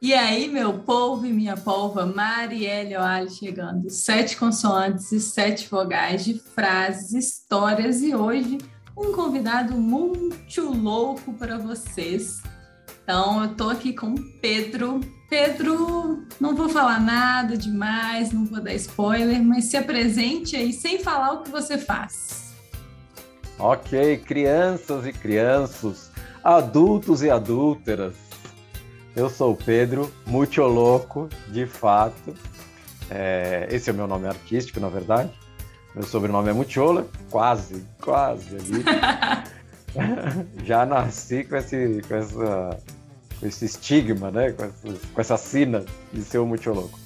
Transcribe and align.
E 0.00 0.14
aí, 0.14 0.48
meu 0.48 0.74
povo 0.74 1.26
e 1.26 1.32
minha 1.32 1.56
polva, 1.56 2.06
Marielle 2.06 2.96
Oali 2.96 3.30
chegando. 3.30 3.90
Sete 3.90 4.36
consoantes 4.36 5.10
e 5.10 5.18
sete 5.18 5.68
vogais 5.68 6.24
de 6.24 6.38
frases, 6.38 7.12
histórias 7.12 8.00
e 8.00 8.14
hoje 8.14 8.58
um 8.96 9.12
convidado 9.12 9.76
muito 9.76 10.70
louco 10.70 11.32
para 11.32 11.58
vocês. 11.58 12.40
Então, 13.02 13.42
eu 13.42 13.54
tô 13.56 13.70
aqui 13.70 13.92
com 13.92 14.14
o 14.14 14.22
Pedro. 14.40 15.00
Pedro, 15.28 16.24
não 16.40 16.54
vou 16.54 16.68
falar 16.68 17.00
nada 17.00 17.56
demais, 17.56 18.30
não 18.30 18.44
vou 18.44 18.60
dar 18.60 18.74
spoiler, 18.74 19.42
mas 19.42 19.64
se 19.64 19.76
apresente 19.76 20.54
aí 20.54 20.72
sem 20.72 21.00
falar 21.00 21.32
o 21.32 21.42
que 21.42 21.50
você 21.50 21.76
faz. 21.76 22.54
Ok, 23.58 24.18
crianças 24.18 25.04
e 25.06 25.12
crianças, 25.12 26.12
adultos 26.44 27.20
e 27.20 27.30
adúlteras 27.30 28.27
eu 29.16 29.28
sou 29.28 29.52
o 29.52 29.56
Pedro, 29.56 30.12
muito 30.26 30.60
louco, 30.62 31.28
de 31.48 31.66
fato. 31.66 32.34
É, 33.10 33.66
esse 33.70 33.90
é 33.90 33.92
o 33.92 33.96
meu 33.96 34.06
nome 34.06 34.26
artístico, 34.26 34.80
na 34.80 34.88
verdade. 34.88 35.30
Meu 35.94 36.04
sobrenome 36.04 36.50
é 36.50 36.52
Muchola, 36.52 37.06
quase, 37.30 37.84
quase 38.00 38.56
ali. 38.56 38.84
Já 40.64 40.84
nasci 40.86 41.44
com 41.44 41.56
esse, 41.56 42.02
com 42.06 42.14
essa, 42.14 42.80
com 43.40 43.46
esse 43.46 43.64
estigma, 43.64 44.30
né? 44.30 44.52
Com 44.52 44.64
essa, 44.64 44.98
com 45.14 45.20
essa 45.20 45.36
sina 45.36 45.84
de 46.12 46.22
ser 46.22 46.38
o 46.38 46.46
Mucholoco. 46.46 46.98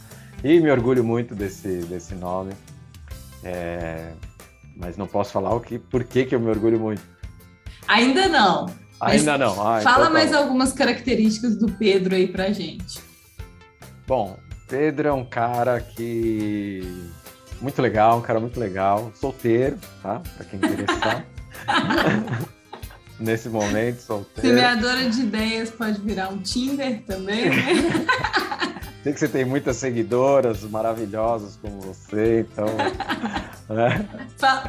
E 0.43 0.61
me 0.61 0.71
orgulho 0.71 1.05
muito 1.05 1.35
desse, 1.35 1.79
desse 1.83 2.15
nome. 2.15 2.53
É, 3.45 4.13
mas 4.77 4.97
não 4.97 5.07
posso 5.07 5.33
falar 5.33 5.55
o 5.55 5.61
que, 5.61 5.79
por 5.79 6.05
que, 6.05 6.25
que 6.25 6.35
eu 6.35 6.41
me 6.41 6.51
orgulho 6.51 6.79
muito. 6.79 7.03
Ainda 7.87 8.29
não. 8.29 8.67
Ainda 9.11 9.37
não. 9.37 9.67
Ah, 9.67 9.81
então 9.81 9.93
fala 9.93 10.05
então 10.05 10.13
mais 10.13 10.33
algumas 10.33 10.73
características 10.73 11.57
do 11.57 11.71
Pedro 11.73 12.15
aí 12.15 12.29
pra 12.29 12.53
gente. 12.53 13.01
Bom, 14.07 14.39
Pedro 14.69 15.09
é 15.09 15.13
um 15.13 15.25
cara 15.25 15.81
que. 15.81 16.83
Muito 17.61 17.83
legal, 17.83 18.19
um 18.19 18.23
cara 18.23 18.39
muito 18.41 18.59
legal. 18.59 19.13
Solteiro, 19.15 19.77
tá? 20.03 20.23
Pra 20.37 20.45
quem 20.45 20.59
interessar. 20.59 21.25
Nesse 23.19 23.49
momento, 23.49 24.01
solteiro. 24.01 24.49
Semeadora 24.49 25.09
de 25.09 25.21
ideias 25.21 25.71
pode 25.71 26.01
virar 26.01 26.29
um 26.29 26.39
Tinder 26.39 27.03
também, 27.03 27.51
né? 27.51 27.67
Sei 29.03 29.13
que 29.13 29.19
você 29.19 29.29
tem 29.29 29.45
muitas 29.45 29.77
seguidoras 29.79 30.63
maravilhosas 30.63 31.57
como 31.57 31.81
você, 31.81 32.41
então. 32.41 32.67
né? 33.69 34.09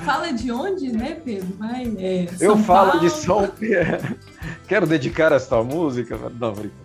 Fala 0.04 0.34
de 0.34 0.52
onde, 0.52 0.92
né, 0.92 1.22
Pedro? 1.24 1.56
Vai, 1.58 1.84
é, 2.00 2.28
Eu 2.40 2.58
falo 2.58 2.92
Paulo. 2.94 3.00
de 3.02 3.10
São 3.12 3.48
Paulo. 3.48 4.18
Quero 4.68 4.88
dedicar 4.88 5.32
esta 5.32 5.62
música. 5.64 6.18
Não, 6.18 6.52
brincadeira. 6.52 6.84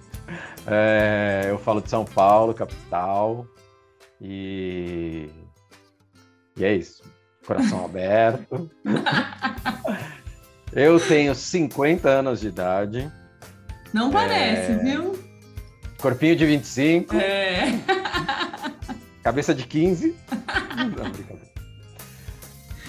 É, 0.67 1.47
eu 1.49 1.59
falo 1.59 1.81
de 1.81 1.89
São 1.89 2.05
Paulo, 2.05 2.53
capital. 2.53 3.47
E. 4.21 5.31
E 6.55 6.65
é 6.65 6.75
isso. 6.75 7.03
Coração 7.47 7.83
aberto. 7.87 8.71
eu 10.75 11.01
tenho 11.01 11.35
50 11.35 12.09
anos 12.11 12.41
de 12.41 12.49
idade. 12.49 13.11
Não 13.95 14.11
parece, 14.11 14.73
é... 14.73 14.77
viu? 14.77 15.28
Corpinho 16.01 16.37
de 16.37 16.47
25. 16.47 17.17
É. 17.17 17.81
Cabeça 19.23 19.55
de 19.55 19.65
15. 19.65 20.15
Não, 20.97 21.11
brincadeira. 21.11 21.49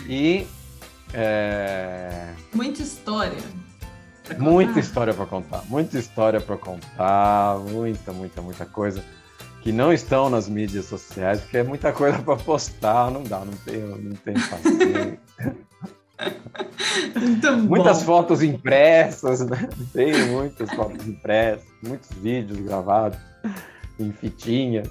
E. 0.08 0.48
É... 1.14 2.34
Muita 2.54 2.82
história. 2.82 3.38
Muita 4.38 4.80
história 4.80 5.14
para 5.14 5.26
contar. 5.26 5.64
Muita 5.66 5.98
história 5.98 6.40
para 6.40 6.56
contar. 6.56 7.58
Muita, 7.60 8.14
muita, 8.14 8.42
muita 8.42 8.66
coisa 8.66 9.04
que 9.62 9.72
não 9.72 9.92
estão 9.92 10.30
nas 10.30 10.48
mídias 10.48 10.86
sociais, 10.86 11.42
porque 11.42 11.58
é 11.58 11.64
muita 11.64 11.92
coisa 11.92 12.20
para 12.20 12.38
postar. 12.38 13.12
Não 13.12 13.24
dá, 13.24 13.40
não 13.40 13.54
tem, 13.54 13.80
não 13.80 14.16
tem 14.16 14.34
paciência. 14.36 15.20
Muitas 17.68 18.04
fotos 18.04 18.42
impressas, 18.42 19.42
né? 19.48 19.70
Tem 19.94 20.28
muitas 20.28 20.70
fotos 20.72 21.08
impressas, 21.08 21.68
muitos 21.82 22.10
vídeos 22.18 22.60
gravados 22.60 23.18
em 24.00 24.12
fitinhas. 24.12 24.90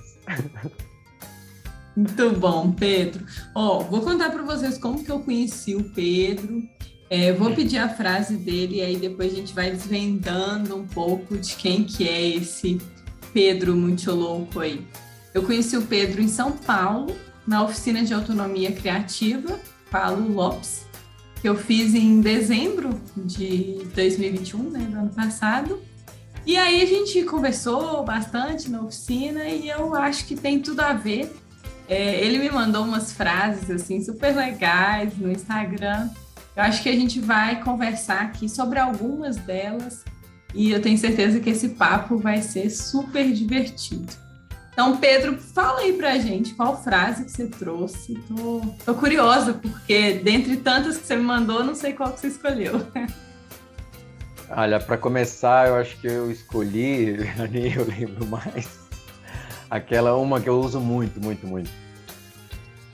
Muito 1.96 2.30
bom, 2.32 2.72
Pedro. 2.72 3.24
Ó, 3.54 3.80
vou 3.80 4.00
contar 4.02 4.30
para 4.30 4.42
vocês 4.42 4.78
como 4.78 5.02
que 5.04 5.10
eu 5.10 5.20
conheci 5.20 5.74
o 5.74 5.84
Pedro. 5.84 6.62
É, 7.10 7.32
vou 7.32 7.54
pedir 7.54 7.78
a 7.78 7.88
frase 7.88 8.36
dele 8.36 8.76
e 8.76 8.82
aí 8.82 8.96
depois 8.96 9.32
a 9.32 9.36
gente 9.36 9.54
vai 9.54 9.70
desvendando 9.70 10.76
um 10.76 10.86
pouco 10.86 11.38
de 11.38 11.56
quem 11.56 11.84
que 11.84 12.06
é 12.06 12.36
esse 12.36 12.78
Pedro 13.32 13.74
muito 13.74 14.12
louco 14.14 14.60
aí. 14.60 14.86
Eu 15.32 15.42
conheci 15.42 15.76
o 15.76 15.82
Pedro 15.82 16.20
em 16.20 16.28
São 16.28 16.52
Paulo, 16.52 17.16
na 17.46 17.64
oficina 17.64 18.04
de 18.04 18.12
autonomia 18.12 18.72
criativa, 18.72 19.58
Paulo 19.90 20.30
Lopes 20.32 20.87
que 21.40 21.48
eu 21.48 21.56
fiz 21.56 21.94
em 21.94 22.20
dezembro 22.20 23.00
de 23.16 23.86
2021, 23.94 24.70
né, 24.70 24.80
do 24.80 24.98
ano 24.98 25.10
passado. 25.10 25.80
E 26.44 26.56
aí 26.56 26.82
a 26.82 26.86
gente 26.86 27.22
conversou 27.24 28.04
bastante 28.04 28.70
na 28.70 28.80
oficina 28.80 29.48
e 29.48 29.68
eu 29.68 29.94
acho 29.94 30.24
que 30.24 30.34
tem 30.34 30.60
tudo 30.60 30.80
a 30.80 30.92
ver. 30.92 31.30
É, 31.88 32.24
ele 32.24 32.38
me 32.38 32.50
mandou 32.50 32.84
umas 32.84 33.12
frases 33.12 33.70
assim 33.70 34.02
super 34.02 34.34
legais 34.34 35.16
no 35.18 35.30
Instagram. 35.30 36.08
Eu 36.56 36.62
acho 36.62 36.82
que 36.82 36.88
a 36.88 36.94
gente 36.94 37.20
vai 37.20 37.62
conversar 37.62 38.22
aqui 38.22 38.48
sobre 38.48 38.78
algumas 38.78 39.36
delas 39.36 40.04
e 40.54 40.70
eu 40.70 40.80
tenho 40.80 40.98
certeza 40.98 41.38
que 41.38 41.50
esse 41.50 41.70
papo 41.70 42.16
vai 42.16 42.42
ser 42.42 42.70
super 42.70 43.30
divertido. 43.32 44.27
Então, 44.78 44.96
Pedro, 44.96 45.36
fala 45.36 45.80
aí 45.80 45.94
pra 45.94 46.18
gente 46.18 46.54
qual 46.54 46.80
frase 46.80 47.24
que 47.24 47.32
você 47.32 47.48
trouxe. 47.48 48.14
Tô, 48.28 48.62
tô 48.84 48.94
curiosa, 48.94 49.54
porque 49.54 50.20
dentre 50.20 50.56
tantas 50.56 50.98
que 50.98 51.04
você 51.04 51.16
me 51.16 51.24
mandou, 51.24 51.64
não 51.64 51.74
sei 51.74 51.94
qual 51.94 52.12
que 52.12 52.20
você 52.20 52.28
escolheu. 52.28 52.80
Olha, 54.48 54.78
para 54.78 54.96
começar, 54.96 55.66
eu 55.66 55.74
acho 55.74 55.96
que 56.00 56.06
eu 56.06 56.30
escolhi, 56.30 57.16
nem 57.50 57.72
eu 57.72 57.84
lembro 57.88 58.24
mais, 58.28 58.78
aquela 59.68 60.16
uma 60.16 60.40
que 60.40 60.48
eu 60.48 60.60
uso 60.60 60.78
muito, 60.78 61.20
muito, 61.20 61.44
muito, 61.44 61.70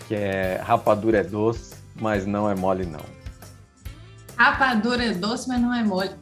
que 0.09 0.15
é 0.15 0.59
rapadura 0.65 1.19
é 1.19 1.23
doce, 1.23 1.75
mas 2.01 2.25
não 2.25 2.49
é 2.49 2.55
mole 2.55 2.87
não. 2.87 3.05
Rapadura 4.39 5.05
é 5.05 5.13
doce, 5.13 5.47
mas 5.47 5.61
não 5.61 5.75
é 5.75 5.85
mole. 5.85 6.13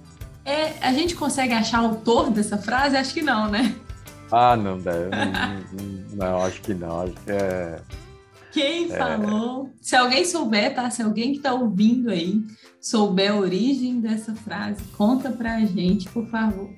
É, 0.44 0.72
a 0.80 0.92
gente 0.92 1.14
consegue 1.14 1.54
achar 1.54 1.82
o 1.82 1.86
autor 1.86 2.32
dessa 2.32 2.58
frase? 2.58 2.96
Acho 2.96 3.14
que 3.14 3.22
não, 3.22 3.48
né? 3.48 3.76
Ah, 4.32 4.56
não 4.56 4.78
deve. 4.78 5.10
não, 6.10 6.16
não, 6.16 6.42
acho 6.42 6.62
que 6.62 6.72
não. 6.72 7.02
Acho 7.02 7.12
que 7.12 7.30
é. 7.30 7.80
Quem 8.50 8.90
é... 8.90 8.96
falou? 8.96 9.70
Se 9.80 9.94
alguém 9.94 10.24
souber, 10.24 10.74
tá? 10.74 10.90
Se 10.90 11.02
alguém 11.02 11.34
que 11.34 11.40
tá 11.40 11.52
ouvindo 11.52 12.10
aí 12.10 12.42
souber 12.80 13.30
a 13.30 13.36
origem 13.36 14.00
dessa 14.00 14.34
frase, 14.34 14.82
conta 14.96 15.30
pra 15.30 15.60
gente, 15.60 16.08
por 16.08 16.26
favor. 16.28 16.70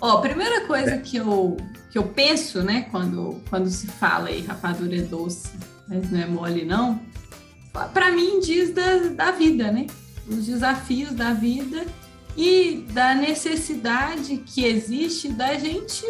Ó, 0.00 0.18
a 0.18 0.20
primeira 0.20 0.66
coisa 0.66 0.98
que 0.98 1.16
eu, 1.16 1.56
que 1.90 1.98
eu 1.98 2.04
penso, 2.04 2.62
né, 2.62 2.86
quando, 2.90 3.40
quando 3.50 3.68
se 3.68 3.86
fala 3.86 4.28
aí 4.28 4.40
rapadura 4.42 4.96
é 4.96 5.02
doce, 5.02 5.50
mas 5.88 6.10
não 6.10 6.20
é 6.20 6.26
mole, 6.26 6.64
não, 6.64 7.00
para 7.92 8.10
mim 8.10 8.40
diz 8.40 8.72
da, 8.72 8.96
da 9.08 9.30
vida, 9.32 9.70
né? 9.70 9.86
Os 10.26 10.46
desafios 10.46 11.12
da 11.12 11.34
vida 11.34 11.84
e 12.36 12.86
da 12.92 13.14
necessidade 13.14 14.38
que 14.38 14.64
existe 14.64 15.28
da 15.28 15.54
gente 15.54 16.06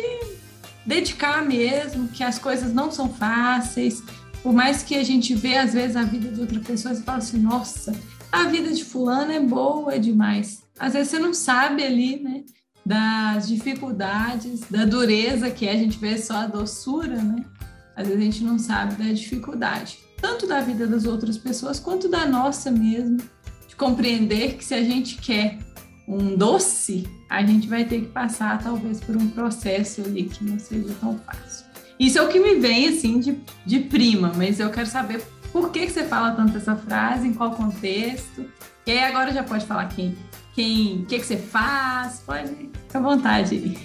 dedicar 0.87 1.45
mesmo, 1.45 2.09
que 2.09 2.25
as 2.25 2.39
coisas 2.39 2.73
não 2.73 2.91
são 2.91 3.09
fáceis, 3.09 4.03
por 4.43 4.53
mais 4.53 4.83
que 4.83 4.97
a 4.97 5.05
gente 5.05 5.35
vê 5.35 5.57
às 5.57 5.75
vezes 5.75 5.97
a 5.97 6.03
vida 6.03 6.31
de 6.31 6.41
outra 6.41 6.61
pessoa 6.61 6.95
e 6.95 7.03
fala 7.03 7.19
assim, 7.19 7.39
nossa, 7.39 7.95
a 8.33 8.45
vida 8.45 8.73
de 8.73 8.85
fulano 8.85 9.33
é 9.33 9.41
boa 9.41 9.99
demais. 9.99 10.63
Às 10.79 10.95
vezes 10.95 11.11
você 11.11 11.19
não 11.19 11.35
sabe 11.35 11.85
ali, 11.85 12.23
né, 12.23 12.45
das 12.85 13.49
dificuldades, 13.49 14.61
da 14.71 14.85
dureza 14.85 15.51
que 15.51 15.67
é, 15.67 15.73
a 15.73 15.77
gente 15.77 15.99
vê 15.99 16.17
só 16.17 16.37
a 16.37 16.47
doçura, 16.47 17.17
né? 17.23 17.45
Às 17.95 18.07
vezes 18.07 18.21
a 18.21 18.25
gente 18.25 18.45
não 18.45 18.59
sabe 18.59 18.95
da 18.95 19.13
dificuldade, 19.13 19.99
tanto 20.21 20.47
da 20.47 20.61
vida 20.61 20.87
das 20.87 21.05
outras 21.05 21.37
pessoas 21.37 21.79
quanto 21.79 22.09
da 22.09 22.27
nossa 22.27 22.71
mesmo, 22.71 23.19
de 23.69 23.77
compreender 23.77 24.57
que 24.57 24.65
se 24.65 24.75
a 24.75 24.83
gente 24.83 25.17
quer 25.17 25.59
um 26.09 26.35
doce, 26.35 27.07
a 27.31 27.45
gente 27.47 27.69
vai 27.69 27.85
ter 27.85 28.01
que 28.01 28.07
passar 28.09 28.61
talvez 28.61 29.01
por 29.01 29.17
um 29.17 29.29
processo 29.31 30.03
ali 30.03 30.25
que 30.25 30.45
não 30.45 30.59
seja 30.59 30.93
tão 31.01 31.17
fácil. 31.19 31.65
Isso 31.99 32.19
é 32.19 32.23
o 32.23 32.29
que 32.29 32.41
me 32.41 32.57
vem 32.57 32.89
assim 32.89 33.21
de, 33.21 33.39
de 33.65 33.79
prima, 33.81 34.33
mas 34.35 34.59
eu 34.59 34.69
quero 34.71 34.89
saber 34.89 35.23
por 35.53 35.71
que, 35.71 35.87
que 35.87 35.93
você 35.93 36.03
fala 36.05 36.33
tanto 36.33 36.57
essa 36.57 36.75
frase, 36.75 37.29
em 37.29 37.33
qual 37.33 37.53
contexto. 37.53 38.45
E 38.85 38.91
aí 38.91 39.05
agora 39.05 39.33
já 39.33 39.45
pode 39.45 39.65
falar 39.65 39.89
quem, 39.89 40.17
quem, 40.55 41.03
o 41.03 41.07
que, 41.07 41.21
que 41.21 41.27
você 41.27 41.37
faz, 41.37 42.21
pode 42.27 42.49
ficar 42.49 42.99
à 42.99 43.03
vontade 43.03 43.55
aí. 43.55 43.79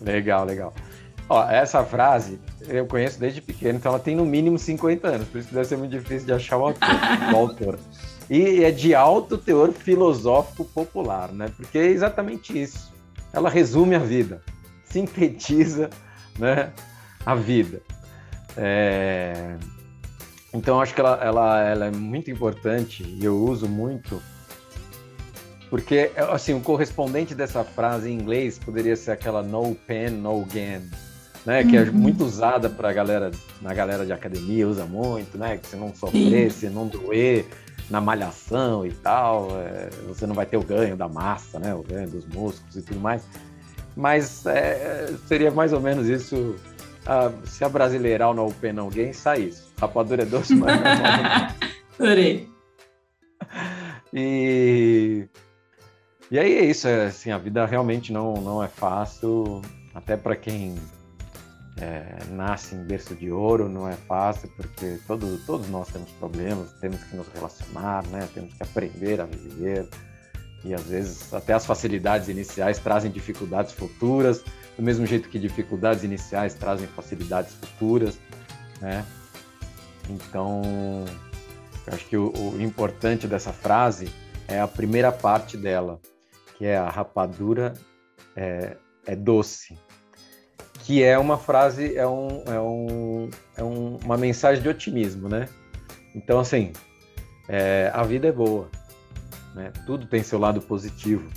Legal, 0.00 0.46
legal. 0.46 0.72
Ó, 1.28 1.48
essa 1.48 1.84
frase 1.84 2.40
eu 2.68 2.86
conheço 2.86 3.18
desde 3.18 3.40
pequeno, 3.40 3.78
então 3.78 3.92
ela 3.92 3.98
tem 3.98 4.16
no 4.16 4.24
mínimo 4.24 4.58
50 4.58 5.06
anos, 5.08 5.28
por 5.28 5.38
isso 5.38 5.48
que 5.48 5.54
deve 5.54 5.66
ser 5.66 5.76
muito 5.76 5.90
difícil 5.90 6.26
de 6.26 6.32
achar 6.32 6.56
o 6.56 6.66
autor, 6.66 6.88
o 7.32 7.36
autor. 7.36 7.78
E 8.30 8.64
é 8.64 8.70
de 8.70 8.94
alto 8.94 9.36
teor 9.36 9.72
filosófico 9.72 10.64
popular, 10.64 11.32
né? 11.32 11.50
Porque 11.56 11.78
é 11.78 11.86
exatamente 11.86 12.60
isso. 12.60 12.92
Ela 13.32 13.50
resume 13.50 13.94
a 13.94 13.98
vida. 13.98 14.42
sintetiza 14.84 15.90
né, 16.38 16.70
a 17.24 17.34
vida. 17.34 17.80
É... 18.56 19.56
Então, 20.52 20.80
acho 20.80 20.94
que 20.94 21.00
ela, 21.00 21.18
ela, 21.22 21.62
ela 21.62 21.86
é 21.86 21.90
muito 21.90 22.30
importante 22.30 23.02
e 23.02 23.24
eu 23.24 23.36
uso 23.36 23.66
muito 23.66 24.20
porque, 25.72 26.10
assim, 26.30 26.52
o 26.52 26.60
correspondente 26.60 27.34
dessa 27.34 27.64
frase 27.64 28.10
em 28.10 28.12
inglês 28.12 28.58
poderia 28.58 28.94
ser 28.94 29.12
aquela 29.12 29.42
no 29.42 29.74
pen, 29.74 30.10
no 30.10 30.44
gain, 30.44 30.82
né? 31.46 31.64
Que 31.64 31.78
é 31.78 31.80
uhum. 31.84 31.92
muito 31.94 32.22
usada 32.26 32.68
para 32.68 32.92
galera, 32.92 33.30
na 33.62 33.72
galera 33.72 34.04
de 34.04 34.12
academia, 34.12 34.68
usa 34.68 34.84
muito, 34.84 35.38
né? 35.38 35.56
Que 35.56 35.66
se 35.66 35.76
não 35.76 35.94
sofrer, 35.94 36.52
se 36.52 36.68
não 36.68 36.86
doer 36.86 37.46
na 37.92 38.00
malhação 38.00 38.86
e 38.86 38.90
tal, 38.90 39.48
é, 39.60 39.90
você 40.08 40.26
não 40.26 40.34
vai 40.34 40.46
ter 40.46 40.56
o 40.56 40.62
ganho 40.62 40.96
da 40.96 41.08
massa, 41.08 41.58
né? 41.58 41.74
O 41.74 41.82
ganho 41.82 42.08
dos 42.08 42.26
músculos 42.26 42.74
e 42.74 42.82
tudo 42.82 42.98
mais. 42.98 43.22
Mas 43.94 44.46
é, 44.46 45.12
seria 45.26 45.50
mais 45.50 45.74
ou 45.74 45.80
menos 45.80 46.08
isso. 46.08 46.56
Se 47.44 47.64
a 47.64 47.68
brasileirar 47.68 48.30
o 48.30 48.34
no 48.34 48.50
pen, 48.54 48.72
no 48.72 48.88
gain, 48.88 49.12
sai 49.12 49.42
isso. 49.42 49.70
Rapadura 49.78 50.22
é 50.22 50.26
doce, 50.26 50.54
mas 50.54 50.80
é 50.80 51.54
Adorei. 51.98 52.48
E 54.14 55.28
e 56.30 56.38
aí 56.38 56.56
é 56.56 56.64
isso, 56.64 56.88
é, 56.88 57.08
assim, 57.08 57.30
a 57.30 57.36
vida 57.36 57.66
realmente 57.66 58.10
não, 58.10 58.32
não 58.34 58.64
é 58.64 58.68
fácil, 58.68 59.60
até 59.94 60.16
para 60.16 60.34
quem 60.34 60.76
é, 61.78 62.04
nasce 62.30 62.74
em 62.74 62.84
berço 62.84 63.14
de 63.14 63.30
ouro 63.30 63.68
não 63.68 63.88
é 63.88 63.94
fácil, 63.94 64.48
porque 64.56 64.98
todo, 65.06 65.38
todos 65.46 65.68
nós 65.68 65.88
temos 65.88 66.10
problemas, 66.12 66.72
temos 66.80 67.02
que 67.04 67.16
nos 67.16 67.26
relacionar, 67.28 68.06
né? 68.08 68.28
temos 68.34 68.52
que 68.54 68.62
aprender 68.62 69.20
a 69.20 69.24
viver, 69.24 69.88
e 70.64 70.74
às 70.74 70.84
vezes 70.84 71.32
até 71.32 71.54
as 71.54 71.64
facilidades 71.64 72.28
iniciais 72.28 72.78
trazem 72.78 73.10
dificuldades 73.10 73.72
futuras, 73.72 74.44
do 74.76 74.82
mesmo 74.82 75.06
jeito 75.06 75.28
que 75.28 75.38
dificuldades 75.38 76.04
iniciais 76.04 76.54
trazem 76.54 76.86
facilidades 76.88 77.54
futuras, 77.54 78.18
né? 78.80 79.04
Então, 80.08 80.62
eu 81.86 81.94
acho 81.94 82.06
que 82.06 82.16
o, 82.16 82.32
o 82.32 82.60
importante 82.60 83.26
dessa 83.26 83.52
frase 83.52 84.08
é 84.48 84.60
a 84.60 84.68
primeira 84.68 85.12
parte 85.12 85.56
dela, 85.56 86.00
que 86.56 86.66
é 86.66 86.76
a 86.76 86.88
rapadura 86.88 87.74
é, 88.36 88.76
é 89.06 89.16
doce, 89.16 89.78
que 90.82 91.02
é 91.02 91.16
uma 91.16 91.38
frase, 91.38 91.96
é, 91.96 92.06
um, 92.06 92.42
é, 92.46 92.60
um, 92.60 93.30
é 93.56 93.62
um, 93.62 93.96
uma 94.04 94.16
mensagem 94.16 94.62
de 94.62 94.68
otimismo, 94.68 95.28
né? 95.28 95.48
Então, 96.14 96.40
assim, 96.40 96.72
é, 97.48 97.90
a 97.94 98.02
vida 98.02 98.28
é 98.28 98.32
boa, 98.32 98.68
né? 99.54 99.72
Tudo 99.86 100.06
tem 100.06 100.22
seu 100.22 100.38
lado 100.38 100.60
positivo. 100.60 101.30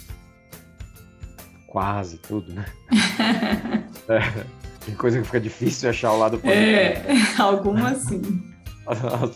Quase 1.68 2.18
tudo, 2.18 2.54
né? 2.54 2.66
é, 4.10 4.46
tem 4.84 4.96
coisa 4.96 5.20
que 5.20 5.26
fica 5.26 5.40
difícil 5.40 5.90
achar 5.90 6.12
o 6.12 6.18
lado 6.18 6.40
positivo. 6.40 6.66
É, 6.66 7.04
algumas 7.38 8.00
sim. 8.00 8.44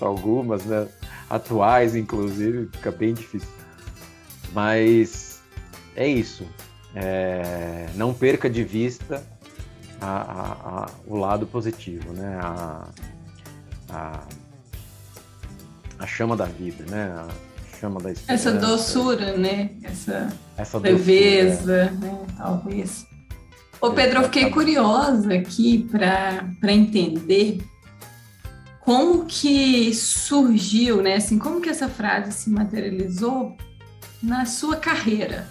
algumas, 0.01 0.65
né? 0.65 0.87
Atuais, 1.29 1.95
inclusive, 1.95 2.67
fica 2.73 2.91
bem 2.91 3.13
difícil. 3.13 3.49
Mas 4.53 5.39
é 5.95 6.07
isso. 6.07 6.47
É, 6.95 7.87
não 7.93 8.11
perca 8.11 8.49
de 8.49 8.63
vista 8.63 9.23
a, 10.01 10.07
a, 10.07 10.83
a, 10.83 10.89
o 11.05 11.17
lado 11.17 11.45
positivo, 11.47 12.13
né? 12.13 12.39
A, 12.41 12.87
chama 16.19 16.35
da 16.35 16.45
vida, 16.45 16.83
né? 16.89 17.13
A 17.15 17.77
chama 17.79 18.01
da 18.01 18.11
esperança. 18.11 18.49
Essa 18.49 18.59
doçura, 18.59 19.37
né? 19.37 19.69
Essa, 19.81 20.33
Essa 20.57 20.77
leveza, 20.77 21.85
doçura, 21.85 22.11
né? 22.11 22.25
Talvez. 22.37 23.05
Ô 23.79 23.91
Pedro, 23.91 24.19
eu 24.19 24.23
fiquei 24.25 24.49
curiosa 24.49 25.33
aqui 25.33 25.87
para 25.89 26.73
entender 26.73 27.63
como 28.81 29.25
que 29.25 29.93
surgiu, 29.93 31.01
né? 31.01 31.15
Assim, 31.15 31.39
como 31.39 31.61
que 31.61 31.69
essa 31.69 31.87
frase 31.87 32.33
se 32.33 32.49
materializou 32.49 33.55
na 34.21 34.45
sua 34.45 34.75
carreira? 34.75 35.47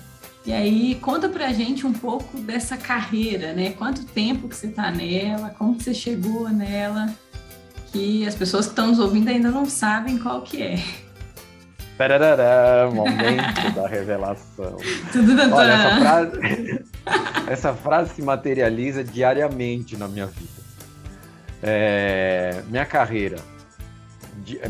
E 0.47 0.53
aí, 0.53 0.95
conta 0.97 1.29
pra 1.29 1.53
gente 1.53 1.87
um 1.87 1.93
pouco 1.93 2.39
dessa 2.39 2.77
carreira, 2.77 3.53
né? 3.53 3.71
Quanto 3.73 4.05
tempo 4.07 4.49
que 4.49 4.57
você 4.57 4.69
tá 4.69 4.91
nela, 4.91 5.51
como 5.51 5.77
que 5.77 5.85
você 5.85 5.93
chegou 5.93 6.49
nela, 6.49 7.13
que 7.93 8.27
as 8.27 8.35
pessoas 8.35 8.67
que 8.67 8.73
estão 8.73 8.87
nos 8.89 8.99
ouvindo 8.99 9.29
ainda 9.29 9.51
não 9.51 9.67
sabem 9.67 10.19
qual 10.19 10.43
que 10.43 10.63
é. 10.63 10.83
Parará, 11.99 12.89
momento 12.93 13.75
da 13.75 13.89
revelação. 13.89 14.77
Tudo 15.11 15.35
da 15.35 15.55
Olha, 15.55 15.73
essa 15.73 15.97
frase, 16.01 16.85
essa 17.51 17.75
frase 17.75 18.15
se 18.15 18.23
materializa 18.23 19.03
diariamente 19.03 19.97
na 19.97 20.07
minha 20.07 20.27
vida. 20.27 20.63
É, 21.61 22.63
minha 22.69 22.87
carreira, 22.87 23.39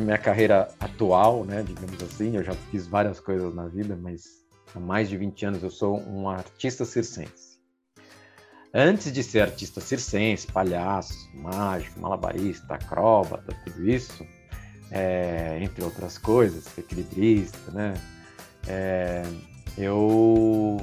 minha 0.00 0.16
carreira 0.16 0.68
atual, 0.80 1.44
né, 1.44 1.62
digamos 1.62 2.02
assim, 2.02 2.34
eu 2.34 2.42
já 2.42 2.54
fiz 2.70 2.86
várias 2.86 3.20
coisas 3.20 3.54
na 3.54 3.68
vida, 3.68 3.96
mas 4.00 4.38
há 4.74 4.80
mais 4.80 5.08
de 5.08 5.16
20 5.16 5.46
anos 5.46 5.62
eu 5.62 5.70
sou 5.70 6.00
um 6.00 6.28
artista 6.28 6.84
circense. 6.84 7.58
Antes 8.72 9.10
de 9.12 9.22
ser 9.22 9.40
artista 9.40 9.80
circense, 9.80 10.46
palhaço, 10.46 11.14
mágico, 11.34 11.98
malabarista, 12.00 12.74
acróbata, 12.74 13.56
tudo 13.64 13.88
isso, 13.88 14.26
é, 14.90 15.58
entre 15.62 15.82
outras 15.82 16.18
coisas, 16.18 16.66
equilibrista, 16.76 17.70
né? 17.72 17.94
É, 18.66 19.22
eu 19.76 20.76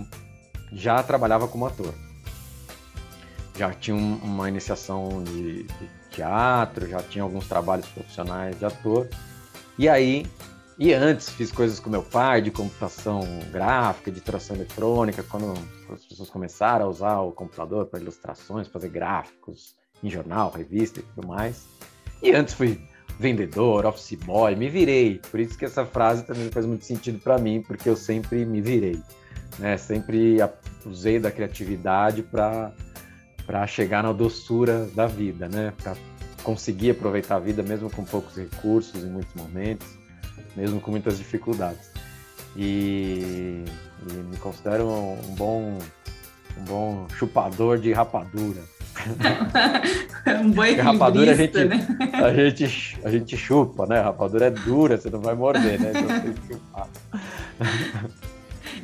já 0.71 1.01
trabalhava 1.03 1.47
como 1.47 1.65
ator. 1.65 1.93
Já 3.55 3.71
tinha 3.71 3.95
um, 3.95 4.15
uma 4.17 4.49
iniciação 4.49 5.23
de, 5.23 5.63
de 5.63 5.89
teatro, 6.09 6.89
já 6.89 7.01
tinha 7.03 7.23
alguns 7.23 7.47
trabalhos 7.47 7.87
profissionais 7.87 8.57
de 8.57 8.65
ator. 8.65 9.07
E 9.77 9.87
aí 9.87 10.25
e 10.77 10.93
antes 10.93 11.29
fiz 11.29 11.53
coisas 11.53 11.79
com 11.79 11.89
meu 11.89 12.03
pai, 12.03 12.41
de 12.41 12.51
computação 12.51 13.21
gráfica, 13.49 14.11
de 14.11 14.19
tração 14.19 14.57
eletrônica, 14.57 15.23
quando 15.23 15.53
as 15.89 16.05
pessoas 16.05 16.29
começaram 16.29 16.85
a 16.85 16.89
usar 16.89 17.19
o 17.21 17.31
computador 17.31 17.85
para 17.85 17.99
ilustrações, 17.99 18.67
fazer 18.67 18.89
gráficos 18.89 19.73
em 20.03 20.09
jornal, 20.09 20.51
revista 20.51 20.99
e 20.99 21.03
tudo 21.03 21.27
mais. 21.27 21.65
E 22.21 22.33
antes 22.33 22.53
fui 22.53 22.77
vendedor, 23.17 23.85
office 23.85 24.15
boy, 24.15 24.53
me 24.57 24.69
virei. 24.69 25.21
Por 25.31 25.39
isso 25.39 25.57
que 25.57 25.63
essa 25.63 25.85
frase 25.85 26.25
também 26.25 26.51
faz 26.51 26.65
muito 26.65 26.83
sentido 26.83 27.19
para 27.19 27.37
mim, 27.37 27.63
porque 27.65 27.87
eu 27.87 27.95
sempre 27.95 28.45
me 28.45 28.59
virei. 28.59 29.01
Né? 29.57 29.77
Sempre 29.77 30.39
usei 30.85 31.19
da 31.19 31.31
criatividade 31.31 32.21
para 32.21 32.73
para 33.45 33.67
chegar 33.67 34.01
na 34.01 34.11
doçura 34.11 34.87
da 34.95 35.05
vida, 35.05 35.47
né? 35.47 35.71
Para 35.83 35.95
conseguir 36.41 36.89
aproveitar 36.89 37.35
a 37.35 37.39
vida 37.39 37.61
mesmo 37.61 37.91
com 37.91 38.03
poucos 38.03 38.35
recursos 38.35 39.03
em 39.03 39.07
muitos 39.07 39.35
momentos 39.35 39.85
mesmo 40.55 40.79
com 40.79 40.91
muitas 40.91 41.17
dificuldades. 41.17 41.91
E, 42.55 43.65
e 44.09 44.13
me 44.13 44.37
considero 44.37 44.87
um 44.87 45.35
bom, 45.35 45.77
um 46.57 46.63
bom 46.63 47.07
chupador 47.17 47.77
de 47.77 47.91
rapadura. 47.91 48.61
um 50.41 50.51
bom 50.51 50.61
rapadura 50.81 51.31
a 51.31 51.35
gente, 51.35 51.65
né? 51.65 51.85
a, 52.13 52.33
gente, 52.33 52.99
a 53.03 53.11
gente 53.11 53.37
chupa, 53.37 53.85
né? 53.85 53.99
A 53.99 54.03
rapadura 54.03 54.45
é 54.45 54.51
dura, 54.51 54.97
você 54.97 55.09
não 55.09 55.19
vai 55.19 55.35
morder, 55.35 55.79
né? 55.79 55.91
Então 55.91 56.21
tem 56.21 56.33
que 56.33 56.53
chupar. 56.53 56.89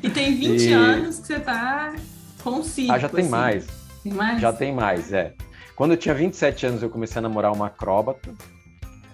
E 0.03 0.09
tem 0.09 0.35
20 0.35 0.61
e... 0.61 0.73
anos 0.73 1.19
que 1.19 1.27
você 1.27 1.35
está 1.35 1.93
com 2.43 2.63
circo. 2.63 2.91
Ah, 2.91 2.99
já 2.99 3.07
tem 3.07 3.21
assim. 3.21 3.29
mais. 3.29 3.67
Tem 4.03 4.13
mais? 4.13 4.41
Já 4.41 4.51
tem 4.51 4.73
mais, 4.73 5.13
é. 5.13 5.33
Quando 5.75 5.91
eu 5.91 5.97
tinha 5.97 6.13
27 6.13 6.65
anos, 6.65 6.83
eu 6.83 6.89
comecei 6.89 7.19
a 7.19 7.21
namorar 7.21 7.53
uma 7.53 7.67
acróbata 7.67 8.33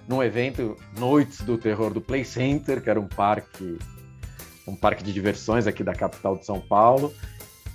num 0.07 0.23
evento 0.23 0.77
Noites 0.97 1.41
do 1.41 1.57
Terror 1.57 1.93
do 1.93 2.01
Play 2.01 2.23
Center, 2.23 2.81
que 2.81 2.89
era 2.89 2.99
um 2.99 3.07
parque 3.07 3.77
um 4.67 4.75
parque 4.75 5.01
de 5.01 5.13
diversões 5.13 5.65
aqui 5.65 5.81
da 5.81 5.93
capital 5.93 6.35
de 6.35 6.45
São 6.45 6.59
Paulo, 6.59 7.13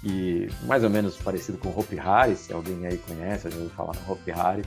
e 0.05 0.49
mais 0.65 0.85
ou 0.85 0.91
menos 0.91 1.17
parecido 1.17 1.57
com 1.57 1.71
o 1.71 1.79
Hopi 1.79 1.99
Hari, 1.99 2.37
se 2.37 2.53
alguém 2.53 2.87
aí 2.87 2.99
conhece, 2.99 3.49
já 3.49 3.57
ouviu 3.57 3.71
falar 3.71 3.95
no 3.95 4.13
Hopi 4.13 4.31
Hari, 4.31 4.63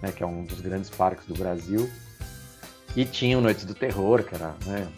né, 0.00 0.10
que 0.10 0.22
é 0.22 0.26
um 0.26 0.44
dos 0.44 0.60
grandes 0.60 0.88
parques 0.88 1.26
do 1.26 1.34
Brasil. 1.34 1.90
E 2.94 3.04
tinha 3.04 3.36
o 3.36 3.42
Noites 3.42 3.66
do 3.66 3.74
Terror, 3.74 4.22
que 4.22 4.34
era 4.34 4.54
né, 4.64 4.88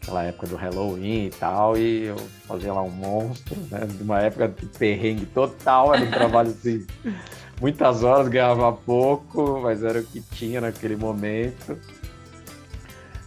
aquela 0.00 0.22
época 0.22 0.46
do 0.46 0.56
Halloween 0.56 1.26
e 1.26 1.30
tal, 1.30 1.76
e 1.76 2.04
eu 2.04 2.16
fazia 2.46 2.72
lá 2.72 2.82
um 2.82 2.90
monstro, 2.90 3.56
né, 3.70 3.80
de 3.80 4.02
uma 4.02 4.20
época 4.20 4.48
de 4.48 4.66
perrengue 4.66 5.26
total, 5.26 5.94
era 5.94 6.04
um 6.04 6.10
trabalho 6.10 6.48
assim 6.56 6.86
muitas 7.60 8.02
horas, 8.02 8.28
ganhava 8.28 8.72
pouco, 8.72 9.60
mas 9.62 9.82
era 9.82 10.00
o 10.00 10.04
que 10.04 10.20
tinha 10.20 10.60
naquele 10.60 10.96
momento. 10.96 11.78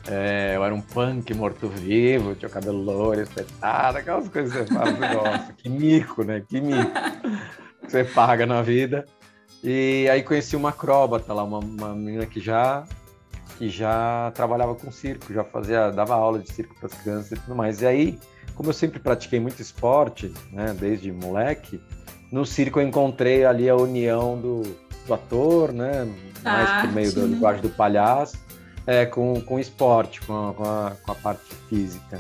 É, 0.08 0.56
eu 0.56 0.64
era 0.64 0.74
um 0.74 0.82
punk 0.82 1.34
morto-vivo, 1.34 2.34
tinha 2.36 2.50
o 2.50 2.52
cabelo 2.52 2.82
loiro, 2.82 3.22
espetado, 3.22 4.00
aquelas 4.00 4.28
coisas 4.28 4.52
que 4.52 4.60
você 4.60 4.74
fala, 4.74 4.92
nossa, 4.92 5.54
que 5.54 5.70
mico, 5.70 6.24
né? 6.24 6.42
Que 6.48 6.60
mico 6.60 6.92
que 7.84 7.92
você 7.92 8.04
paga 8.04 8.46
na 8.46 8.62
vida. 8.62 9.06
E 9.64 10.08
aí 10.10 10.24
conheci 10.24 10.56
uma 10.56 10.70
acróbata 10.70 11.34
lá, 11.34 11.44
uma, 11.44 11.60
uma 11.60 11.94
menina 11.94 12.26
que 12.26 12.40
já 12.40 12.86
que 13.58 13.68
já 13.70 14.32
trabalhava 14.34 14.74
com 14.74 14.90
circo, 14.90 15.34
já 15.34 15.44
fazia, 15.44 15.92
dava 15.92 16.16
aula 16.16 16.40
de 16.40 16.50
circo 16.50 16.74
para 16.76 16.88
as 16.88 16.94
crianças 16.94 17.34
e 17.34 17.36
tudo 17.36 17.54
mais. 17.54 17.82
E 17.82 17.86
aí, 17.86 18.20
como 18.56 18.70
eu 18.70 18.74
sempre 18.74 19.00
pratiquei 19.00 19.38
muito 19.38 19.62
esporte, 19.62 20.34
né, 20.54 20.74
desde 20.80 21.12
moleque, 21.12 21.82
no 22.32 22.46
circo 22.46 22.80
eu 22.80 22.88
encontrei 22.88 23.46
ali 23.46 23.70
a 23.70 23.76
união 23.76 24.40
do, 24.40 24.64
do 25.08 25.14
ator, 25.14 25.72
né? 25.74 26.08
Mais 26.44 26.82
por 26.82 26.94
meio 26.94 27.14
da 27.14 27.22
né? 27.22 27.28
linguagem 27.28 27.62
do 27.62 27.70
palhaço, 27.70 28.38
é, 28.86 29.06
com, 29.06 29.42
com 29.42 29.56
o 29.56 29.60
esporte, 29.60 30.22
com 30.22 30.50
a, 30.50 30.54
com, 30.54 30.64
a, 30.64 30.92
com 31.04 31.12
a 31.12 31.16
parte 31.16 31.54
física. 31.68 32.20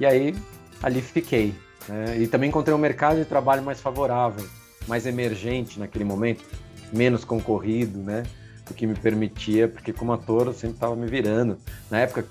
E 0.00 0.06
aí, 0.06 0.34
ali 0.82 1.02
fiquei. 1.02 1.54
Né? 1.88 2.18
E 2.18 2.26
também 2.26 2.48
encontrei 2.48 2.74
um 2.74 2.78
mercado 2.78 3.18
de 3.18 3.24
trabalho 3.24 3.62
mais 3.62 3.80
favorável, 3.80 4.46
mais 4.86 5.06
emergente 5.06 5.78
naquele 5.78 6.04
momento, 6.04 6.44
menos 6.92 7.24
concorrido, 7.24 7.98
né? 7.98 8.22
O 8.70 8.74
que 8.74 8.86
me 8.86 8.94
permitia, 8.94 9.66
porque 9.66 9.92
como 9.92 10.12
ator 10.12 10.46
eu 10.46 10.52
sempre 10.52 10.76
estava 10.76 10.94
me 10.94 11.06
virando. 11.06 11.58
Na 11.90 12.00
época, 12.00 12.26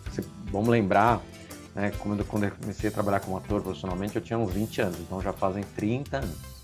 vamos 0.51 0.69
lembrar, 0.69 1.19
né, 1.73 1.91
quando, 1.97 2.23
quando 2.23 2.43
eu 2.43 2.51
comecei 2.51 2.89
a 2.89 2.93
trabalhar 2.93 3.19
como 3.21 3.37
ator 3.37 3.61
profissionalmente, 3.61 4.15
eu 4.15 4.21
tinha 4.21 4.37
uns 4.37 4.53
20 4.53 4.81
anos, 4.81 4.99
então 4.99 5.19
já 5.19 5.33
fazem 5.33 5.63
30 5.75 6.17
anos. 6.17 6.56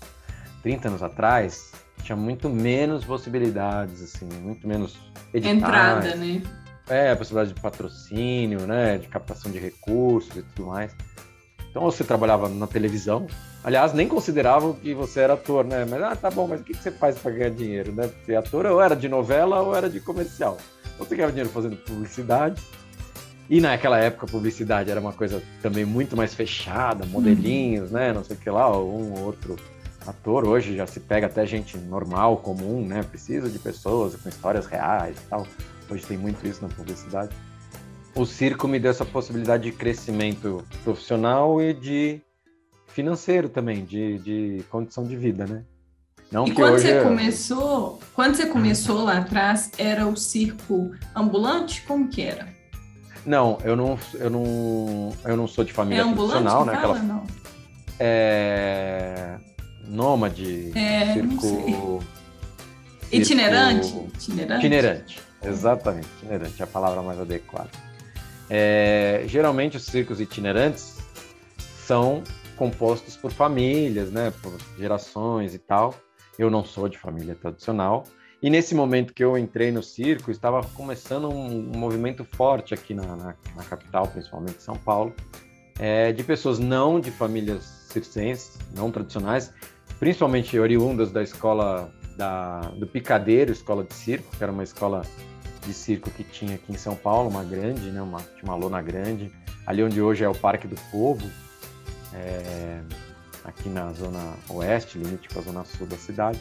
30 0.64 0.88
anos 0.88 1.02
atrás, 1.02 1.72
tinha 2.02 2.16
muito 2.16 2.48
menos 2.48 3.04
possibilidades, 3.04 4.02
assim, 4.02 4.26
muito 4.42 4.66
menos 4.66 4.98
editais. 5.32 5.56
Entrada, 5.56 6.16
né? 6.16 6.42
É, 6.88 7.10
a 7.10 7.16
possibilidade 7.16 7.54
de 7.54 7.60
patrocínio, 7.60 8.60
né, 8.60 8.98
de 8.98 9.06
captação 9.06 9.52
de 9.52 9.58
recursos 9.58 10.34
e 10.34 10.42
tudo 10.42 10.68
mais. 10.68 10.96
Então 11.70 11.82
você 11.82 12.02
trabalhava 12.02 12.48
na 12.48 12.66
televisão, 12.66 13.26
aliás, 13.62 13.92
nem 13.92 14.08
consideravam 14.08 14.72
que 14.72 14.94
você 14.94 15.20
era 15.20 15.34
ator, 15.34 15.64
né? 15.64 15.84
Mas, 15.84 16.02
ah, 16.02 16.16
tá 16.16 16.30
bom, 16.30 16.46
mas 16.46 16.60
o 16.60 16.64
que 16.64 16.74
você 16.74 16.90
faz 16.90 17.18
para 17.18 17.32
ganhar 17.32 17.50
dinheiro, 17.50 17.92
né? 17.92 18.06
Porque 18.06 18.34
ator 18.34 18.64
ou 18.66 18.80
era 18.80 18.94
de 18.94 19.08
novela 19.08 19.60
ou 19.60 19.74
era 19.74 19.90
de 19.90 20.00
comercial. 20.00 20.56
Então 20.94 21.04
você 21.04 21.14
ganhava 21.14 21.32
dinheiro 21.32 21.50
fazendo 21.50 21.76
publicidade. 21.76 22.62
E 23.50 23.60
naquela 23.60 23.98
época 23.98 24.24
a 24.24 24.28
publicidade 24.28 24.90
era 24.90 25.00
uma 25.00 25.12
coisa 25.12 25.42
também 25.60 25.84
muito 25.84 26.16
mais 26.16 26.32
fechada, 26.32 27.04
modelinhos, 27.04 27.90
uhum. 27.90 27.98
né? 27.98 28.12
Não 28.12 28.24
sei 28.24 28.36
o 28.36 28.38
que 28.38 28.48
lá, 28.48 28.70
um 28.70 29.12
ou 29.12 29.24
outro 29.24 29.56
ator. 30.06 30.46
Hoje 30.46 30.76
já 30.76 30.86
se 30.86 31.00
pega 31.00 31.26
até 31.26 31.44
gente 31.46 31.76
normal, 31.76 32.38
comum, 32.38 32.86
né? 32.86 33.02
Precisa 33.02 33.48
de 33.48 33.58
pessoas 33.58 34.14
com 34.16 34.28
histórias 34.28 34.66
reais 34.66 35.16
e 35.16 35.28
tal. 35.28 35.46
Hoje 35.90 36.04
tem 36.06 36.16
muito 36.16 36.46
isso 36.46 36.62
na 36.62 36.68
publicidade 36.68 37.34
o 38.14 38.24
circo 38.24 38.68
me 38.68 38.78
deu 38.78 38.90
essa 38.90 39.04
possibilidade 39.04 39.64
de 39.64 39.72
crescimento 39.72 40.64
profissional 40.82 41.60
e 41.60 41.74
de 41.74 42.20
financeiro 42.86 43.48
também, 43.48 43.84
de, 43.84 44.18
de 44.18 44.64
condição 44.70 45.04
de 45.04 45.16
vida, 45.16 45.46
né? 45.46 45.64
Não 46.30 46.46
e 46.46 46.52
quando 46.52 46.78
você 46.78 47.02
começou, 47.02 48.00
quando 48.14 48.34
você 48.34 48.46
começou 48.46 49.04
lá 49.04 49.18
atrás, 49.18 49.70
era 49.78 50.06
o 50.06 50.16
circo 50.16 50.92
ambulante? 51.14 51.82
Como 51.82 52.08
que 52.08 52.22
era? 52.22 52.48
Não, 53.26 53.58
eu 53.64 53.76
não, 53.76 53.98
eu 54.14 54.30
não, 54.30 55.12
eu 55.24 55.36
não 55.36 55.46
sou 55.46 55.64
de 55.64 55.72
família 55.72 56.02
é 56.02 56.12
profissional, 56.12 56.64
né? 56.64 56.72
Fala, 56.74 56.96
Aquela... 56.96 56.98
não? 57.02 57.26
É 57.98 59.38
nômade, 59.94 60.72
é, 60.76 61.14
circo, 61.14 62.02
itinerante, 63.12 63.88
itinerante, 64.14 64.66
itinerante, 64.66 65.22
exatamente, 65.42 66.08
itinerante, 66.18 66.60
é 66.60 66.64
a 66.64 66.66
palavra 66.66 67.02
mais 67.02 67.20
adequada. 67.20 67.70
É, 68.50 69.24
geralmente 69.26 69.76
os 69.76 69.84
circos 69.84 70.20
itinerantes 70.20 70.98
são 71.86 72.22
compostos 72.56 73.16
por 73.16 73.32
famílias, 73.32 74.10
né, 74.10 74.32
por 74.42 74.56
gerações 74.78 75.54
e 75.54 75.58
tal. 75.58 75.94
Eu 76.38 76.50
não 76.50 76.64
sou 76.64 76.88
de 76.88 76.98
família 76.98 77.34
tradicional. 77.34 78.04
E 78.42 78.50
nesse 78.50 78.74
momento 78.74 79.14
que 79.14 79.24
eu 79.24 79.38
entrei 79.38 79.72
no 79.72 79.82
circo, 79.82 80.30
estava 80.30 80.62
começando 80.74 81.30
um, 81.30 81.72
um 81.74 81.78
movimento 81.78 82.24
forte 82.24 82.74
aqui 82.74 82.92
na, 82.92 83.16
na, 83.16 83.34
na, 83.56 83.64
capital, 83.64 84.06
principalmente 84.06 84.62
São 84.62 84.76
Paulo, 84.76 85.14
é, 85.78 86.12
de 86.12 86.22
pessoas 86.22 86.58
não 86.58 87.00
de 87.00 87.10
famílias 87.10 87.64
circenses, 87.88 88.58
não 88.76 88.90
tradicionais, 88.90 89.52
principalmente 90.04 90.58
oriundas 90.58 91.10
da 91.10 91.22
escola 91.22 91.90
da, 92.14 92.60
do 92.76 92.86
Picadeiro, 92.86 93.50
escola 93.50 93.82
de 93.82 93.94
circo, 93.94 94.36
que 94.36 94.42
era 94.42 94.52
uma 94.52 94.62
escola 94.62 95.00
de 95.66 95.72
circo 95.72 96.10
que 96.10 96.22
tinha 96.22 96.56
aqui 96.56 96.70
em 96.70 96.76
São 96.76 96.94
Paulo, 96.94 97.30
uma 97.30 97.42
grande, 97.42 97.90
né, 97.90 98.02
uma, 98.02 98.18
tinha 98.18 98.44
uma 98.44 98.54
lona 98.54 98.82
grande, 98.82 99.32
ali 99.66 99.82
onde 99.82 100.02
hoje 100.02 100.22
é 100.22 100.28
o 100.28 100.34
Parque 100.34 100.68
do 100.68 100.76
Povo, 100.90 101.26
é, 102.12 102.82
aqui 103.44 103.70
na 103.70 103.94
zona 103.94 104.34
oeste, 104.50 104.98
limite 104.98 105.26
com 105.30 105.38
a 105.38 105.42
zona 105.42 105.64
sul 105.64 105.86
da 105.86 105.96
cidade, 105.96 106.38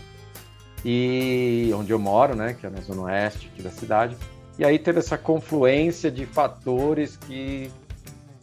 e 0.83 1.71
onde 1.73 1.93
eu 1.93 1.99
moro, 1.99 2.35
né, 2.35 2.57
que 2.59 2.67
é 2.67 2.69
na 2.69 2.81
zona 2.81 3.03
oeste 3.03 3.49
aqui 3.53 3.63
da 3.63 3.71
cidade. 3.71 4.17
E 4.59 4.65
aí 4.65 4.77
teve 4.77 4.99
essa 4.99 5.17
confluência 5.17 6.11
de 6.11 6.25
fatores 6.25 7.15
que 7.15 7.71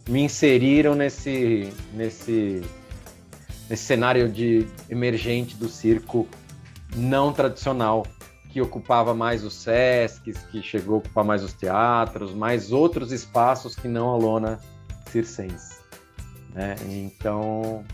me 0.09 0.23
inseriram 0.23 0.95
nesse, 0.95 1.71
nesse, 1.93 2.62
nesse 3.71 3.85
cenário 3.85 4.29
de 4.29 4.67
emergente 4.91 5.57
do 5.57 5.69
circo 5.69 6.27
não 6.97 7.33
tradicional, 7.33 8.05
que 8.50 8.61
ocupava 8.61 9.15
mais 9.15 9.45
os 9.45 9.55
SESCs, 9.55 10.39
que 10.50 10.61
chegou 10.61 10.97
a 10.97 10.99
ocupar 10.99 11.25
mais 11.25 11.45
os 11.45 11.53
teatros, 11.53 12.35
mais 12.35 12.73
outros 12.73 13.12
espaços 13.12 13.77
que 13.77 13.87
não 13.87 14.11
a 14.11 14.17
lona 14.17 14.59
circense. 15.09 15.79
Né? 16.53 16.75
Então, 16.85 17.85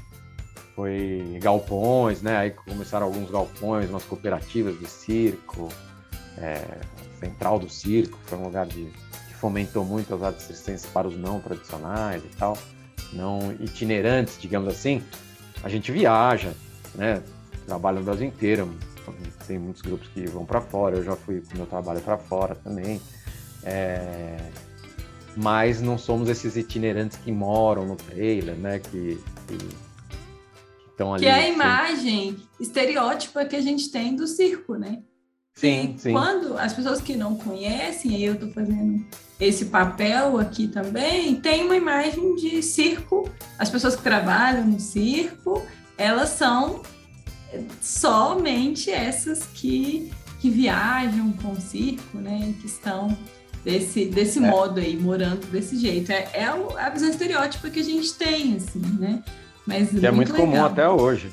foi 0.74 1.38
galpões, 1.42 2.22
né? 2.22 2.38
Aí 2.38 2.50
começaram 2.52 3.04
alguns 3.04 3.30
galpões, 3.30 3.90
umas 3.90 4.04
cooperativas 4.04 4.78
de 4.78 4.86
circo, 4.86 5.68
é, 6.38 6.78
Central 7.20 7.58
do 7.58 7.68
Circo, 7.68 8.18
foi 8.24 8.38
um 8.38 8.44
lugar 8.44 8.66
de, 8.66 8.86
que 9.28 9.34
fomentou 9.34 9.84
muito 9.84 10.14
as 10.14 10.22
artes 10.22 10.46
circenses 10.46 10.86
para 10.86 11.06
os 11.06 11.16
não 11.18 11.38
tradicionais 11.38 12.24
e 12.24 12.28
tal, 12.28 12.56
não 13.12 13.52
itinerantes, 13.60 14.38
digamos 14.40 14.68
assim. 14.68 15.02
A 15.62 15.68
gente 15.68 15.90
viaja, 15.90 16.54
né? 16.94 17.22
Trabalha 17.66 17.98
no 17.98 18.04
Brasil 18.04 18.26
inteiro, 18.26 18.70
tem 19.46 19.58
muitos 19.58 19.82
grupos 19.82 20.08
que 20.08 20.26
vão 20.26 20.44
para 20.44 20.60
fora, 20.60 20.96
eu 20.96 21.04
já 21.04 21.16
fui 21.16 21.40
com 21.40 21.56
meu 21.56 21.66
trabalho 21.66 22.00
para 22.00 22.16
fora 22.16 22.54
também. 22.54 23.00
É... 23.62 24.36
Mas 25.36 25.82
não 25.82 25.98
somos 25.98 26.28
esses 26.28 26.56
itinerantes 26.56 27.18
que 27.18 27.30
moram 27.30 27.84
no 27.84 27.96
trailer, 27.96 28.56
né? 28.56 28.78
Que, 28.78 29.20
que, 29.46 29.56
que 29.58 30.90
estão 30.90 31.12
ali. 31.12 31.24
Que 31.24 31.28
é 31.28 31.34
a 31.34 31.48
imagem 31.48 32.36
estereótipa 32.58 33.44
que 33.44 33.54
a 33.54 33.60
gente 33.60 33.90
tem 33.90 34.16
do 34.16 34.26
circo, 34.26 34.76
né? 34.76 35.02
Sim, 35.56 35.96
sim. 35.98 36.12
Quando 36.12 36.58
as 36.58 36.74
pessoas 36.74 37.00
que 37.00 37.16
não 37.16 37.34
conhecem, 37.34 38.14
aí 38.14 38.24
eu 38.24 38.34
estou 38.34 38.50
fazendo 38.50 39.02
esse 39.40 39.66
papel 39.66 40.38
aqui 40.38 40.68
também, 40.68 41.36
tem 41.36 41.64
uma 41.64 41.76
imagem 41.76 42.36
de 42.36 42.62
circo. 42.62 43.30
As 43.58 43.70
pessoas 43.70 43.96
que 43.96 44.02
trabalham 44.02 44.66
no 44.66 44.78
circo, 44.78 45.62
elas 45.96 46.28
são 46.30 46.82
somente 47.80 48.90
essas 48.90 49.44
que, 49.54 50.12
que 50.40 50.50
viajam 50.50 51.32
com 51.32 51.52
o 51.52 51.60
circo, 51.60 52.18
né? 52.18 52.54
Que 52.60 52.66
estão 52.66 53.16
desse, 53.64 54.04
desse 54.04 54.38
é. 54.38 54.42
modo 54.42 54.78
aí, 54.78 54.94
morando 54.94 55.46
desse 55.46 55.78
jeito. 55.78 56.12
É, 56.12 56.28
é 56.34 56.44
a 56.44 56.90
visão 56.90 57.08
estereótipa 57.08 57.70
que 57.70 57.80
a 57.80 57.84
gente 57.84 58.12
tem, 58.14 58.56
assim, 58.56 58.80
né? 58.98 59.22
Mas 59.66 59.88
que 59.88 60.06
é 60.06 60.10
muito 60.10 60.32
legal. 60.32 60.46
comum 60.46 60.64
até 60.64 60.86
hoje. 60.86 61.30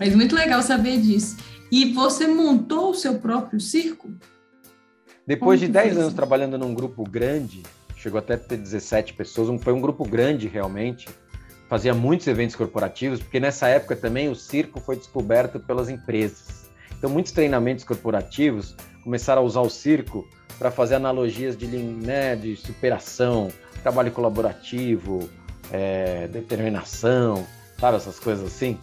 Mas 0.00 0.14
muito 0.14 0.34
legal 0.34 0.62
saber 0.62 0.98
disso. 0.98 1.36
E 1.70 1.92
você 1.92 2.26
montou 2.26 2.90
o 2.90 2.94
seu 2.94 3.18
próprio 3.18 3.60
circo? 3.60 4.10
Depois 5.26 5.60
Como 5.60 5.66
de 5.66 5.72
10 5.72 5.98
anos 5.98 6.14
trabalhando 6.14 6.56
num 6.56 6.72
grupo 6.72 7.02
grande, 7.02 7.62
chegou 7.96 8.18
até 8.18 8.34
a 8.34 8.38
ter 8.38 8.56
17 8.56 9.14
pessoas, 9.14 9.60
foi 9.62 9.72
um 9.72 9.80
grupo 9.80 10.04
grande 10.04 10.46
realmente, 10.46 11.08
fazia 11.68 11.92
muitos 11.92 12.26
eventos 12.28 12.54
corporativos, 12.54 13.20
porque 13.20 13.40
nessa 13.40 13.66
época 13.66 13.96
também 13.96 14.28
o 14.28 14.34
circo 14.36 14.80
foi 14.80 14.96
descoberto 14.96 15.58
pelas 15.58 15.88
empresas. 15.88 16.70
Então, 16.96 17.10
muitos 17.10 17.32
treinamentos 17.32 17.84
corporativos 17.84 18.74
começaram 19.02 19.42
a 19.42 19.44
usar 19.44 19.60
o 19.60 19.68
circo 19.68 20.26
para 20.58 20.70
fazer 20.70 20.94
analogias 20.94 21.56
de, 21.56 21.66
né, 21.66 22.36
de 22.36 22.56
superação, 22.56 23.48
trabalho 23.82 24.10
colaborativo, 24.10 25.28
é, 25.72 26.28
determinação, 26.28 27.46
sabe, 27.78 27.96
essas 27.96 28.18
coisas 28.18 28.46
assim, 28.46 28.78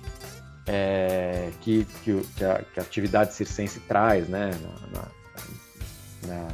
é, 0.68 1.50
que, 1.62 1.86
que, 2.04 2.22
que, 2.36 2.46
a, 2.46 2.62
que, 2.74 2.80
a, 2.80 2.84
atividade 2.84 3.34
circense 3.34 3.80
traz, 3.82 4.28
né, 4.28 4.52
na, 4.92 5.00
na, 6.28 6.48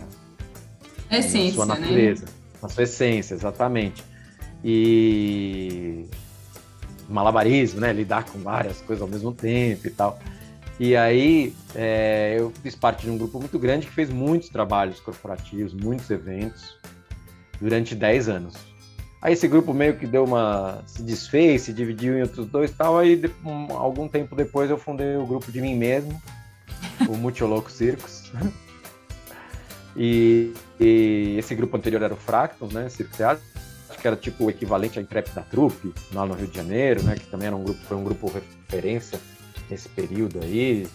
na, 1.12 1.18
essência, 1.18 1.48
na 1.48 1.54
sua 1.54 1.66
natureza, 1.66 2.26
né? 2.26 2.32
na 2.62 2.70
sua 2.70 2.84
essência, 2.84 3.34
exatamente 3.34 4.04
e 4.64 6.06
malabarismo, 7.08 7.80
né? 7.80 7.94
Lidar 7.94 8.26
com 8.26 8.40
várias 8.40 8.82
coisas 8.82 9.02
ao 9.02 9.08
mesmo 9.08 9.34
tempo 9.34 9.88
e 9.88 9.90
tal. 9.90 10.20
E 10.80 10.96
aí 10.96 11.54
é, 11.76 12.36
eu 12.38 12.52
fiz 12.62 12.76
parte 12.76 13.06
de 13.06 13.12
um 13.12 13.18
grupo 13.18 13.40
muito 13.40 13.58
grande 13.60 13.88
que 13.88 13.94
fez 13.94 14.10
muitos 14.10 14.50
trabalhos 14.50 15.00
corporativos, 15.00 15.74
muitos 15.74 16.10
eventos 16.10 16.78
durante 17.60 17.96
10 17.96 18.30
anos. 18.30 18.56
Aí 19.22 19.34
esse 19.34 19.48
grupo 19.48 19.74
meio 19.74 19.98
que 19.98 20.08
deu 20.08 20.24
uma 20.24 20.82
se 20.88 21.04
desfez, 21.04 21.64
se 21.64 21.74
dividiu 21.74 22.18
em 22.18 22.22
outros 22.22 22.48
dois, 22.48 22.72
tal. 22.72 22.98
Aí 22.98 23.22
um, 23.46 23.74
algum 23.74 24.08
tempo 24.08 24.36
depois 24.36 24.70
eu 24.70 24.78
fundei 24.78 25.18
o 25.18 25.26
grupo 25.26 25.52
de 25.52 25.60
mim 25.60 25.76
mesmo, 25.76 26.22
o 27.08 27.16
Multioloco 27.18 27.70
Circos. 27.70 28.32
e, 29.96 30.54
e, 30.80 31.36
esse 31.38 31.54
grupo 31.54 31.76
anterior 31.76 32.02
era 32.02 32.14
o 32.14 32.18
Fractals, 32.18 32.74
né, 32.74 32.88
Circo 32.90 33.16
Teatro 33.16 33.44
que 34.00 34.08
era 34.08 34.16
tipo 34.16 34.46
o 34.46 34.50
equivalente 34.50 34.98
à 34.98 35.02
Intrépida 35.02 35.46
Trupe, 35.52 35.94
lá 36.14 36.26
no 36.26 36.34
Rio 36.34 36.48
de 36.48 36.56
Janeiro, 36.56 37.04
né, 37.04 37.16
que 37.16 37.28
também 37.28 37.48
era 37.48 37.56
um 37.56 37.64
grupo, 37.64 37.80
foi 37.82 37.98
um 37.98 38.04
grupo 38.04 38.32
referência 38.32 39.20
nesse 39.70 39.90
período 39.90 40.40
aí. 40.42 40.88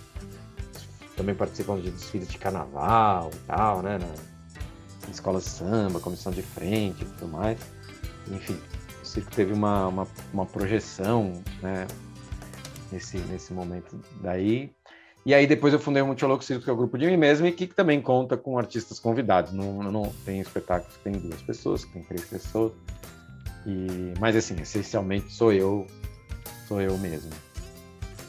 Também 1.16 1.34
participamos 1.34 1.84
de 1.84 1.90
desfiles 1.90 2.28
de 2.28 2.38
carnaval 2.38 3.30
e 3.32 3.38
tal, 3.46 3.82
né? 3.82 3.98
Na 3.98 5.10
escola 5.10 5.38
de 5.38 5.48
samba, 5.48 6.00
comissão 6.00 6.32
de 6.32 6.42
frente 6.42 7.02
e 7.02 7.04
tudo 7.04 7.28
mais. 7.28 7.58
Enfim, 8.30 8.58
o 9.02 9.06
circo 9.06 9.30
teve 9.30 9.52
uma, 9.52 9.88
uma, 9.88 10.08
uma 10.32 10.46
projeção, 10.46 11.42
né? 11.62 11.86
Nesse, 12.92 13.18
nesse 13.18 13.52
momento 13.52 13.98
daí. 14.20 14.70
E 15.26 15.32
aí 15.32 15.46
depois 15.46 15.72
eu 15.72 15.80
fundei 15.80 16.02
o 16.02 16.06
Multiloco 16.06 16.44
Circo, 16.44 16.64
que 16.64 16.70
é 16.70 16.72
o 16.72 16.76
grupo 16.76 16.98
de 16.98 17.06
mim 17.06 17.16
mesmo, 17.16 17.46
e 17.46 17.52
que 17.52 17.66
também 17.66 18.00
conta 18.00 18.36
com 18.36 18.58
artistas 18.58 19.00
convidados. 19.00 19.52
Não, 19.52 19.82
não 19.82 20.12
tem 20.24 20.40
espetáculos 20.40 20.94
que 20.96 21.02
tem 21.02 21.12
duas 21.14 21.40
pessoas, 21.42 21.84
que 21.84 21.92
tem 21.92 22.02
três 22.02 22.24
pessoas. 22.24 22.72
E, 23.66 24.12
mas 24.20 24.36
assim, 24.36 24.54
essencialmente 24.60 25.32
sou 25.32 25.52
eu, 25.52 25.86
sou 26.68 26.80
eu 26.80 26.96
mesmo. 26.98 27.30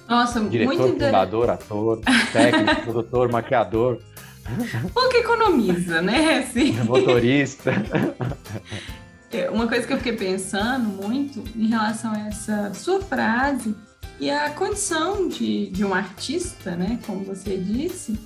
Nossa, 0.08 0.40
Diretor, 0.40 0.78
muito 0.78 0.94
fundador, 0.94 1.50
ator, 1.50 2.00
técnico, 2.32 2.82
produtor, 2.86 3.30
maquiador. 3.30 4.00
Pouco 4.94 5.18
economiza, 5.18 6.02
né? 6.02 6.38
Assim. 6.38 6.72
Motorista. 6.84 7.74
É, 9.36 9.50
uma 9.50 9.68
coisa 9.68 9.86
que 9.86 9.92
eu 9.92 9.98
fiquei 9.98 10.14
pensando 10.14 10.88
muito 10.88 11.44
em 11.58 11.68
relação 11.68 12.14
a 12.14 12.28
essa 12.28 12.74
sua 12.74 13.02
frase 13.02 13.76
e 14.18 14.32
a 14.32 14.50
condição 14.52 15.28
de, 15.28 15.70
de 15.72 15.84
um 15.84 15.94
artista, 15.94 16.74
né? 16.74 16.98
Como 17.06 17.26
você 17.26 17.58
disse, 17.58 18.18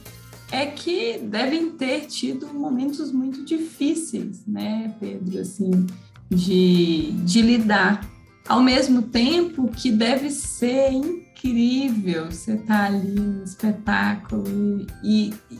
é 0.51 0.67
que 0.67 1.17
devem 1.17 1.71
ter 1.71 2.01
tido 2.01 2.53
momentos 2.53 3.11
muito 3.11 3.43
difíceis, 3.43 4.45
né, 4.45 4.93
Pedro? 4.99 5.39
Assim, 5.39 5.87
de, 6.29 7.11
de 7.23 7.41
lidar. 7.41 8.07
Ao 8.47 8.61
mesmo 8.61 9.01
tempo 9.01 9.67
que 9.69 9.91
deve 9.91 10.29
ser 10.29 10.91
incrível 10.91 12.29
você 12.29 12.53
estar 12.53 12.65
tá 12.67 12.85
ali 12.85 13.19
no 13.19 13.43
espetáculo 13.43 14.85
e, 15.03 15.33
e 15.49 15.57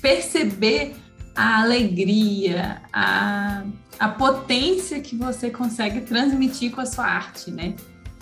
perceber 0.00 0.94
a 1.36 1.60
alegria, 1.60 2.80
a, 2.92 3.62
a 3.98 4.08
potência 4.08 5.00
que 5.00 5.14
você 5.14 5.50
consegue 5.50 6.00
transmitir 6.00 6.72
com 6.72 6.80
a 6.80 6.86
sua 6.86 7.04
arte, 7.04 7.50
né? 7.50 7.74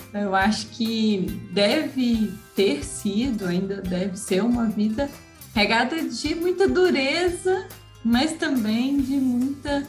Então, 0.08 0.20
eu 0.20 0.34
acho 0.34 0.66
que 0.68 1.26
deve 1.52 2.32
ter 2.54 2.84
sido, 2.84 3.46
ainda 3.46 3.80
deve 3.80 4.16
ser 4.16 4.42
uma 4.42 4.66
vida 4.66 5.08
regada 5.54 6.02
de 6.02 6.34
muita 6.34 6.68
dureza, 6.68 7.68
mas 8.04 8.32
também 8.32 9.00
de 9.00 9.14
muita 9.14 9.86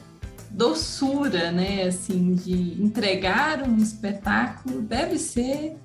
doçura, 0.52 1.52
né? 1.52 1.84
Assim, 1.84 2.34
de 2.34 2.82
entregar 2.82 3.68
um 3.68 3.78
espetáculo 3.78 4.82
deve 4.82 5.18
ser. 5.18 5.76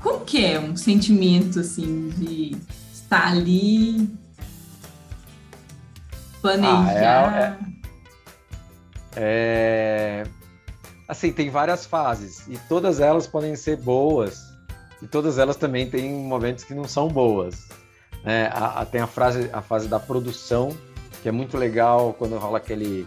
Como 0.00 0.24
que 0.24 0.44
é 0.44 0.58
um 0.58 0.76
sentimento 0.76 1.60
assim 1.60 2.10
de 2.10 2.56
estar 2.92 3.28
ali, 3.28 4.08
planejar? 6.46 7.32
Ah, 7.34 7.66
é, 9.16 9.16
é, 9.16 10.24
é, 10.24 10.26
assim, 11.08 11.32
tem 11.32 11.50
várias 11.50 11.86
fases 11.86 12.46
e 12.48 12.58
todas 12.68 13.00
elas 13.00 13.26
podem 13.26 13.56
ser 13.56 13.76
boas 13.76 14.44
e 15.02 15.06
todas 15.06 15.38
elas 15.38 15.56
também 15.56 15.88
têm 15.88 16.10
momentos 16.10 16.64
que 16.64 16.74
não 16.74 16.84
são 16.84 17.08
boas. 17.08 17.68
Né? 18.24 18.48
A, 18.52 18.80
a, 18.80 18.86
tem 18.86 19.00
a, 19.00 19.06
frase, 19.06 19.50
a 19.52 19.62
fase 19.62 19.88
da 19.88 20.00
produção, 20.00 20.76
que 21.22 21.28
é 21.28 21.32
muito 21.32 21.56
legal 21.56 22.14
quando 22.14 22.36
rola 22.38 22.58
aquele 22.58 23.06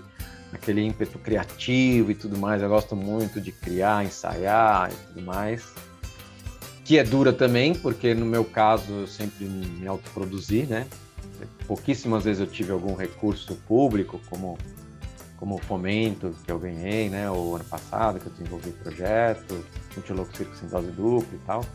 aquele 0.51 0.81
ímpeto 0.81 1.19
criativo 1.19 2.11
e 2.11 2.15
tudo 2.15 2.37
mais. 2.37 2.61
Eu 2.61 2.69
gosto 2.69 2.95
muito 2.95 3.39
de 3.39 3.51
criar, 3.51 4.03
ensaiar 4.03 4.91
e 4.91 4.95
tudo 5.07 5.21
mais. 5.21 5.73
Que 6.83 6.97
é 6.97 7.03
dura 7.03 7.31
também, 7.31 7.75
porque 7.75 8.15
no 8.15 8.25
meu 8.25 8.43
caso 8.43 8.91
eu 8.91 9.07
sempre 9.07 9.45
me 9.45 9.87
autoproduzi, 9.87 10.63
né? 10.63 10.87
Pouquíssimas 11.67 12.23
vezes 12.23 12.41
eu 12.41 12.47
tive 12.47 12.71
algum 12.71 12.95
recurso 12.95 13.55
público, 13.67 14.19
como 14.29 14.57
como 15.37 15.57
fomento 15.57 16.35
que 16.43 16.51
eu 16.51 16.59
ganhei, 16.59 17.09
né? 17.09 17.31
O 17.31 17.55
ano 17.55 17.63
passado 17.63 18.19
que 18.19 18.27
eu 18.27 18.31
desenvolvi 18.33 18.71
o 18.71 18.73
projeto, 18.73 19.65
Multiloco 19.95 20.35
Circo 20.35 20.53
Sem 20.53 20.67
Dose 20.67 20.91
Dupla 20.91 21.33
e 21.33 21.45
tal. 21.45 21.65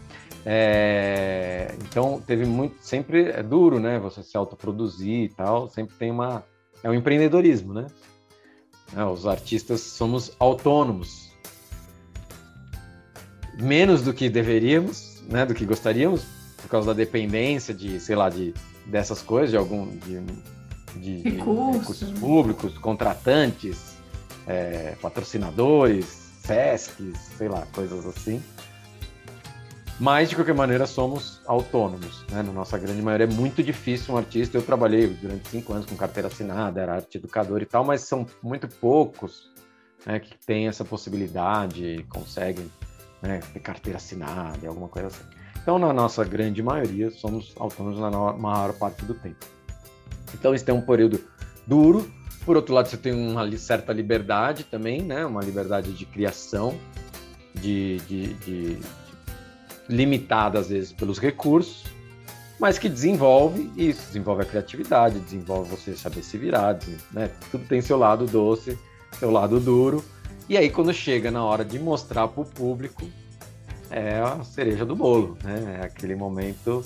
É, 0.45 1.75
então 1.79 2.23
teve 2.27 2.45
muito, 2.45 2.77
sempre 2.83 3.31
é 3.31 3.43
duro, 3.43 3.81
né? 3.81 3.99
Você 4.01 4.23
se 4.23 4.37
autoproduzir 4.37 5.25
e 5.25 5.29
tal, 5.31 5.71
sempre 5.71 5.97
tem 5.97 6.11
uma 6.11 6.45
é 6.83 6.91
um 6.91 6.95
empreendedorismo, 6.95 7.73
né? 7.73 7.87
Né? 8.93 9.05
Os 9.05 9.27
artistas 9.27 9.81
somos 9.81 10.33
autônomos. 10.39 11.33
Menos 13.59 14.03
do 14.03 14.13
que 14.13 14.29
deveríamos, 14.29 15.23
né? 15.29 15.47
do 15.47 15.55
que 15.55 15.65
gostaríamos, 15.65 16.23
por 16.61 16.69
causa 16.69 16.89
da 16.89 16.93
dependência 16.93 17.73
de, 17.73 18.01
sei 18.01 18.17
lá, 18.17 18.29
de, 18.29 18.53
dessas 18.87 19.23
coisas, 19.23 19.51
de 19.51 19.57
algum. 19.57 19.89
de, 19.89 20.21
de, 20.97 21.29
Recurso. 21.29 21.79
recursos 21.79 22.11
públicos, 22.19 22.79
contratantes, 22.79 23.97
é, 24.47 24.95
patrocinadores, 25.01 26.07
SESCs, 26.43 27.19
sei 27.37 27.49
lá, 27.49 27.67
coisas 27.73 28.07
assim. 28.07 28.43
Mas, 29.99 30.29
de 30.29 30.35
qualquer 30.35 30.55
maneira, 30.55 30.87
somos 30.87 31.41
autônomos. 31.47 32.25
Né? 32.31 32.43
Na 32.43 32.53
nossa 32.53 32.77
grande 32.77 33.01
maioria 33.01 33.27
é 33.27 33.31
muito 33.31 33.63
difícil 33.63 34.15
um 34.15 34.17
artista. 34.17 34.57
Eu 34.57 34.63
trabalhei 34.63 35.07
durante 35.07 35.49
cinco 35.49 35.73
anos 35.73 35.87
com 35.87 35.97
carteira 35.97 36.27
assinada, 36.27 36.81
era 36.81 36.95
arte 36.97 37.19
educador 37.19 37.63
e 37.63 37.67
tal, 37.67 37.85
mas 37.85 38.01
são 38.01 38.27
muito 38.43 38.67
poucos 38.67 39.53
né, 40.05 40.19
que 40.19 40.37
têm 40.45 40.67
essa 40.67 40.85
possibilidade, 40.85 42.05
conseguem 42.09 42.71
né, 43.23 43.41
ter 43.53 43.61
carteira 43.61 43.99
assinada 43.99 44.67
alguma 44.67 44.89
coisa 44.89 45.09
assim. 45.09 45.25
Então, 45.65 45.79
na 45.79 45.95
nossa 45.95 46.23
grande 46.23 46.63
maioria, 46.63 47.11
somos 47.11 47.55
autônomos 47.57 47.99
na 47.99 48.11
maior 48.11 48.75
parte 48.75 49.03
do 49.07 49.15
tempo. 49.15 49.47
Então, 50.35 50.55
isso 50.55 50.63
tem 50.63 50.75
um 50.75 50.83
período 50.83 51.19
duro. 51.67 52.07
Por 52.45 52.55
outro 52.55 52.75
lado, 52.75 52.87
você 52.87 52.99
tem 52.99 53.15
uma 53.15 53.51
certa 53.57 53.91
liberdade 53.91 54.65
também, 54.65 55.01
né? 55.01 55.25
uma 55.25 55.41
liberdade 55.41 55.95
de 55.95 56.05
criação, 56.05 56.79
de, 57.55 57.97
de, 58.07 58.35
de 58.35 58.79
limitada 59.89 60.59
às 60.59 60.69
vezes 60.69 60.93
pelos 60.93 61.19
recursos, 61.19 61.85
mas 62.61 62.79
que 62.79 62.87
desenvolve 62.87 63.71
isso, 63.75 64.07
desenvolve 64.09 64.43
a 64.43 64.45
criatividade, 64.45 65.19
desenvolve 65.19 65.71
você 65.71 65.97
saber 65.97 66.23
se 66.23 66.37
virar, 66.37 66.79
né? 67.11 67.31
Tudo 67.51 67.67
tem 67.67 67.81
seu 67.81 67.97
lado 67.97 68.27
doce, 68.27 68.79
seu 69.19 69.31
lado 69.31 69.59
duro. 69.59 70.05
E 70.47 70.59
aí 70.59 70.69
quando 70.69 70.93
chega 70.93 71.31
na 71.31 71.43
hora 71.43 71.65
de 71.65 71.79
mostrar 71.79 72.29
para 72.29 72.43
o 72.43 72.45
público, 72.45 73.03
é 73.91 74.19
a 74.19 74.43
cereja 74.45 74.85
do 74.85 74.97
bolo, 74.97 75.37
né? 75.43 75.81
É 75.81 75.87
aquele 75.87 76.15
momento 76.15 76.85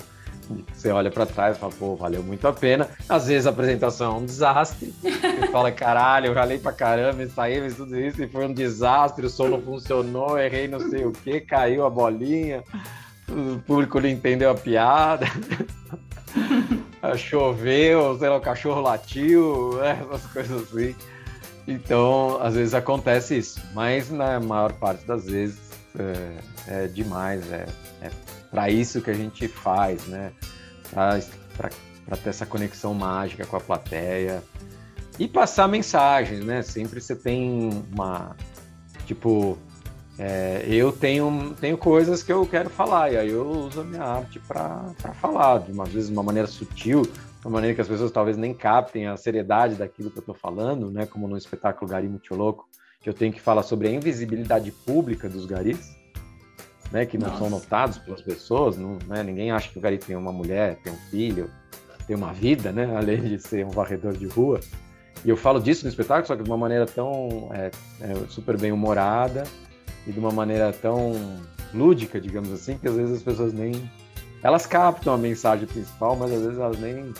você 0.73 0.89
olha 0.89 1.11
para 1.11 1.25
trás 1.25 1.55
e 1.55 1.59
fala, 1.59 1.71
pô, 1.77 1.95
valeu 1.95 2.23
muito 2.23 2.47
a 2.47 2.53
pena. 2.53 2.89
Às 3.07 3.27
vezes 3.27 3.45
a 3.45 3.51
apresentação 3.51 4.15
é 4.15 4.19
um 4.19 4.25
desastre. 4.25 4.93
Você 5.01 5.47
fala, 5.51 5.71
caralho, 5.71 6.27
eu 6.27 6.33
ralei 6.33 6.57
pra 6.57 6.71
caramba, 6.71 7.25
saí, 7.27 7.61
fiz 7.61 7.75
tudo 7.75 7.99
isso 7.99 8.23
e 8.23 8.27
foi 8.27 8.47
um 8.47 8.53
desastre, 8.53 9.25
o 9.25 9.29
som 9.29 9.47
não 9.47 9.61
funcionou, 9.61 10.39
errei 10.39 10.67
não 10.67 10.79
sei 10.79 11.05
o 11.05 11.11
que, 11.11 11.39
caiu 11.41 11.85
a 11.85 11.89
bolinha, 11.89 12.63
o 13.29 13.59
público 13.59 13.99
não 13.99 14.09
entendeu 14.09 14.49
a 14.49 14.55
piada. 14.55 15.27
Choveu, 17.15 18.17
sei 18.17 18.29
lá, 18.29 18.37
o 18.37 18.41
cachorro 18.41 18.81
latiu, 18.81 19.77
né, 19.77 20.03
essas 20.13 20.31
coisas 20.31 20.63
assim. 20.63 20.95
Então, 21.67 22.39
às 22.41 22.55
vezes 22.55 22.73
acontece 22.73 23.37
isso, 23.37 23.61
mas 23.73 24.09
na 24.09 24.39
maior 24.39 24.73
parte 24.73 25.05
das 25.05 25.25
vezes 25.25 25.59
é, 25.97 26.37
é 26.69 26.87
demais, 26.87 27.51
é, 27.51 27.65
é 28.01 28.11
para 28.51 28.69
isso 28.69 29.01
que 29.01 29.09
a 29.09 29.13
gente 29.13 29.47
faz, 29.47 30.05
né? 30.07 30.31
Para 30.91 31.19
ter 32.17 32.29
essa 32.29 32.45
conexão 32.45 32.93
mágica 32.93 33.45
com 33.45 33.57
a 33.57 33.59
plateia 33.59 34.43
e 35.17 35.27
passar 35.27 35.67
mensagens, 35.67 36.45
né? 36.45 36.61
Sempre 36.61 37.01
você 37.01 37.15
tem 37.15 37.69
uma 37.91 38.35
tipo 39.05 39.57
é, 40.17 40.65
eu 40.67 40.91
tenho, 40.91 41.55
tenho 41.59 41.77
coisas 41.77 42.21
que 42.21 42.31
eu 42.31 42.45
quero 42.45 42.69
falar, 42.69 43.13
e 43.13 43.17
aí 43.17 43.29
eu 43.29 43.49
uso 43.49 43.81
a 43.81 43.83
minha 43.85 44.03
arte 44.03 44.37
para 44.39 44.93
falar, 45.13 45.59
de 45.59 45.71
uma 45.71 45.85
vez 45.85 46.07
de 46.07 46.11
uma 46.11 46.21
maneira 46.21 46.47
sutil, 46.47 47.03
de 47.03 47.45
uma 47.45 47.51
maneira 47.51 47.73
que 47.73 47.79
as 47.79 47.87
pessoas 47.87 48.11
talvez 48.11 48.35
nem 48.35 48.53
captem 48.53 49.07
a 49.07 49.15
seriedade 49.15 49.75
daquilo 49.75 50.11
que 50.11 50.17
eu 50.17 50.21
estou 50.21 50.35
falando, 50.35 50.91
né? 50.91 51.05
Como 51.05 51.27
no 51.27 51.37
espetáculo 51.37 51.89
Gari 51.89 52.09
Muito 52.09 52.35
Louco, 52.35 52.67
que 53.01 53.09
eu 53.09 53.13
tenho 53.13 53.31
que 53.31 53.39
falar 53.39 53.63
sobre 53.63 53.87
a 53.87 53.91
invisibilidade 53.91 54.71
pública 54.71 55.29
dos 55.29 55.45
garis 55.45 55.98
né, 56.91 57.05
que 57.05 57.17
não 57.17 57.27
Nossa. 57.27 57.39
são 57.39 57.49
notados 57.49 57.97
pelas 57.97 58.21
pessoas, 58.21 58.77
não, 58.77 58.97
né, 59.07 59.23
ninguém 59.23 59.51
acha 59.51 59.69
que 59.69 59.77
o 59.77 59.81
gari 59.81 59.97
tem 59.97 60.15
uma 60.15 60.31
mulher, 60.31 60.77
tem 60.83 60.91
um 60.91 60.97
filho, 61.09 61.49
tem 62.07 62.15
uma 62.15 62.33
vida, 62.33 62.71
né, 62.71 62.93
além 62.97 63.21
de 63.21 63.39
ser 63.39 63.65
um 63.65 63.69
varredor 63.69 64.13
de 64.13 64.27
rua. 64.27 64.59
E 65.23 65.29
eu 65.29 65.35
falo 65.35 65.59
disso 65.59 65.83
no 65.83 65.89
espetáculo, 65.89 66.27
só 66.27 66.35
que 66.35 66.43
de 66.43 66.49
uma 66.49 66.57
maneira 66.57 66.85
tão 66.85 67.49
é, 67.53 67.71
é, 68.01 68.13
super 68.29 68.57
bem 68.57 68.71
humorada 68.71 69.43
e 70.07 70.11
de 70.11 70.19
uma 70.19 70.31
maneira 70.31 70.71
tão 70.71 71.13
lúdica, 71.73 72.19
digamos 72.19 72.51
assim, 72.51 72.77
que 72.77 72.87
às 72.87 72.95
vezes 72.95 73.17
as 73.17 73.23
pessoas 73.23 73.53
nem 73.53 73.89
elas 74.41 74.65
captam 74.65 75.13
a 75.13 75.17
mensagem 75.17 75.67
principal, 75.67 76.15
mas 76.15 76.31
às 76.31 76.41
vezes 76.41 76.57
elas 76.57 76.79
nem 76.79 77.13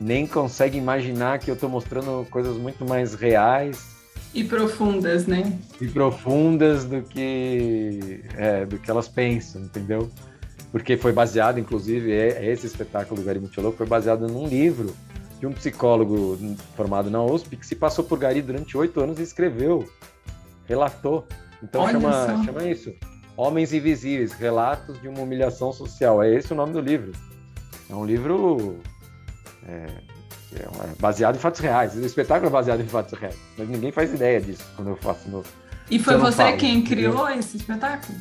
nem 0.00 0.26
conseguem 0.26 0.80
imaginar 0.80 1.40
que 1.40 1.50
eu 1.50 1.54
estou 1.54 1.68
mostrando 1.68 2.24
coisas 2.30 2.56
muito 2.56 2.86
mais 2.86 3.14
reais 3.14 3.97
e 4.34 4.44
profundas, 4.44 5.26
né? 5.26 5.58
E 5.80 5.88
profundas 5.88 6.84
do 6.84 7.02
que, 7.02 8.22
é, 8.36 8.64
do 8.66 8.78
que 8.78 8.90
elas 8.90 9.08
pensam, 9.08 9.62
entendeu? 9.62 10.10
porque 10.70 10.96
foi 10.96 11.12
baseado, 11.12 11.58
inclusive, 11.58 12.12
esse 12.12 12.66
espetáculo 12.66 13.20
do 13.20 13.26
Gari 13.26 13.40
Muito 13.40 13.60
Louco 13.60 13.78
foi 13.78 13.86
baseado 13.86 14.26
num 14.28 14.46
livro 14.46 14.94
de 15.40 15.46
um 15.46 15.52
psicólogo 15.52 16.38
formado 16.76 17.10
na 17.10 17.22
USP 17.22 17.56
que 17.56 17.66
se 17.66 17.76
passou 17.76 18.04
por 18.04 18.18
Gari 18.18 18.42
durante 18.42 18.76
oito 18.76 19.00
anos 19.00 19.18
e 19.18 19.22
escreveu, 19.22 19.88
relatou. 20.66 21.26
Então 21.62 21.88
chama, 21.88 22.44
chama 22.44 22.64
isso, 22.64 22.92
Homens 23.36 23.72
Invisíveis, 23.72 24.32
Relatos 24.32 25.00
de 25.00 25.08
uma 25.08 25.20
Humilhação 25.20 25.72
Social. 25.72 26.22
É 26.22 26.34
esse 26.34 26.52
o 26.52 26.56
nome 26.56 26.72
do 26.72 26.80
livro. 26.80 27.12
É 27.88 27.94
um 27.94 28.04
livro 28.04 28.78
é, 29.66 29.86
é 30.54 30.66
baseado 30.98 31.36
em 31.36 31.38
fatos 31.38 31.60
reais. 31.60 31.94
O 31.94 32.04
espetáculo 32.04 32.48
é 32.48 32.50
baseado 32.50 32.80
em 32.80 32.88
fatos 32.88 33.18
reais, 33.18 33.36
mas 33.56 33.68
ninguém 33.68 33.92
faz 33.92 34.12
ideia 34.12 34.40
disso 34.40 34.64
quando 34.76 34.88
eu 34.88 34.96
faço 34.96 35.28
no. 35.28 35.44
E 35.90 35.98
foi 35.98 36.16
você 36.16 36.42
falo, 36.44 36.56
quem 36.56 36.82
criou 36.82 37.28
esse 37.30 37.56
espetáculo? 37.56 38.18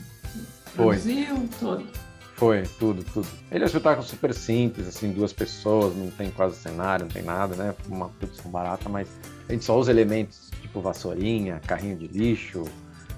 Foi. 0.75 0.97
Produziu 0.97 1.49
todo. 1.59 1.87
Foi, 2.35 2.63
tudo, 2.77 3.03
tudo. 3.03 3.27
Ele 3.51 3.63
é 3.63 3.65
um 3.65 3.67
espetáculo 3.67 4.05
super 4.05 4.31
simples, 4.31 4.87
assim, 4.87 5.11
duas 5.11 5.33
pessoas, 5.33 5.95
não 5.95 6.11
tem 6.11 6.29
quase 6.29 6.55
cenário, 6.55 7.05
não 7.05 7.11
tem 7.11 7.23
nada, 7.23 7.55
né? 7.55 7.73
Uma 7.87 8.09
produção 8.09 8.51
barata, 8.51 8.87
mas 8.87 9.07
a 9.49 9.53
gente 9.53 9.65
só 9.65 9.75
usa 9.75 9.89
elementos 9.89 10.51
tipo 10.61 10.79
vassourinha, 10.79 11.59
carrinho 11.65 11.97
de 11.97 12.07
lixo, 12.07 12.63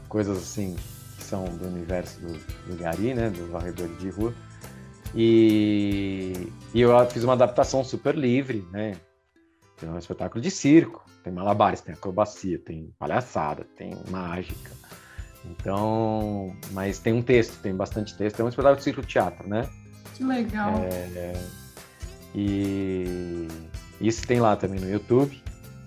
coisas 0.08 0.38
assim 0.38 0.76
que 1.18 1.24
são 1.24 1.44
do 1.44 1.68
universo 1.68 2.18
do, 2.22 2.34
do 2.68 2.82
Gari, 2.82 3.14
né? 3.14 3.30
Do 3.30 3.52
varredor 3.52 3.90
de 4.00 4.10
rua. 4.10 4.34
E, 5.14 6.48
e 6.74 6.82
eu 6.82 7.06
fiz 7.08 7.24
uma 7.24 7.34
adaptação 7.34 7.84
super 7.84 8.16
livre, 8.16 8.68
né? 8.72 8.96
É 9.82 9.86
um 9.86 9.98
espetáculo 9.98 10.42
de 10.42 10.52
circo, 10.52 11.06
tem 11.24 11.32
malabares, 11.32 11.82
tem 11.82 11.94
acrobacia, 11.94 12.60
tem 12.60 12.94
palhaçada, 13.00 13.66
tem 13.78 13.98
mágica. 14.10 14.72
Então, 15.46 16.54
mas 16.72 17.00
tem 17.00 17.14
um 17.14 17.22
texto, 17.22 17.62
tem 17.62 17.74
bastante 17.74 18.16
texto. 18.18 18.40
É 18.42 18.44
um 18.44 18.50
espetáculo 18.50 18.78
de 18.78 18.84
circo-teatro, 18.84 19.48
né? 19.48 19.68
Que 20.16 20.24
legal. 20.24 20.74
É, 20.84 21.34
e 22.36 23.48
isso 24.02 24.26
tem 24.28 24.40
lá 24.40 24.56
também 24.56 24.80
no 24.80 24.90
YouTube, 24.90 25.42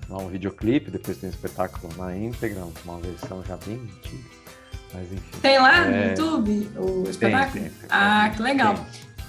lá 0.09 0.19
um 0.19 0.29
videoclipe, 0.29 0.91
depois 0.91 1.19
tem 1.19 1.29
um 1.29 1.33
espetáculo 1.33 1.93
na 1.97 2.17
íntegra, 2.17 2.65
uma 2.85 2.99
versão 2.99 3.45
já 3.45 3.57
bem 3.59 3.75
antiga. 3.75 4.31
Mas 4.95 5.13
enfim. 5.13 5.39
Tem 5.41 5.59
lá 5.59 5.85
no 5.85 5.95
é, 5.95 6.09
YouTube 6.09 6.71
o 6.77 7.09
espetáculo? 7.09 7.53
Tem, 7.53 7.71
tem, 7.71 7.89
ah, 7.91 8.31
que 8.35 8.43
legal. 8.43 8.75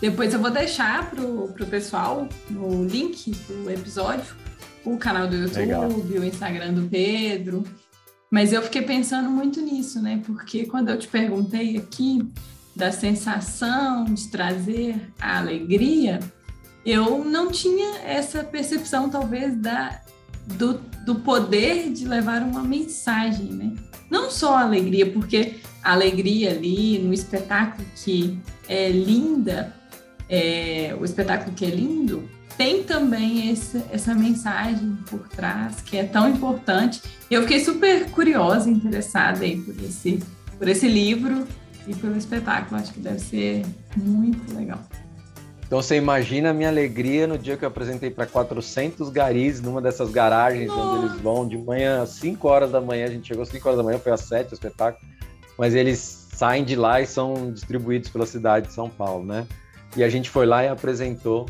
Depois 0.02 0.34
eu 0.34 0.40
vou 0.40 0.52
deixar 0.52 1.10
pro, 1.10 1.48
pro 1.50 1.66
pessoal 1.66 2.28
no 2.50 2.86
link 2.86 3.32
do 3.48 3.70
episódio 3.70 4.36
o 4.86 4.98
canal 4.98 5.28
do 5.28 5.36
YouTube, 5.36 5.60
legal. 5.60 5.90
o 5.90 6.24
Instagram 6.24 6.74
do 6.74 6.90
Pedro. 6.90 7.64
Mas 8.30 8.52
eu 8.52 8.62
fiquei 8.64 8.82
pensando 8.82 9.30
muito 9.30 9.62
nisso, 9.62 10.02
né? 10.02 10.22
Porque 10.26 10.66
quando 10.66 10.90
eu 10.90 10.98
te 10.98 11.08
perguntei 11.08 11.78
aqui 11.78 12.28
da 12.76 12.92
sensação 12.92 14.06
de 14.06 14.28
trazer 14.30 15.00
a 15.22 15.38
alegria, 15.38 16.20
eu 16.86 17.24
não 17.24 17.52
tinha 17.52 18.00
essa 18.00 18.44
percepção, 18.44 19.10
talvez, 19.10 19.56
da, 19.56 20.02
do, 20.58 20.80
do 21.06 21.16
poder 21.16 21.92
de 21.92 22.08
levar 22.08 22.42
uma 22.42 22.64
mensagem, 22.64 23.46
né? 23.46 23.74
Não 24.10 24.30
só 24.30 24.58
a 24.58 24.62
alegria, 24.62 25.12
porque 25.12 25.56
a 25.84 25.94
alegria 25.94 26.52
ali 26.52 27.00
no 27.00 27.14
espetáculo 27.14 27.88
que 28.04 28.38
é 28.68 28.90
linda, 28.90 29.74
é, 30.34 30.96
o 31.00 31.06
espetáculo 31.06 31.56
que 31.56 31.64
é 31.64 31.70
lindo, 31.70 32.28
tem 32.58 32.84
também 32.84 33.52
esse, 33.52 33.84
essa 33.92 34.16
mensagem 34.16 34.98
por 35.08 35.28
trás 35.28 35.80
que 35.82 35.96
é 35.96 36.04
tão 36.04 36.28
importante. 36.28 37.04
Eu 37.30 37.44
fiquei 37.44 37.60
super 37.60 38.10
curiosa, 38.10 38.68
interessada 38.68 39.44
aí 39.44 39.62
por 39.62 39.76
esse, 39.84 40.24
por 40.58 40.68
esse 40.68 40.88
livro 40.88 41.48
e 41.88 41.94
pelo 41.94 42.18
espetáculo. 42.18 42.82
Acho 42.82 42.94
que 42.94 43.00
deve 43.00 43.20
ser 43.20 43.64
muito 43.96 44.56
legal. 44.56 44.80
Então 45.68 45.80
você 45.80 45.98
imagina 45.98 46.50
a 46.50 46.54
minha 46.54 46.70
alegria 46.70 47.28
no 47.28 47.38
dia 47.38 47.56
que 47.56 47.64
eu 47.64 47.68
apresentei 47.68 48.10
para 48.10 48.26
400 48.26 49.10
garis 49.10 49.62
numa 49.62 49.82
dessas 49.82 50.10
garagens 50.10 50.68
Nossa. 50.68 50.82
onde 50.82 51.06
eles 51.06 51.22
vão 51.22 51.48
de 51.48 51.58
manhã 51.60 52.02
às 52.02 52.10
5 52.10 52.48
horas 52.48 52.72
da 52.72 52.82
manhã. 52.82 53.06
A 53.06 53.12
gente 53.12 53.28
chegou 53.28 53.44
às 53.44 53.50
5 53.50 53.68
horas 53.68 53.78
da 53.78 53.84
manhã, 53.84 54.00
foi 54.00 54.12
às 54.12 54.22
7 54.22 54.52
o 54.52 54.54
espetáculo. 54.56 55.06
Mas 55.60 55.76
eles 55.76 56.28
saem 56.34 56.64
de 56.64 56.76
lá 56.76 57.02
e 57.02 57.06
são 57.06 57.52
distribuídos 57.52 58.10
pela 58.10 58.26
cidade 58.26 58.68
de 58.68 58.74
São 58.74 58.90
Paulo, 58.90 59.24
né? 59.24 59.46
E 59.96 60.04
a 60.04 60.10
gente 60.10 60.30
foi 60.30 60.46
lá 60.46 60.64
e 60.64 60.68
apresentou 60.68 61.48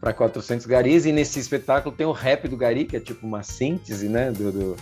para 0.00 0.12
400 0.12 0.66
garis, 0.66 1.06
e 1.06 1.12
nesse 1.12 1.38
espetáculo 1.38 1.94
tem 1.94 2.06
o 2.06 2.12
rap 2.12 2.48
do 2.48 2.56
gari, 2.56 2.84
que 2.84 2.96
é 2.96 3.00
tipo 3.00 3.26
uma 3.26 3.42
síntese, 3.42 4.08
né, 4.08 4.32
do, 4.32 4.50
do, 4.50 4.76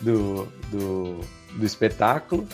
do, 0.00 0.48
do, 0.70 1.20
do 1.56 1.66
espetáculo. 1.66 2.46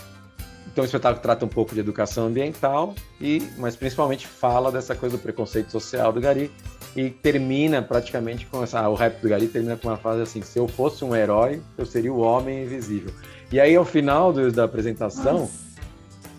Então 0.66 0.82
o 0.82 0.86
espetáculo 0.86 1.22
trata 1.22 1.44
um 1.44 1.48
pouco 1.48 1.74
de 1.74 1.80
educação 1.80 2.26
ambiental, 2.26 2.94
e 3.20 3.42
mas 3.56 3.76
principalmente 3.76 4.26
fala 4.26 4.72
dessa 4.72 4.94
coisa 4.94 5.16
do 5.16 5.22
preconceito 5.22 5.70
social 5.70 6.12
do 6.12 6.20
gari, 6.20 6.50
e 6.96 7.10
termina 7.10 7.80
praticamente 7.82 8.46
com 8.46 8.62
essa, 8.62 8.88
o 8.88 8.94
rap 8.94 9.20
do 9.20 9.28
Gari 9.28 9.46
termina 9.46 9.76
com 9.76 9.88
uma 9.88 9.96
frase 9.96 10.22
assim: 10.22 10.42
se 10.42 10.58
eu 10.58 10.66
fosse 10.66 11.04
um 11.04 11.14
herói, 11.14 11.60
eu 11.76 11.86
seria 11.86 12.12
o 12.12 12.18
homem 12.18 12.64
invisível. 12.64 13.12
E 13.52 13.60
aí 13.60 13.76
ao 13.76 13.84
final 13.84 14.32
do, 14.32 14.50
da 14.50 14.64
apresentação, 14.64 15.40
Nossa. 15.40 15.52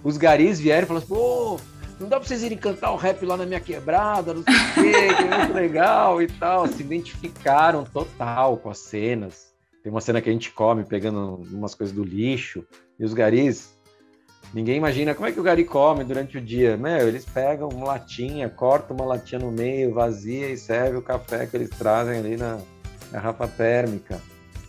os 0.04 0.18
garis 0.18 0.60
vieram 0.60 0.84
e 0.84 0.88
falaram: 0.88 1.06
assim, 1.06 1.14
pô, 1.14 1.60
não 2.00 2.08
dá 2.08 2.18
pra 2.18 2.28
vocês 2.28 2.44
irem 2.44 2.58
cantar 2.58 2.92
o 2.92 2.96
rap 2.96 3.26
lá 3.26 3.36
na 3.36 3.46
minha 3.46 3.60
quebrada, 3.60 4.34
não 4.34 4.44
sei 4.44 4.54
o 4.56 4.74
quê, 4.74 5.14
que 5.16 5.24
é 5.24 5.38
muito 5.38 5.54
legal 5.54 6.22
e 6.22 6.28
tal. 6.28 6.68
Se 6.68 6.82
identificaram 6.82 7.84
total 7.84 8.58
com 8.58 8.70
as 8.70 8.80
cenas. 8.80 9.50
Tem 9.84 9.92
uma 9.92 10.02
cena 10.02 10.22
que 10.22 10.30
a 10.30 10.34
gente 10.34 10.52
come 10.52 10.84
pegando 10.84 11.42
umas 11.52 11.76
coisas 11.76 11.96
do 11.96 12.04
lixo, 12.04 12.66
e 13.00 13.06
os 13.06 13.14
garis. 13.14 13.78
Ninguém 14.54 14.78
imagina 14.78 15.14
como 15.14 15.28
é 15.28 15.32
que 15.32 15.40
o 15.40 15.44
gari 15.44 15.64
come 15.64 16.04
durante 16.04 16.38
o 16.38 16.42
dia. 16.42 16.76
Meu, 16.76 17.08
eles 17.08 17.26
pegam 17.26 17.70
uma 17.70 17.88
latinha, 17.88 18.50
cortam 18.50 18.96
uma 18.96 19.06
latinha 19.06 19.40
no 19.40 19.52
meio, 19.52 19.94
vazia 19.94 20.50
e 20.50 20.58
serve 20.58 20.98
o 20.98 21.02
café 21.02 21.46
que 21.46 21.56
eles 21.56 21.70
trazem 21.70 22.18
ali 22.18 22.36
na 22.36 22.60
garrafa 23.12 23.48
térmica. 23.48 24.20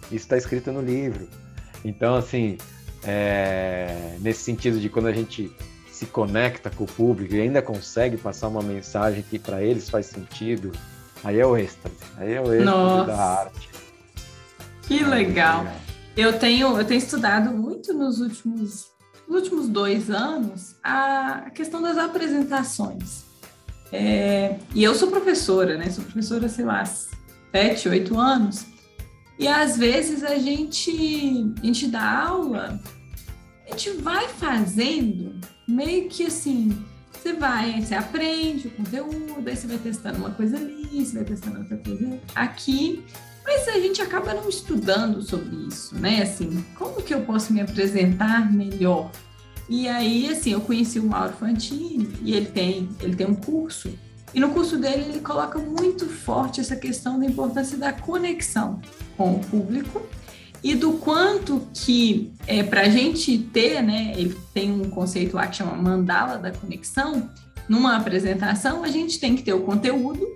Isso 0.05 0.25
está 0.25 0.37
escrito 0.37 0.71
no 0.71 0.83
livro. 0.83 1.27
Então, 1.85 2.14
assim, 2.14 2.59
é... 3.05 4.16
nesse 4.21 4.43
sentido 4.43 4.79
de 4.79 4.88
quando 4.90 5.07
a 5.07 5.12
gente 5.12 5.51
se 6.01 6.07
conecta 6.07 6.71
com 6.71 6.85
o 6.85 6.87
público 6.87 7.35
e 7.35 7.41
ainda 7.43 7.61
consegue 7.61 8.17
passar 8.17 8.49
uma 8.49 8.63
mensagem 8.63 9.23
que 9.23 9.39
para 9.39 9.63
eles 9.63 9.91
faz 9.91 10.07
sentido, 10.07 10.73
aí 11.23 11.39
é 11.39 11.45
o 11.45 11.55
êxtase. 11.55 11.95
Aí 12.17 12.33
é 12.33 12.41
o 12.41 12.51
êxtase 12.55 12.65
Nossa. 12.65 13.05
da 13.05 13.23
arte. 13.23 13.69
Que 14.81 15.05
legal. 15.05 15.67
Eu 16.17 16.39
tenho, 16.39 16.75
eu 16.79 16.85
tenho 16.87 16.97
estudado 16.97 17.51
muito 17.51 17.93
nos 17.93 18.19
últimos, 18.19 18.87
nos 19.29 19.43
últimos 19.43 19.69
dois 19.69 20.11
anos 20.11 20.75
a 20.83 21.51
questão 21.55 21.83
das 21.83 21.99
apresentações. 21.99 23.25
É, 23.93 24.57
e 24.75 24.83
eu 24.83 24.95
sou 24.95 25.11
professora, 25.11 25.77
né? 25.77 25.91
Sou 25.91 26.03
professora, 26.03 26.49
sei 26.49 26.65
lá, 26.65 26.83
sete, 27.53 27.91
oito 27.91 28.19
anos. 28.19 28.65
E 29.39 29.47
às 29.47 29.77
vezes 29.77 30.25
a 30.25 30.39
gente, 30.39 31.53
a 31.63 31.67
gente 31.67 31.89
dá 31.89 32.23
aula, 32.27 32.81
a 33.67 33.71
gente 33.73 33.91
vai 33.99 34.29
fazendo 34.29 35.39
meio 35.70 36.09
que 36.09 36.26
assim, 36.26 36.85
você 37.12 37.33
vai, 37.33 37.80
você 37.80 37.94
aprende 37.94 38.68
o 38.68 38.70
conteúdo, 38.70 39.48
aí 39.48 39.56
você 39.56 39.66
vai 39.66 39.78
testando 39.78 40.18
uma 40.18 40.30
coisa 40.30 40.56
ali, 40.56 41.04
você 41.04 41.14
vai 41.14 41.24
testando 41.24 41.59
outra 41.59 41.76
coisa 41.76 42.18
aqui, 42.35 43.04
mas 43.44 43.68
a 43.68 43.78
gente 43.78 44.00
acaba 44.02 44.35
não 44.35 44.48
estudando 44.48 45.22
sobre 45.22 45.54
isso, 45.66 45.94
né? 45.96 46.22
Assim, 46.22 46.64
como 46.76 47.02
que 47.02 47.14
eu 47.14 47.22
posso 47.22 47.52
me 47.52 47.61
apresentar 47.61 48.52
melhor? 48.52 49.11
E 49.68 49.88
aí, 49.88 50.28
assim, 50.28 50.52
eu 50.52 50.61
conheci 50.61 50.98
o 50.98 51.04
Mauro 51.04 51.33
Fantini 51.35 52.12
e 52.22 52.35
ele 52.35 52.46
tem, 52.46 52.88
ele 53.00 53.14
tem 53.14 53.26
um 53.26 53.35
curso, 53.35 53.92
e 54.33 54.40
no 54.40 54.50
curso 54.50 54.76
dele 54.76 55.04
ele 55.09 55.20
coloca 55.20 55.59
muito 55.59 56.06
forte 56.06 56.61
essa 56.61 56.76
questão 56.76 57.18
da 57.18 57.26
importância 57.26 57.76
da 57.76 57.92
conexão 57.92 58.80
com 59.16 59.35
o 59.35 59.40
público 59.40 60.02
e 60.62 60.75
do 60.75 60.94
quanto 60.94 61.66
que 61.73 62.33
é, 62.46 62.62
para 62.62 62.83
a 62.83 62.88
gente 62.88 63.38
ter, 63.38 63.83
né, 63.83 64.12
ele 64.16 64.37
tem 64.53 64.70
um 64.70 64.90
conceito 64.90 65.37
lá 65.37 65.46
que 65.46 65.57
chama 65.57 65.75
mandala 65.75 66.37
da 66.38 66.51
conexão, 66.51 67.31
numa 67.68 67.96
apresentação 67.96 68.85
a 68.85 68.88
gente 68.88 69.18
tem 69.18 69.35
que 69.37 69.42
ter 69.42 69.53
o 69.53 69.62
conteúdo, 69.62 70.27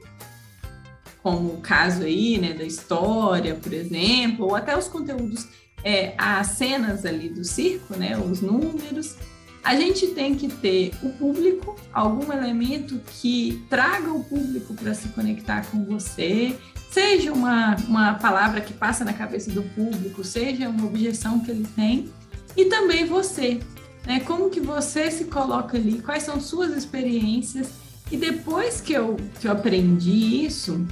como 1.22 1.54
o 1.54 1.60
caso 1.60 2.04
aí, 2.04 2.38
né, 2.38 2.52
da 2.52 2.64
história, 2.64 3.54
por 3.54 3.72
exemplo, 3.72 4.46
ou 4.46 4.54
até 4.54 4.76
os 4.76 4.88
conteúdos, 4.88 5.46
é, 5.82 6.14
as 6.16 6.48
cenas 6.48 7.04
ali 7.04 7.28
do 7.28 7.44
circo, 7.44 7.96
né, 7.96 8.16
os 8.16 8.40
números, 8.40 9.16
a 9.64 9.74
gente 9.74 10.08
tem 10.08 10.34
que 10.34 10.48
ter 10.48 10.92
o 11.02 11.08
público, 11.08 11.74
algum 11.90 12.30
elemento 12.30 13.00
que 13.20 13.64
traga 13.70 14.12
o 14.12 14.22
público 14.22 14.74
para 14.74 14.92
se 14.92 15.08
conectar 15.08 15.64
com 15.70 15.82
você, 15.86 16.54
seja 16.90 17.32
uma, 17.32 17.74
uma 17.88 18.14
palavra 18.14 18.60
que 18.60 18.74
passa 18.74 19.06
na 19.06 19.14
cabeça 19.14 19.50
do 19.50 19.62
público, 19.62 20.22
seja 20.22 20.68
uma 20.68 20.86
objeção 20.86 21.40
que 21.40 21.50
ele 21.50 21.66
tem, 21.74 22.12
e 22.54 22.66
também 22.66 23.06
você, 23.06 23.58
né? 24.06 24.20
Como 24.20 24.50
que 24.50 24.60
você 24.60 25.10
se 25.10 25.24
coloca 25.24 25.78
ali, 25.78 26.02
quais 26.02 26.24
são 26.24 26.38
suas 26.38 26.76
experiências, 26.76 27.70
e 28.12 28.18
depois 28.18 28.82
que 28.82 28.92
eu, 28.92 29.16
que 29.40 29.48
eu 29.48 29.52
aprendi 29.52 30.44
isso, 30.44 30.86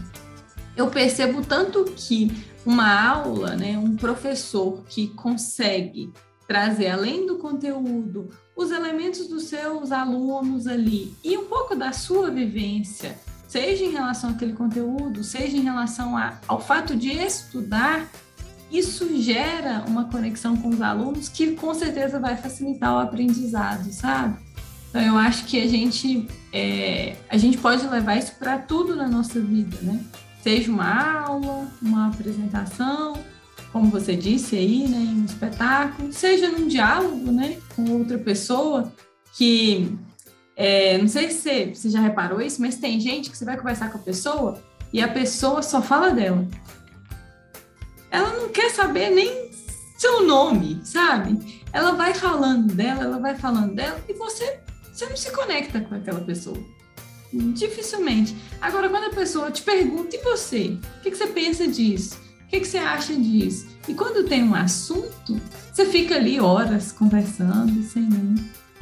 eu 0.75 0.89
percebo 0.89 1.43
tanto 1.43 1.85
que 1.95 2.33
uma 2.65 3.07
aula, 3.07 3.55
né, 3.55 3.77
um 3.77 3.97
professor 3.97 4.83
que 4.89 5.09
consegue 5.09 6.11
trazer 6.49 6.89
além 6.89 7.27
do 7.27 7.37
conteúdo 7.37 8.31
os 8.57 8.71
elementos 8.71 9.27
dos 9.29 9.45
seus 9.45 9.93
alunos 9.93 10.67
ali 10.67 11.15
e 11.25 11.37
um 11.37 11.45
pouco 11.45 11.75
da 11.75 11.93
sua 11.93 12.31
vivência, 12.31 13.19
seja 13.49 13.85
em 13.85 13.91
relação 13.91 14.31
àquele 14.31 14.53
conteúdo, 14.53 15.25
seja 15.25 15.57
em 15.57 15.63
relação 15.63 16.17
a, 16.17 16.39
ao 16.47 16.61
fato 16.61 16.95
de 16.97 17.11
estudar, 17.13 18.09
isso 18.71 19.21
gera 19.21 19.85
uma 19.87 20.05
conexão 20.07 20.57
com 20.57 20.71
os 20.71 20.81
alunos 20.81 21.29
que 21.29 21.53
com 21.53 21.75
certeza 21.75 22.19
vai 22.19 22.37
facilitar 22.37 22.95
o 22.95 22.99
aprendizado, 22.99 23.93
sabe? 23.93 24.37
Então 24.89 25.01
eu 25.01 25.17
acho 25.17 25.45
que 25.45 25.61
a 25.61 25.67
gente 25.67 26.29
é, 26.53 27.17
a 27.29 27.37
gente 27.37 27.59
pode 27.59 27.87
levar 27.87 28.17
isso 28.17 28.35
para 28.39 28.59
tudo 28.59 28.95
na 28.95 29.09
nossa 29.09 29.41
vida, 29.41 29.79
né? 29.83 30.03
Seja 30.43 30.71
uma 30.71 31.23
aula, 31.25 31.69
uma 31.81 32.09
apresentação, 32.09 33.15
como 33.73 33.91
você 33.91 34.15
disse 34.15 34.55
aí, 34.55 34.87
né, 34.87 34.99
em 34.99 35.23
um 35.23 35.25
espetáculo, 35.25 36.13
seja 36.13 36.51
num 36.51 36.69
diálogo, 36.69 37.33
né, 37.33 37.59
com 37.75 37.91
outra 37.91 38.19
pessoa 38.19 38.93
que 39.35 39.99
é, 40.55 40.99
não 40.99 41.09
sei 41.09 41.31
se 41.31 41.41
você, 41.41 41.75
você 41.75 41.91
já 41.91 42.01
reparou 42.01 42.41
isso, 42.41 42.61
mas 42.61 42.77
tem 42.77 43.01
gente 43.01 43.31
que 43.31 43.37
você 43.37 43.45
vai 43.45 43.57
conversar 43.57 43.91
com 43.91 43.99
a 43.99 44.03
pessoa 44.03 44.63
e 44.93 45.01
a 45.01 45.09
pessoa 45.09 45.63
só 45.63 45.81
fala 45.81 46.11
dela. 46.11 46.47
Ela 48.11 48.35
não 48.35 48.51
quer 48.51 48.71
saber 48.71 49.09
nem 49.11 49.51
seu 49.97 50.27
nome, 50.27 50.81
sabe? 50.85 51.63
Ela 51.73 51.93
vai 51.93 52.13
falando 52.13 52.75
dela, 52.75 53.05
ela 53.05 53.19
vai 53.19 53.35
falando 53.35 53.75
dela 53.75 53.99
e 54.07 54.13
você, 54.13 54.61
você 54.93 55.07
não 55.07 55.17
se 55.17 55.31
conecta 55.31 55.81
com 55.81 55.95
aquela 55.95 56.21
pessoa. 56.21 56.59
Dificilmente. 57.33 58.37
Agora, 58.61 58.91
quando 58.91 59.05
a 59.05 59.15
pessoa 59.15 59.51
te 59.51 59.63
pergunta, 59.63 60.15
e 60.15 60.23
você? 60.23 60.79
O 60.99 61.03
que, 61.03 61.11
que 61.11 61.17
você 61.17 61.29
pensa 61.29 61.67
disso? 61.67 62.21
Que, 62.53 62.61
que 62.61 62.69
você 62.69 62.79
acha 62.79 63.17
disso? 63.17 63.67
E 63.89 63.95
quando 63.95 64.29
tem 64.29 64.45
um 64.45 64.55
assunto, 64.55 65.41
você 65.73 65.87
fica 65.87 66.17
ali 66.17 66.39
horas 66.39 66.93
conversando 66.93 67.83
sem 67.83 68.03
nem, 68.03 68.35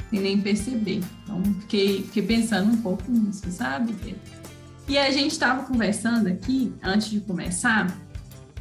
sem 0.09 0.19
nem 0.19 0.41
perceber. 0.41 1.01
Então, 1.23 1.41
fiquei, 1.61 2.03
fiquei 2.03 2.23
pensando 2.23 2.69
um 2.69 2.77
pouco 2.81 3.09
nisso, 3.09 3.49
sabe? 3.49 3.95
E 4.89 4.97
a 4.97 5.09
gente 5.09 5.31
estava 5.31 5.63
conversando 5.63 6.27
aqui, 6.27 6.73
antes 6.83 7.09
de 7.09 7.21
começar, 7.21 7.97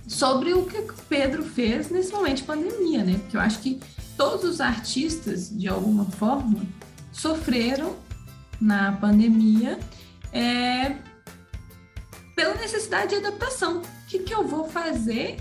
sobre 0.06 0.54
o 0.54 0.64
que 0.64 0.78
o 0.78 0.94
Pedro 1.08 1.42
fez 1.42 1.90
nesse 1.90 2.12
momento 2.12 2.36
de 2.36 2.44
pandemia, 2.44 3.02
né? 3.02 3.18
Porque 3.18 3.36
eu 3.36 3.40
acho 3.40 3.58
que 3.58 3.80
todos 4.16 4.44
os 4.44 4.60
artistas, 4.60 5.50
de 5.50 5.66
alguma 5.66 6.04
forma, 6.04 6.64
sofreram 7.10 7.96
na 8.60 8.92
pandemia 8.92 9.76
é, 10.32 10.94
pela 12.36 12.54
necessidade 12.54 13.10
de 13.10 13.16
adaptação 13.16 13.82
que, 14.10 14.18
que 14.18 14.34
eu 14.34 14.46
vou 14.46 14.68
fazer 14.68 15.36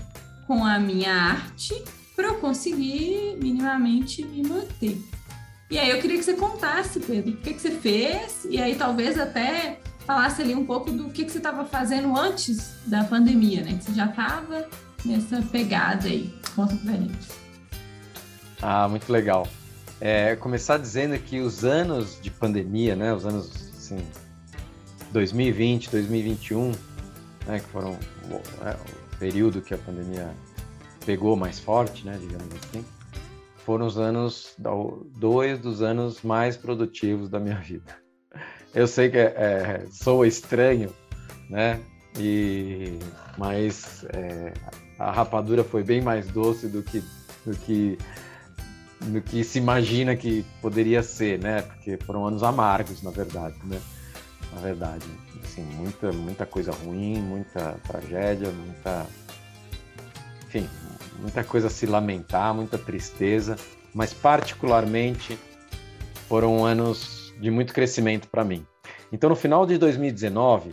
com 0.46 0.64
a 0.64 0.78
minha 0.78 1.12
arte 1.12 1.82
para 2.14 2.28
eu 2.28 2.34
conseguir 2.34 3.36
minimamente 3.42 4.24
me 4.24 4.46
manter. 4.46 4.96
E 5.68 5.78
aí 5.78 5.90
eu 5.90 6.00
queria 6.00 6.16
que 6.16 6.24
você 6.24 6.34
contasse, 6.34 7.00
Pedro, 7.00 7.32
o 7.32 7.36
que, 7.38 7.54
que 7.54 7.60
você 7.60 7.72
fez, 7.72 8.46
e 8.48 8.60
aí 8.60 8.76
talvez 8.76 9.18
até 9.18 9.80
falasse 10.06 10.42
ali 10.42 10.54
um 10.54 10.64
pouco 10.64 10.90
do 10.90 11.10
que, 11.10 11.24
que 11.24 11.32
você 11.32 11.38
estava 11.38 11.64
fazendo 11.64 12.16
antes 12.16 12.74
da 12.86 13.04
pandemia, 13.04 13.62
né? 13.62 13.74
Que 13.74 13.84
você 13.84 13.94
já 13.94 14.06
estava 14.06 14.68
nessa 15.04 15.42
pegada 15.42 16.06
aí. 16.06 16.32
Conta 16.54 16.76
pra 16.76 16.92
gente. 16.92 17.28
Ah, 18.62 18.88
muito 18.88 19.10
legal. 19.12 19.48
É, 20.00 20.36
começar 20.36 20.78
dizendo 20.78 21.18
que 21.18 21.40
os 21.40 21.64
anos 21.64 22.18
de 22.20 22.30
pandemia, 22.30 22.96
né? 22.96 23.12
Os 23.12 23.24
anos, 23.24 23.50
assim, 23.76 23.98
2020, 25.12 25.90
2021, 25.90 26.72
né, 27.46 27.60
que 27.60 27.66
foram 27.66 27.98
é, 28.62 28.76
o 29.14 29.18
período 29.18 29.60
que 29.60 29.74
a 29.74 29.78
pandemia 29.78 30.30
pegou 31.04 31.36
mais 31.36 31.58
forte, 31.58 32.04
né, 32.04 32.16
digamos 32.20 32.48
assim, 32.54 32.84
foram 33.64 33.86
os 33.86 33.98
anos, 33.98 34.56
dois 35.16 35.58
dos 35.58 35.82
anos 35.82 36.22
mais 36.22 36.56
produtivos 36.56 37.28
da 37.28 37.38
minha 37.38 37.56
vida. 37.60 37.96
Eu 38.74 38.86
sei 38.86 39.10
que 39.10 39.18
é, 39.18 39.34
é, 39.36 39.86
soa 39.90 40.26
estranho, 40.26 40.92
né, 41.48 41.80
e, 42.18 42.98
mas 43.38 44.04
é, 44.12 44.52
a 44.98 45.10
rapadura 45.10 45.64
foi 45.64 45.82
bem 45.82 46.00
mais 46.00 46.26
doce 46.28 46.68
do 46.68 46.82
que, 46.82 47.02
do 47.44 47.56
que 47.56 47.98
do 49.00 49.22
que 49.22 49.42
se 49.42 49.58
imagina 49.58 50.14
que 50.14 50.44
poderia 50.60 51.02
ser, 51.02 51.38
né? 51.38 51.62
Porque 51.62 51.96
foram 52.04 52.26
anos 52.26 52.42
amargos, 52.42 53.02
na 53.02 53.10
verdade, 53.10 53.56
né? 53.64 53.80
Na 54.52 54.60
verdade 54.60 55.06
assim, 55.50 55.62
muita, 55.62 56.12
muita 56.12 56.46
coisa 56.46 56.72
ruim, 56.72 57.18
muita 57.20 57.76
tragédia, 57.86 58.50
muita. 58.50 59.06
Enfim, 60.46 60.68
muita 61.18 61.44
coisa 61.44 61.66
a 61.66 61.70
se 61.70 61.86
lamentar, 61.86 62.54
muita 62.54 62.78
tristeza, 62.78 63.56
mas 63.94 64.12
particularmente 64.12 65.38
foram 66.28 66.64
anos 66.64 67.34
de 67.40 67.50
muito 67.50 67.72
crescimento 67.72 68.28
para 68.28 68.44
mim. 68.44 68.66
Então, 69.12 69.28
no 69.28 69.36
final 69.36 69.66
de 69.66 69.76
2019, 69.76 70.72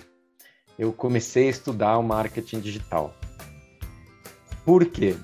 eu 0.77 0.93
comecei 0.93 1.47
a 1.47 1.51
estudar 1.51 1.97
o 1.97 2.03
marketing 2.03 2.59
digital. 2.59 3.13
Por 4.63 4.85
quê? 4.85 5.15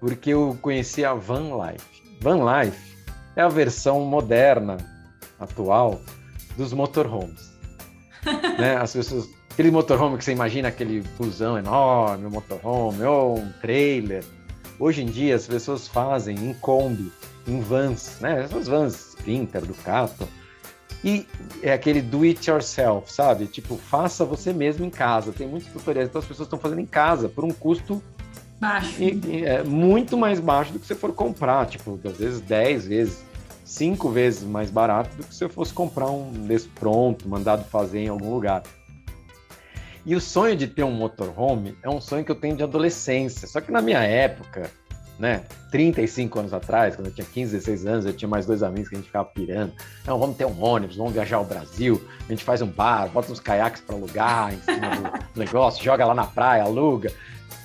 Porque 0.00 0.30
eu 0.30 0.56
conheci 0.62 1.04
a 1.04 1.12
Van 1.12 1.50
Life. 1.56 2.02
Van 2.20 2.40
Life 2.44 2.96
é 3.36 3.42
a 3.42 3.48
versão 3.48 4.04
moderna, 4.04 4.76
atual, 5.38 6.00
dos 6.56 6.72
motorhomes 6.72 7.47
né? 8.58 8.76
As 8.76 8.92
pessoas, 8.92 9.28
aquele 9.50 9.70
motorhome 9.70 10.18
que 10.18 10.24
você 10.24 10.32
imagina 10.32 10.68
aquele 10.68 11.02
busão 11.18 11.58
enorme, 11.58 12.26
um 12.26 12.30
motorhome 12.30 13.02
ou 13.02 13.38
um 13.38 13.52
trailer. 13.60 14.24
Hoje 14.78 15.02
em 15.02 15.06
dia 15.06 15.34
as 15.34 15.46
pessoas 15.46 15.88
fazem 15.88 16.36
em 16.36 16.54
Kombi, 16.54 17.12
em 17.46 17.60
vans, 17.60 18.18
né? 18.20 18.44
Essas 18.44 18.68
vans 18.68 19.14
Sprinter, 19.18 19.64
Ducato. 19.64 20.28
E 21.04 21.26
é 21.62 21.72
aquele 21.72 22.02
do 22.02 22.22
it 22.22 22.50
yourself, 22.50 23.12
sabe? 23.12 23.46
Tipo, 23.46 23.76
faça 23.76 24.24
você 24.24 24.52
mesmo 24.52 24.84
em 24.84 24.90
casa. 24.90 25.32
Tem 25.32 25.46
muitos 25.46 25.68
tutoriais, 25.70 26.08
então 26.08 26.20
as 26.20 26.26
pessoas 26.26 26.46
estão 26.46 26.58
fazendo 26.58 26.80
em 26.80 26.86
casa 26.86 27.28
por 27.28 27.44
um 27.44 27.50
custo 27.50 28.02
baixo. 28.60 29.00
E, 29.00 29.20
e, 29.24 29.44
é, 29.44 29.62
muito 29.62 30.16
mais 30.16 30.40
baixo 30.40 30.72
do 30.72 30.80
que 30.80 30.86
você 30.86 30.94
for 30.94 31.12
comprar, 31.12 31.66
tipo, 31.66 31.98
às 32.04 32.16
vezes 32.16 32.40
10 32.40 32.86
vezes 32.88 33.27
cinco 33.68 34.08
vezes 34.08 34.42
mais 34.44 34.70
barato 34.70 35.14
do 35.14 35.24
que 35.24 35.34
se 35.34 35.44
eu 35.44 35.48
fosse 35.50 35.74
comprar 35.74 36.10
um 36.10 36.32
desse 36.32 36.66
pronto, 36.68 37.28
mandado 37.28 37.64
fazer 37.64 38.00
em 38.00 38.08
algum 38.08 38.32
lugar. 38.32 38.62
E 40.06 40.16
o 40.16 40.20
sonho 40.20 40.56
de 40.56 40.66
ter 40.66 40.84
um 40.84 40.90
motorhome 40.90 41.76
é 41.82 41.88
um 41.88 42.00
sonho 42.00 42.24
que 42.24 42.32
eu 42.32 42.34
tenho 42.34 42.56
de 42.56 42.62
adolescência. 42.62 43.46
Só 43.46 43.60
que 43.60 43.70
na 43.70 43.82
minha 43.82 43.98
época, 43.98 44.70
né, 45.18 45.42
35 45.70 46.38
anos 46.38 46.54
atrás, 46.54 46.96
quando 46.96 47.08
eu 47.08 47.12
tinha 47.12 47.26
15, 47.26 47.52
16 47.52 47.86
anos, 47.86 48.06
eu 48.06 48.14
tinha 48.14 48.28
mais 48.28 48.46
dois 48.46 48.62
amigos 48.62 48.88
que 48.88 48.94
a 48.94 48.98
gente 48.98 49.08
ficava 49.08 49.28
pirando. 49.28 49.74
Não, 50.06 50.18
vamos 50.18 50.38
ter 50.38 50.46
um 50.46 50.64
ônibus, 50.64 50.96
vamos 50.96 51.12
viajar 51.12 51.36
ao 51.36 51.44
Brasil, 51.44 52.02
a 52.26 52.32
gente 52.32 52.42
faz 52.42 52.62
um 52.62 52.68
bar, 52.68 53.10
bota 53.10 53.30
uns 53.30 53.40
caiaques 53.40 53.82
para 53.82 53.96
alugar 53.96 54.54
em 54.54 54.62
cima 54.62 55.20
do 55.34 55.36
negócio, 55.38 55.84
joga 55.84 56.06
lá 56.06 56.14
na 56.14 56.24
praia, 56.24 56.62
aluga 56.62 57.12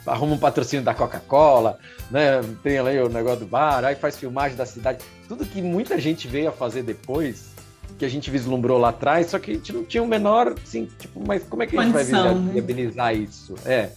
arruma 0.06 0.36
um 0.36 0.38
patrocínio 0.38 0.84
da 0.84 0.94
Coca-Cola, 0.94 1.78
né? 2.12 2.42
Tem 2.62 2.78
ali 2.78 3.00
o 3.00 3.10
negócio 3.10 3.42
do 3.42 3.46
bar, 3.46 3.84
aí 3.86 3.96
faz 3.96 4.18
filmagem 4.18 4.58
da 4.58 4.66
cidade. 4.66 5.04
Tudo 5.28 5.46
que 5.46 5.62
muita 5.62 6.00
gente 6.00 6.28
veio 6.28 6.50
a 6.50 6.52
fazer 6.52 6.84
depois, 6.84 7.54
que 7.98 8.06
a 8.06 8.10
gente 8.10 8.30
vislumbrou 8.30 8.78
lá 8.78 8.90
atrás, 8.90 9.28
só 9.28 9.40
que 9.40 9.52
a 9.52 9.54
gente 9.54 9.72
não 9.72 9.84
tinha 9.84 10.04
o 10.04 10.08
menor, 10.08 10.56
assim, 10.62 10.88
tipo, 11.00 11.24
mas 11.26 11.44
como 11.44 11.64
é 11.64 11.68
que 11.68 11.78
a 11.78 11.82
gente 11.82 11.94
Condição, 11.94 12.24
vai 12.24 12.36
né? 12.36 12.52
viabilizar 12.54 13.14
né? 13.14 13.14
isso? 13.14 13.56
É. 13.66 13.90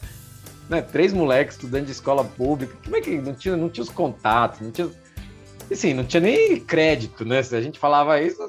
Né? 0.69 0.83
Três 0.83 1.13
moleques 1.13 1.57
estudando 1.57 1.87
de 1.87 1.93
escola 1.93 2.25
pública, 2.25 2.77
como 2.85 2.97
é 2.97 3.01
que 3.01 3.19
não 3.19 3.35
tinha, 3.35 3.57
não 3.57 3.69
tinha 3.69 3.85
os 3.85 3.91
contatos, 3.91 4.61
não 4.61 4.71
tinha. 4.71 4.89
Assim, 5.71 5.93
não 5.93 6.05
tinha 6.05 6.21
nem 6.21 6.61
crédito, 6.61 7.25
né? 7.25 7.43
Se 7.43 7.57
a 7.57 7.61
gente 7.61 7.79
falava 7.79 8.21
isso, 8.21 8.41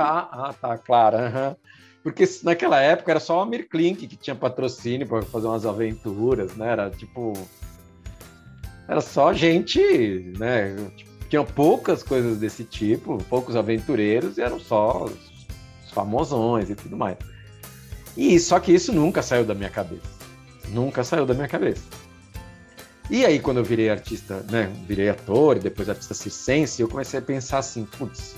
ah, 0.00 0.28
ah, 0.32 0.54
tá, 0.60 0.76
claro, 0.76 1.16
aham. 1.18 1.56
Porque 2.06 2.24
naquela 2.44 2.80
época 2.80 3.10
era 3.10 3.18
só 3.18 3.40
a 3.40 3.44
Mirklink 3.44 4.06
que 4.06 4.16
tinha 4.16 4.36
patrocínio 4.36 5.08
para 5.08 5.22
fazer 5.22 5.48
umas 5.48 5.66
aventuras, 5.66 6.54
né? 6.54 6.70
Era 6.70 6.88
tipo. 6.88 7.32
Era 8.86 9.00
só 9.00 9.32
gente, 9.32 9.80
né? 10.38 10.76
Tipo, 10.96 11.10
tinham 11.28 11.44
poucas 11.44 12.04
coisas 12.04 12.38
desse 12.38 12.62
tipo, 12.62 13.18
poucos 13.28 13.56
aventureiros, 13.56 14.38
e 14.38 14.40
eram 14.40 14.60
só 14.60 15.06
os, 15.06 15.14
os 15.84 15.90
famosões 15.90 16.70
e 16.70 16.76
tudo 16.76 16.96
mais. 16.96 17.16
E 18.16 18.38
só 18.38 18.60
que 18.60 18.72
isso 18.72 18.92
nunca 18.92 19.20
saiu 19.20 19.44
da 19.44 19.52
minha 19.52 19.68
cabeça. 19.68 20.06
Nunca 20.68 21.02
saiu 21.02 21.26
da 21.26 21.34
minha 21.34 21.48
cabeça. 21.48 21.82
E 23.10 23.26
aí, 23.26 23.40
quando 23.40 23.56
eu 23.56 23.64
virei 23.64 23.90
artista, 23.90 24.46
né? 24.48 24.72
Virei 24.86 25.08
ator 25.08 25.58
depois 25.58 25.88
artista 25.88 26.14
circense, 26.14 26.80
eu 26.80 26.86
comecei 26.86 27.18
a 27.18 27.22
pensar 27.22 27.58
assim, 27.58 27.84
putz, 27.84 28.36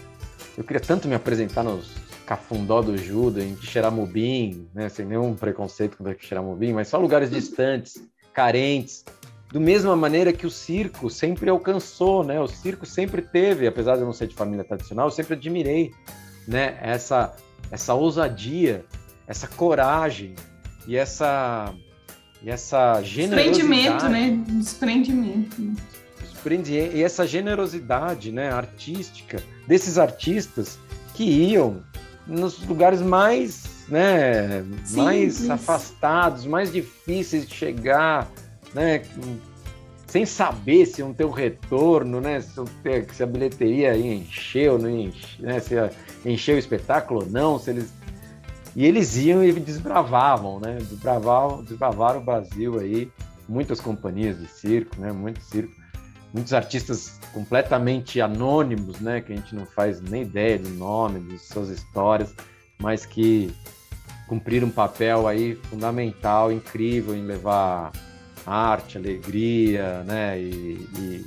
eu 0.57 0.65
queria 0.65 0.81
tanto 0.81 1.07
me 1.07 1.15
apresentar 1.15 1.63
nos 1.63 2.08
Cafundó 2.29 2.83
do 2.83 2.95
Juda, 2.99 3.43
em 3.43 3.55
Quixeramobim, 3.55 4.69
né, 4.75 4.91
sem 4.91 5.07
nenhum 5.07 5.35
preconceito 5.35 5.97
contra 5.97 6.15
Quixeramobim, 6.15 6.75
mas 6.75 6.89
só 6.89 6.99
lugares 6.99 7.31
distantes, 7.31 8.03
carentes, 8.35 9.03
do 9.51 9.59
mesma 9.59 9.97
maneira 9.97 10.31
que 10.31 10.47
o 10.47 10.51
circo 10.51 11.09
sempre 11.09 11.49
alcançou, 11.49 12.23
né? 12.23 12.39
O 12.39 12.47
circo 12.47 12.85
sempre 12.85 13.23
teve, 13.23 13.67
apesar 13.67 13.95
de 13.95 14.01
eu 14.01 14.05
não 14.05 14.13
ser 14.13 14.27
de 14.27 14.35
família 14.35 14.63
tradicional, 14.63 15.07
eu 15.07 15.11
sempre 15.11 15.33
admirei, 15.33 15.91
né? 16.47 16.79
Essa 16.83 17.35
essa 17.71 17.95
ousadia, 17.95 18.85
essa 19.27 19.49
coragem 19.49 20.35
e 20.87 20.99
essa 20.99 21.75
e 22.43 22.51
essa 22.51 23.01
generosidade. 23.03 23.59
Desprendimento, 23.59 24.09
né? 24.11 24.45
Desprendimento. 24.49 25.63
e 26.95 27.03
essa 27.03 27.27
generosidade, 27.27 28.31
né, 28.31 28.51
artística 28.51 29.43
desses 29.67 29.97
artistas 29.97 30.79
que 31.15 31.25
iam 31.25 31.83
nos 32.29 32.65
lugares 32.67 33.01
mais, 33.01 33.87
né, 33.89 34.63
mais 34.91 35.49
afastados, 35.49 36.45
mais 36.45 36.71
difíceis 36.71 37.49
de 37.49 37.55
chegar, 37.55 38.31
né, 38.75 39.03
sem 40.07 40.25
saber 40.27 40.87
se 40.87 41.01
iam 41.01 41.13
ter 41.13 41.25
um 41.25 41.31
retorno, 41.31 42.21
né, 42.21 42.41
se, 42.41 42.53
se 43.13 43.23
a 43.23 43.27
bilheteria 43.27 43.97
ia 43.97 44.15
encher 44.15 44.71
ou 44.71 44.79
não 44.79 44.91
ia 44.91 45.09
encher, 45.09 45.41
né, 45.41 45.61
se 45.61 45.75
ia 45.75 45.91
encher 46.25 46.57
o 46.57 46.59
espetáculo 46.59 47.25
ou 47.25 47.31
não, 47.31 47.59
se 47.59 47.71
eles 47.71 47.99
e 48.77 48.87
eles 48.87 49.17
iam 49.17 49.43
e 49.43 49.53
desbravavam, 49.53 50.61
né, 50.61 50.77
desbravavam, 50.77 51.65
desbravaram 51.65 52.21
o 52.21 52.25
Brasil 52.25 52.79
aí, 52.79 53.11
muitas 53.49 53.81
companhias 53.81 54.39
de 54.39 54.47
circo, 54.47 55.01
né, 55.01 55.11
muito 55.11 55.43
circo, 55.43 55.75
muitos 56.33 56.53
artistas 56.53 57.19
completamente 57.33 58.21
anônimos, 58.21 59.01
né, 59.01 59.21
que 59.21 59.33
a 59.33 59.37
gente 59.37 59.55
não 59.55 59.67
faz 59.67 60.01
nem 60.01 60.23
ideia 60.23 60.59
do 60.59 60.71
nome, 60.71 61.21
de 61.21 61.39
suas 61.39 61.69
histórias, 61.69 62.35
mas 62.79 63.07
que 63.07 63.55
cumpriram 64.27 64.69
um 64.69 64.71
papel 64.71 65.27
aí 65.27 65.55
fundamental, 65.55 66.53
incrível 66.53 67.15
em 67.15 67.25
levar 67.25 67.93
arte, 68.47 68.99
alegria, 68.99 70.03
né, 70.05 70.41
e, 70.41 70.87
e, 70.99 71.27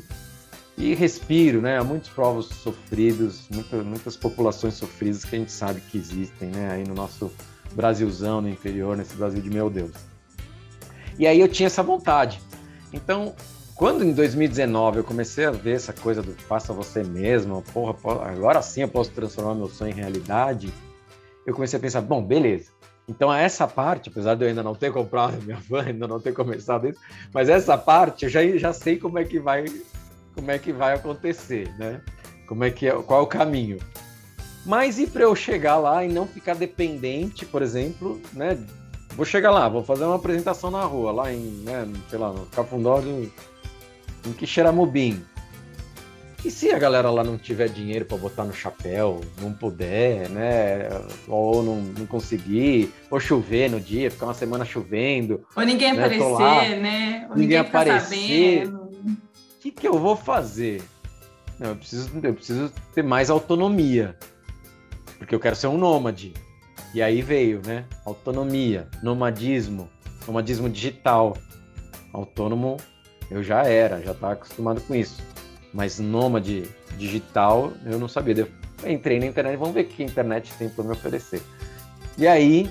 e 0.77 0.95
respiro, 0.95 1.61
né, 1.61 1.77
a 1.77 1.83
muitos 1.83 2.09
povos 2.09 2.47
sofridos, 2.47 3.47
muitas, 3.51 3.85
muitas 3.85 4.17
populações 4.17 4.75
sofridas 4.75 5.25
que 5.25 5.35
a 5.35 5.39
gente 5.39 5.51
sabe 5.51 5.81
que 5.81 5.97
existem, 5.97 6.49
né, 6.49 6.71
aí 6.71 6.83
no 6.83 6.93
nosso 6.93 7.31
Brasilzão, 7.73 8.41
no 8.41 8.49
interior, 8.49 8.97
nesse 8.97 9.15
Brasil 9.15 9.41
de 9.41 9.49
meu 9.49 9.69
Deus. 9.69 9.91
E 11.17 11.27
aí 11.27 11.39
eu 11.39 11.47
tinha 11.47 11.67
essa 11.67 11.83
vontade. 11.83 12.41
Então, 12.91 13.35
quando 13.75 14.03
em 14.03 14.13
2019 14.13 14.99
eu 14.99 15.03
comecei 15.03 15.45
a 15.45 15.51
ver 15.51 15.75
essa 15.75 15.93
coisa 15.93 16.21
do 16.21 16.33
faça 16.33 16.73
você 16.73 17.03
mesmo, 17.03 17.63
porra, 17.73 17.95
agora 18.25 18.61
sim 18.61 18.81
eu 18.81 18.87
posso 18.87 19.11
transformar 19.11 19.55
meu 19.55 19.67
sonho 19.67 19.91
em 19.91 19.95
realidade, 19.95 20.71
eu 21.45 21.53
comecei 21.53 21.77
a 21.77 21.81
pensar, 21.81 22.01
bom, 22.01 22.23
beleza. 22.23 22.71
Então 23.07 23.33
essa 23.33 23.67
parte, 23.67 24.09
apesar 24.09 24.35
de 24.35 24.43
eu 24.43 24.49
ainda 24.49 24.63
não 24.63 24.75
ter 24.75 24.91
comprado 24.91 25.39
minha 25.43 25.57
van, 25.69 25.83
ainda 25.83 26.07
não 26.07 26.19
ter 26.19 26.33
começado 26.33 26.87
isso, 26.87 26.99
mas 27.33 27.49
essa 27.49 27.77
parte 27.77 28.25
eu 28.25 28.29
já, 28.29 28.45
já 28.57 28.73
sei 28.73 28.97
como 28.97 29.19
é 29.19 29.23
que 29.23 29.39
vai 29.39 29.65
como 30.33 30.49
é 30.49 30.57
que 30.57 30.71
vai 30.71 30.93
acontecer, 30.93 31.73
né? 31.77 32.01
Como 32.47 32.63
é 32.63 32.71
que 32.71 32.87
é, 32.87 32.91
qual 32.91 33.19
é 33.19 33.23
o 33.23 33.27
caminho. 33.27 33.79
Mas 34.65 34.99
e 34.99 35.07
para 35.07 35.23
eu 35.23 35.35
chegar 35.35 35.77
lá 35.77 36.05
e 36.05 36.07
não 36.07 36.25
ficar 36.25 36.55
dependente, 36.55 37.45
por 37.45 37.61
exemplo, 37.61 38.21
né? 38.33 38.57
Vou 39.15 39.25
chegar 39.25 39.51
lá, 39.51 39.67
vou 39.67 39.83
fazer 39.83 40.05
uma 40.05 40.15
apresentação 40.15 40.71
na 40.71 40.83
rua, 40.83 41.11
lá 41.11 41.33
em, 41.33 41.63
né, 41.65 41.85
sei 42.09 42.17
lá, 42.17 42.31
no 42.31 42.45
em 44.25 44.33
Quixeramobim. 44.33 45.23
E 46.43 46.49
se 46.49 46.71
a 46.71 46.79
galera 46.79 47.11
lá 47.11 47.23
não 47.23 47.37
tiver 47.37 47.69
dinheiro 47.69 48.03
para 48.03 48.17
botar 48.17 48.43
no 48.43 48.53
chapéu, 48.53 49.21
não 49.39 49.53
puder, 49.53 50.27
né? 50.29 50.89
Ou 51.27 51.61
não, 51.61 51.75
não, 51.81 52.05
conseguir, 52.07 52.91
ou 53.11 53.19
chover 53.19 53.69
no 53.69 53.79
dia, 53.79 54.09
ficar 54.09 54.25
uma 54.25 54.33
semana 54.33 54.65
chovendo. 54.65 55.45
Ou 55.55 55.63
ninguém 55.63 55.93
né? 55.93 56.03
aparecer, 56.03 56.31
lá, 56.31 56.63
né? 56.63 57.27
Ou 57.29 57.35
ninguém, 57.35 57.37
ninguém 57.37 57.57
aparecer. 57.57 58.67
O 58.67 59.59
que, 59.59 59.69
que 59.69 59.87
eu 59.87 59.99
vou 59.99 60.15
fazer? 60.15 60.81
Não, 61.59 61.69
eu 61.69 61.75
preciso, 61.75 62.09
eu 62.23 62.33
preciso 62.33 62.73
ter 62.95 63.03
mais 63.03 63.29
autonomia. 63.29 64.17
Porque 65.19 65.35
eu 65.35 65.39
quero 65.39 65.55
ser 65.55 65.67
um 65.67 65.77
nômade. 65.77 66.33
E 66.95 67.03
aí 67.03 67.21
veio, 67.21 67.61
né? 67.63 67.85
Autonomia, 68.03 68.87
nomadismo, 69.03 69.87
nomadismo 70.25 70.67
digital. 70.67 71.37
Autônomo 72.11 72.77
eu 73.31 73.41
já 73.41 73.63
era, 73.63 74.01
já 74.01 74.11
estava 74.11 74.33
acostumado 74.33 74.81
com 74.81 74.93
isso. 74.93 75.23
Mas 75.73 75.99
nômade 75.99 76.69
digital, 76.97 77.71
eu 77.85 77.97
não 77.97 78.09
sabia. 78.09 78.35
Eu 78.83 78.91
entrei 78.91 79.19
na 79.21 79.25
internet, 79.25 79.55
vamos 79.55 79.73
ver 79.73 79.85
o 79.85 79.87
que 79.87 80.03
a 80.03 80.05
internet 80.05 80.53
tem 80.59 80.67
para 80.67 80.83
me 80.83 80.91
oferecer. 80.91 81.41
E 82.17 82.27
aí, 82.27 82.69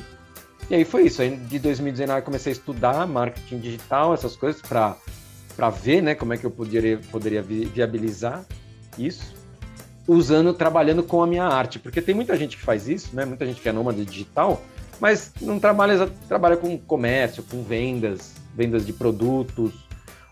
e 0.68 0.75
aí 0.75 0.85
foi 0.85 1.07
isso. 1.07 1.23
Aí 1.23 1.35
de 1.35 1.59
2019 1.59 2.20
comecei 2.20 2.53
a 2.53 2.55
estudar 2.55 3.07
marketing 3.07 3.59
digital, 3.59 4.12
essas 4.12 4.37
coisas, 4.37 4.61
para 4.61 5.70
ver 5.70 6.03
né, 6.03 6.14
como 6.14 6.35
é 6.35 6.37
que 6.37 6.44
eu 6.44 6.51
poderia, 6.51 7.01
poderia 7.11 7.42
viabilizar 7.42 8.44
isso, 8.99 9.35
usando, 10.07 10.53
trabalhando 10.53 11.03
com 11.03 11.23
a 11.23 11.27
minha 11.27 11.44
arte. 11.44 11.79
Porque 11.79 12.03
tem 12.03 12.14
muita 12.14 12.37
gente 12.37 12.59
que 12.59 12.62
faz 12.62 12.87
isso, 12.87 13.16
né? 13.16 13.25
Muita 13.25 13.46
gente 13.46 13.62
que 13.62 13.68
é 13.68 13.73
nômade 13.73 14.05
digital, 14.05 14.62
mas 15.01 15.33
não 15.40 15.59
trabalha, 15.59 16.07
trabalha 16.29 16.59
com 16.59 16.77
comércio, 16.77 17.42
com 17.44 17.62
vendas, 17.62 18.35
vendas 18.55 18.85
de 18.85 18.92
produtos, 18.92 19.88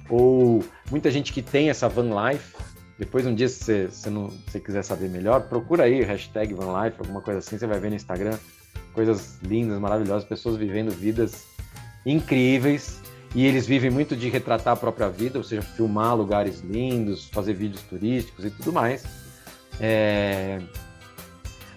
ou 0.09 0.64
muita 0.90 1.11
gente 1.11 1.33
que 1.33 1.42
tem 1.42 1.71
essa 1.71 1.88
van 1.88 2.11
life. 2.31 2.57
Depois, 2.99 3.25
um 3.27 3.35
dia, 3.35 3.49
se 3.49 3.87
você, 3.87 4.11
não, 4.11 4.29
se 4.51 4.59
quiser 4.59 4.83
saber 4.83 5.09
melhor, 5.09 5.42
procura 5.42 5.85
aí 5.85 6.03
hashtag 6.03 6.53
van 6.53 6.83
life, 6.83 6.97
alguma 6.99 7.21
coisa 7.21 7.38
assim, 7.38 7.57
você 7.57 7.66
vai 7.66 7.79
ver 7.79 7.90
no 7.90 7.97
Instagram 7.97 8.37
coisas 8.92 9.38
lindas, 9.42 9.79
maravilhosas, 9.79 10.29
pessoas 10.29 10.57
vivendo 10.57 10.90
vidas 10.90 11.44
incríveis. 12.05 13.01
E 13.35 13.47
eles 13.47 13.66
vivem 13.66 13.90
muito 13.90 14.16
de 14.16 14.29
retratar 14.29 14.73
a 14.73 14.77
própria 14.77 15.09
vida, 15.09 15.38
ou 15.38 15.44
seja, 15.44 15.62
filmar 15.62 16.16
lugares 16.16 16.61
lindos, 16.61 17.29
fazer 17.29 17.53
vídeos 17.53 17.83
turísticos 17.83 18.44
e 18.44 18.51
tudo 18.51 18.73
mais. 18.73 19.05
É... 19.79 20.61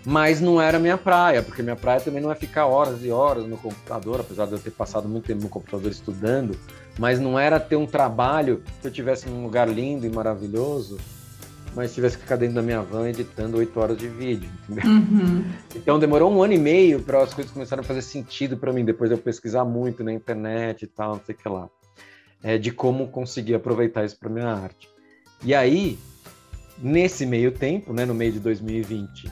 Mas 0.03 0.41
não 0.41 0.59
era 0.59 0.79
minha 0.79 0.97
praia, 0.97 1.43
porque 1.43 1.61
minha 1.61 1.75
praia 1.75 1.99
também 1.99 2.21
não 2.21 2.31
é 2.31 2.35
ficar 2.35 2.65
horas 2.65 3.03
e 3.03 3.11
horas 3.11 3.45
no 3.45 3.57
computador, 3.57 4.21
apesar 4.21 4.47
de 4.47 4.53
eu 4.53 4.59
ter 4.59 4.71
passado 4.71 5.07
muito 5.07 5.25
tempo 5.25 5.43
no 5.43 5.49
computador 5.49 5.91
estudando 5.91 6.57
mas 6.97 7.19
não 7.19 7.37
era 7.37 7.59
ter 7.59 7.75
um 7.75 7.85
trabalho 7.85 8.63
que 8.81 8.87
eu 8.87 8.91
tivesse 8.91 9.29
num 9.29 9.43
lugar 9.43 9.67
lindo 9.67 10.05
e 10.05 10.09
maravilhoso, 10.09 10.97
mas 11.75 11.93
tivesse 11.93 12.17
que 12.17 12.23
ficar 12.23 12.35
dentro 12.35 12.55
da 12.55 12.61
minha 12.61 12.81
van 12.81 13.09
editando 13.09 13.57
oito 13.57 13.79
horas 13.79 13.97
de 13.97 14.07
vídeo, 14.07 14.49
uhum. 14.69 15.43
Então 15.75 15.97
demorou 15.97 16.31
um 16.31 16.43
ano 16.43 16.53
e 16.53 16.57
meio 16.57 17.01
para 17.01 17.23
as 17.23 17.33
coisas 17.33 17.51
começarem 17.51 17.83
a 17.83 17.87
fazer 17.87 18.01
sentido 18.01 18.57
para 18.57 18.73
mim, 18.73 18.83
depois 18.83 19.09
de 19.09 19.15
eu 19.15 19.21
pesquisar 19.21 19.63
muito 19.63 20.03
na 20.03 20.11
internet 20.11 20.83
e 20.83 20.87
tal, 20.87 21.15
não 21.15 21.21
sei 21.25 21.33
o 21.33 21.37
que 21.37 21.47
lá, 21.47 21.69
é, 22.43 22.57
de 22.57 22.71
como 22.71 23.07
conseguir 23.07 23.55
aproveitar 23.55 24.03
isso 24.03 24.17
para 24.17 24.29
minha 24.29 24.47
arte. 24.47 24.89
E 25.43 25.55
aí, 25.55 25.97
nesse 26.77 27.25
meio 27.25 27.51
tempo, 27.51 27.93
né, 27.93 28.05
no 28.05 28.13
meio 28.13 28.33
de 28.33 28.39
2020, 28.39 29.31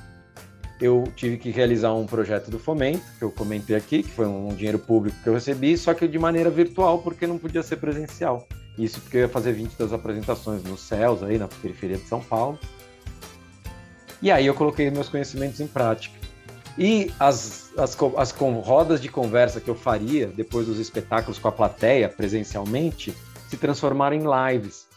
eu 0.80 1.04
tive 1.16 1.38
que 1.38 1.50
realizar 1.50 1.94
um 1.94 2.06
projeto 2.06 2.50
do 2.50 2.58
Fomento, 2.58 3.04
que 3.18 3.24
eu 3.24 3.32
comentei 3.32 3.76
aqui, 3.76 4.04
que 4.04 4.10
foi 4.10 4.26
um 4.26 4.50
dinheiro 4.50 4.80
público 4.80 5.18
que 5.22 5.28
eu 5.28 5.34
recebi, 5.34 5.78
só 5.78 5.94
que 5.94 6.08
de 6.08 6.18
maneira 6.18 6.50
virtual, 6.50 7.00
porque 7.00 7.28
não 7.28 7.38
podia 7.38 7.62
ser 7.62 7.78
presencial. 7.78 8.48
Isso 8.78 9.02
porque 9.02 9.18
eu 9.18 9.22
ia 9.22 9.30
fazer 9.30 9.52
20 9.52 9.74
das 9.78 9.92
apresentações 9.92 10.64
nos 10.64 10.80
céus, 10.80 11.22
aí 11.22 11.38
na 11.38 11.48
periferia 11.48 11.98
de 11.98 12.08
São 12.08 12.22
Paulo. 12.22 12.58
E 14.22 14.32
aí 14.32 14.46
eu 14.46 14.54
coloquei 14.54 14.90
meus 14.90 15.10
conhecimentos 15.10 15.60
em 15.60 15.68
prática. 15.68 16.18
E 16.78 17.12
as, 17.20 17.72
as, 17.78 17.98
as 18.18 18.32
rodas 18.32 19.02
de 19.02 19.10
conversa 19.10 19.60
que 19.60 19.70
eu 19.70 19.76
faria 19.76 20.28
depois 20.28 20.66
dos 20.66 20.80
espetáculos 20.80 21.38
com 21.38 21.50
a 21.50 21.52
plateia, 21.52 22.08
presencialmente, 22.08 23.14
se 23.50 23.58
transformaram 23.58 24.16
em 24.16 24.24
lives. 24.54 24.88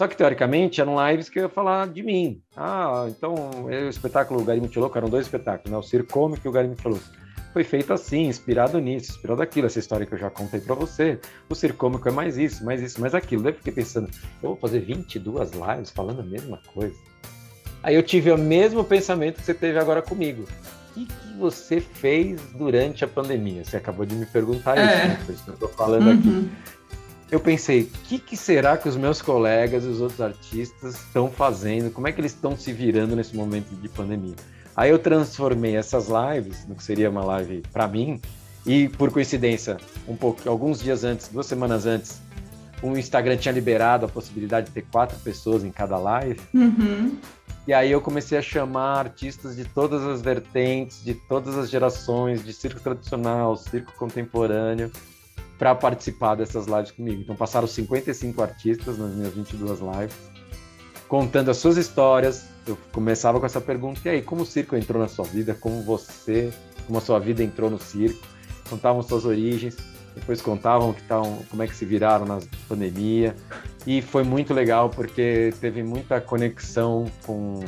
Só 0.00 0.08
que, 0.08 0.16
teoricamente, 0.16 0.80
eram 0.80 0.96
lives 1.10 1.28
que 1.28 1.38
eu 1.38 1.42
ia 1.42 1.48
falar 1.50 1.86
de 1.86 2.02
mim. 2.02 2.40
Ah, 2.56 3.04
então, 3.06 3.34
o 3.64 3.70
espetáculo 3.70 4.42
Garim 4.42 4.66
Louco 4.74 4.96
eram 4.96 5.10
dois 5.10 5.26
espetáculos, 5.26 5.70
né? 5.70 5.76
O 5.76 5.82
Circo 5.82 6.10
Cômico 6.10 6.40
e 6.42 6.48
o 6.48 6.52
Garim 6.52 6.74
Louco. 6.82 7.04
Foi 7.52 7.62
feito 7.64 7.92
assim, 7.92 8.22
inspirado 8.22 8.78
nisso, 8.78 9.10
inspirado 9.10 9.40
naquilo, 9.40 9.66
essa 9.66 9.78
história 9.78 10.06
que 10.06 10.14
eu 10.14 10.18
já 10.18 10.30
contei 10.30 10.58
para 10.58 10.74
você. 10.74 11.20
O 11.50 11.54
Circo 11.54 11.76
Cômico 11.76 12.08
é 12.08 12.12
mais 12.12 12.38
isso, 12.38 12.64
mais 12.64 12.80
isso, 12.80 12.98
mais 12.98 13.14
aquilo. 13.14 13.42
Daí 13.42 13.52
eu 13.52 13.56
fiquei 13.56 13.74
pensando, 13.74 14.08
eu 14.42 14.48
vou 14.48 14.56
fazer 14.56 14.80
22 14.80 15.50
lives 15.50 15.90
falando 15.90 16.20
a 16.20 16.24
mesma 16.24 16.58
coisa. 16.72 16.96
Aí 17.82 17.94
eu 17.94 18.02
tive 18.02 18.30
o 18.30 18.38
mesmo 18.38 18.82
pensamento 18.82 19.36
que 19.36 19.44
você 19.44 19.52
teve 19.52 19.78
agora 19.78 20.00
comigo. 20.00 20.44
O 20.44 20.94
que, 20.94 21.04
que 21.04 21.38
você 21.38 21.78
fez 21.78 22.40
durante 22.54 23.04
a 23.04 23.06
pandemia? 23.06 23.64
Você 23.64 23.76
acabou 23.76 24.06
de 24.06 24.14
me 24.14 24.24
perguntar 24.24 24.78
é. 24.78 24.82
isso, 24.82 25.08
né? 25.08 25.22
Por 25.26 25.34
isso 25.34 25.44
que 25.44 25.50
eu 25.50 25.56
tô 25.58 25.68
falando 25.68 26.06
uhum. 26.06 26.18
aqui 26.18 26.50
eu 27.30 27.38
pensei, 27.38 27.82
o 27.82 27.86
que, 28.08 28.18
que, 28.18 28.36
será 28.36 28.76
que 28.76 28.88
os 28.88 28.96
meus 28.96 29.22
colegas 29.22 29.84
e 29.84 29.86
os 29.86 30.00
outros 30.00 30.20
artistas 30.20 30.96
estão 30.96 31.30
fazendo? 31.30 31.90
Como 31.90 32.08
é 32.08 32.12
que 32.12 32.20
eles 32.20 32.32
estão 32.32 32.56
se 32.56 32.72
virando 32.72 33.14
nesse 33.14 33.36
momento 33.36 33.74
de 33.76 33.88
pandemia? 33.88 34.34
Aí 34.76 34.90
eu 34.90 34.98
transformei 34.98 35.76
essas 35.76 36.08
lives, 36.08 36.66
no 36.66 36.74
que 36.74 36.82
seria 36.82 37.08
uma 37.10 37.24
live 37.24 37.62
para 37.72 37.86
mim, 37.86 38.20
e 38.66 38.88
por 38.88 39.10
coincidência, 39.12 39.76
um 40.08 40.16
pouco, 40.16 40.48
alguns 40.48 40.80
dias 40.82 41.04
antes, 41.04 41.28
duas 41.28 41.46
semanas 41.46 41.86
antes, 41.86 42.20
o 42.82 42.96
Instagram 42.96 43.36
tinha 43.36 43.52
liberado 43.52 44.06
a 44.06 44.08
possibilidade 44.08 44.66
de 44.66 44.72
ter 44.72 44.86
quatro 44.90 45.18
pessoas 45.20 45.64
em 45.64 45.70
cada 45.70 45.98
live. 45.98 46.40
Uhum. 46.54 47.16
E 47.66 47.72
aí 47.72 47.90
eu 47.90 48.00
comecei 48.00 48.38
a 48.38 48.42
chamar 48.42 49.00
artistas 49.00 49.54
de 49.54 49.64
todas 49.64 50.02
as 50.02 50.22
vertentes, 50.22 51.04
de 51.04 51.14
todas 51.14 51.56
as 51.56 51.70
gerações, 51.70 52.44
de 52.44 52.52
circo 52.52 52.80
tradicional, 52.80 53.56
circo 53.56 53.92
contemporâneo, 53.96 54.90
para 55.60 55.74
participar 55.74 56.36
dessas 56.36 56.64
lives 56.64 56.90
comigo. 56.90 57.20
Então 57.20 57.36
passaram 57.36 57.66
55 57.66 58.42
artistas 58.42 58.96
nas 58.96 59.14
minhas 59.14 59.34
22 59.34 59.80
lives, 59.80 60.16
contando 61.06 61.50
as 61.50 61.58
suas 61.58 61.76
histórias. 61.76 62.46
Eu 62.66 62.78
começava 62.90 63.38
com 63.38 63.44
essa 63.44 63.60
pergunta: 63.60 64.00
e 64.06 64.08
aí, 64.08 64.22
como 64.22 64.40
o 64.40 64.46
circo 64.46 64.74
entrou 64.74 65.02
na 65.02 65.06
sua 65.06 65.26
vida? 65.26 65.54
Como 65.54 65.82
você, 65.82 66.50
como 66.86 66.98
a 66.98 67.02
sua 67.02 67.18
vida 67.18 67.44
entrou 67.44 67.68
no 67.68 67.78
circo? 67.78 68.26
Contavam 68.70 69.02
suas 69.02 69.26
origens, 69.26 69.76
depois 70.14 70.40
contavam 70.40 70.94
que 70.94 71.02
tavam, 71.02 71.40
como 71.50 71.62
é 71.62 71.66
que 71.66 71.76
se 71.76 71.84
viraram 71.84 72.24
na 72.24 72.38
pandemia. 72.66 73.36
e 73.86 74.00
foi 74.00 74.22
muito 74.22 74.54
legal 74.54 74.88
porque 74.88 75.52
teve 75.60 75.82
muita 75.82 76.22
conexão 76.22 77.04
com, 77.26 77.60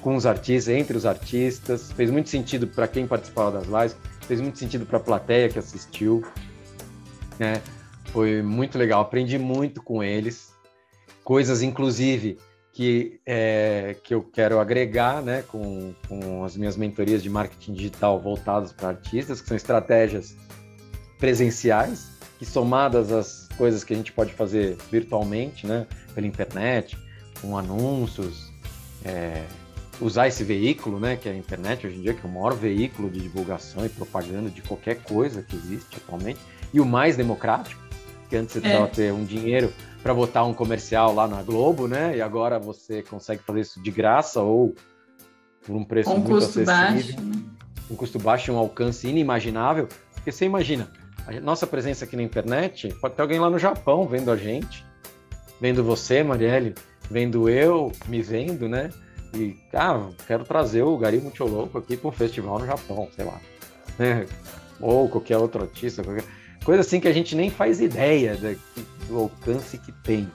com 0.00 0.16
os 0.16 0.24
artistas, 0.24 0.74
entre 0.74 0.96
os 0.96 1.04
artistas, 1.04 1.92
fez 1.92 2.10
muito 2.10 2.30
sentido 2.30 2.66
para 2.66 2.88
quem 2.88 3.06
participava 3.06 3.58
das 3.58 3.66
lives, 3.66 3.96
fez 4.22 4.40
muito 4.40 4.58
sentido 4.58 4.86
para 4.86 4.96
a 4.96 5.00
plateia 5.00 5.48
que 5.50 5.58
assistiu, 5.58 6.22
né? 7.38 7.62
Foi 8.06 8.42
muito 8.42 8.78
legal, 8.78 9.00
aprendi 9.00 9.38
muito 9.38 9.82
com 9.82 10.02
eles, 10.02 10.52
coisas 11.24 11.62
inclusive 11.62 12.38
que, 12.74 13.20
é, 13.24 13.96
que 14.02 14.12
eu 14.12 14.22
quero 14.22 14.58
agregar 14.58 15.22
né, 15.22 15.44
com, 15.46 15.94
com 16.08 16.44
as 16.44 16.56
minhas 16.56 16.76
mentorias 16.76 17.22
de 17.22 17.30
marketing 17.30 17.72
digital 17.72 18.20
voltadas 18.20 18.72
para 18.72 18.88
artistas, 18.88 19.40
que 19.40 19.48
são 19.48 19.56
estratégias 19.56 20.36
presenciais, 21.18 22.10
que 22.38 22.44
somadas 22.44 23.12
às 23.12 23.48
coisas 23.56 23.84
que 23.84 23.94
a 23.94 23.96
gente 23.96 24.12
pode 24.12 24.32
fazer 24.32 24.76
virtualmente, 24.90 25.66
né, 25.66 25.86
pela 26.14 26.26
internet, 26.26 26.98
com 27.40 27.56
anúncios, 27.56 28.52
é, 29.04 29.44
usar 30.00 30.26
esse 30.26 30.42
veículo, 30.42 30.98
né, 30.98 31.16
que 31.16 31.28
é 31.28 31.32
a 31.32 31.36
internet 31.36 31.86
hoje 31.86 31.96
em 31.96 32.02
dia, 32.02 32.12
que 32.12 32.26
é 32.26 32.28
o 32.28 32.32
maior 32.32 32.54
veículo 32.54 33.08
de 33.08 33.20
divulgação 33.20 33.86
e 33.86 33.88
propaganda 33.88 34.50
de 34.50 34.62
qualquer 34.62 34.96
coisa 34.96 35.42
que 35.42 35.54
existe 35.54 35.96
atualmente, 35.96 36.40
e 36.74 36.80
o 36.80 36.84
mais 36.84 37.16
democrático, 37.16 37.80
que 38.28 38.36
antes 38.36 38.52
você 38.52 38.60
precisava 38.60 38.88
é. 38.88 38.90
ter 38.90 39.12
um 39.12 39.24
dinheiro 39.24 39.72
para 40.02 40.12
botar 40.12 40.42
um 40.44 40.52
comercial 40.52 41.14
lá 41.14 41.28
na 41.28 41.40
Globo, 41.40 41.86
né? 41.86 42.16
E 42.16 42.20
agora 42.20 42.58
você 42.58 43.00
consegue 43.00 43.42
fazer 43.44 43.60
isso 43.60 43.80
de 43.80 43.92
graça 43.92 44.40
ou 44.40 44.74
por 45.64 45.76
um 45.76 45.84
preço 45.84 46.10
um 46.10 46.18
muito 46.18 46.30
custo 46.30 46.60
acessível, 46.60 46.74
baixo, 46.74 47.20
né? 47.20 47.42
um 47.88 47.94
custo 47.94 48.18
baixo 48.18 48.50
e 48.50 48.54
um 48.54 48.58
alcance 48.58 49.06
inimaginável. 49.06 49.88
Porque 50.14 50.32
você 50.32 50.44
imagina, 50.44 50.90
a 51.28 51.40
nossa 51.40 51.64
presença 51.64 52.04
aqui 52.04 52.16
na 52.16 52.24
internet, 52.24 52.92
pode 53.00 53.14
ter 53.14 53.22
alguém 53.22 53.38
lá 53.38 53.48
no 53.48 53.58
Japão 53.58 54.06
vendo 54.08 54.32
a 54.32 54.36
gente, 54.36 54.84
vendo 55.60 55.84
você, 55.84 56.24
Marielle, 56.24 56.74
vendo 57.08 57.48
eu, 57.48 57.92
me 58.08 58.20
vendo, 58.20 58.68
né? 58.68 58.90
E, 59.32 59.56
ah, 59.72 60.08
quero 60.26 60.44
trazer 60.44 60.82
o 60.82 60.98
Gari 60.98 61.20
Muito 61.20 61.44
Louco 61.44 61.78
aqui 61.78 61.96
para 61.96 62.08
um 62.08 62.12
festival 62.12 62.58
no 62.58 62.66
Japão, 62.66 63.08
sei 63.14 63.24
lá. 63.24 63.40
Né? 63.96 64.26
Ou 64.80 65.08
qualquer 65.08 65.38
outro 65.38 65.62
artista, 65.62 66.02
qualquer... 66.02 66.24
coisa 66.64 66.80
assim 66.80 66.98
que 66.98 67.06
a 67.06 67.12
gente 67.12 67.36
nem 67.36 67.50
faz 67.50 67.80
ideia 67.80 68.38
do 69.06 69.18
alcance 69.18 69.78
que 69.78 69.92
tem. 69.92 70.28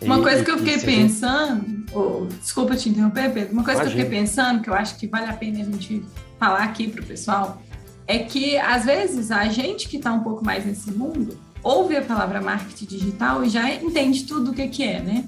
Uma 0.00 0.20
coisa 0.20 0.44
que 0.44 0.50
eu 0.50 0.58
fiquei 0.58 0.78
pensando, 0.78 1.86
oh, 1.92 2.26
desculpa 2.40 2.76
te 2.76 2.88
interromper, 2.88 3.32
Pedro, 3.32 3.52
uma 3.52 3.64
coisa 3.64 3.80
Imagina. 3.80 3.96
que 3.96 4.00
eu 4.00 4.04
fiquei 4.06 4.20
pensando, 4.20 4.62
que 4.62 4.68
eu 4.68 4.74
acho 4.74 4.98
que 4.98 5.06
vale 5.06 5.26
a 5.26 5.32
pena 5.32 5.60
a 5.60 5.64
gente 5.64 6.04
falar 6.38 6.64
aqui 6.64 6.88
para 6.88 7.02
o 7.02 7.06
pessoal, 7.06 7.62
é 8.06 8.18
que 8.18 8.58
às 8.58 8.84
vezes 8.84 9.30
a 9.30 9.46
gente 9.48 9.88
que 9.88 9.96
está 9.96 10.12
um 10.12 10.20
pouco 10.20 10.44
mais 10.44 10.66
nesse 10.66 10.90
mundo 10.90 11.38
ouve 11.62 11.96
a 11.96 12.02
palavra 12.02 12.40
marketing 12.42 12.84
digital 12.84 13.42
e 13.44 13.48
já 13.48 13.72
entende 13.72 14.24
tudo 14.24 14.50
o 14.50 14.54
que, 14.54 14.68
que 14.68 14.82
é, 14.82 15.00
né? 15.00 15.24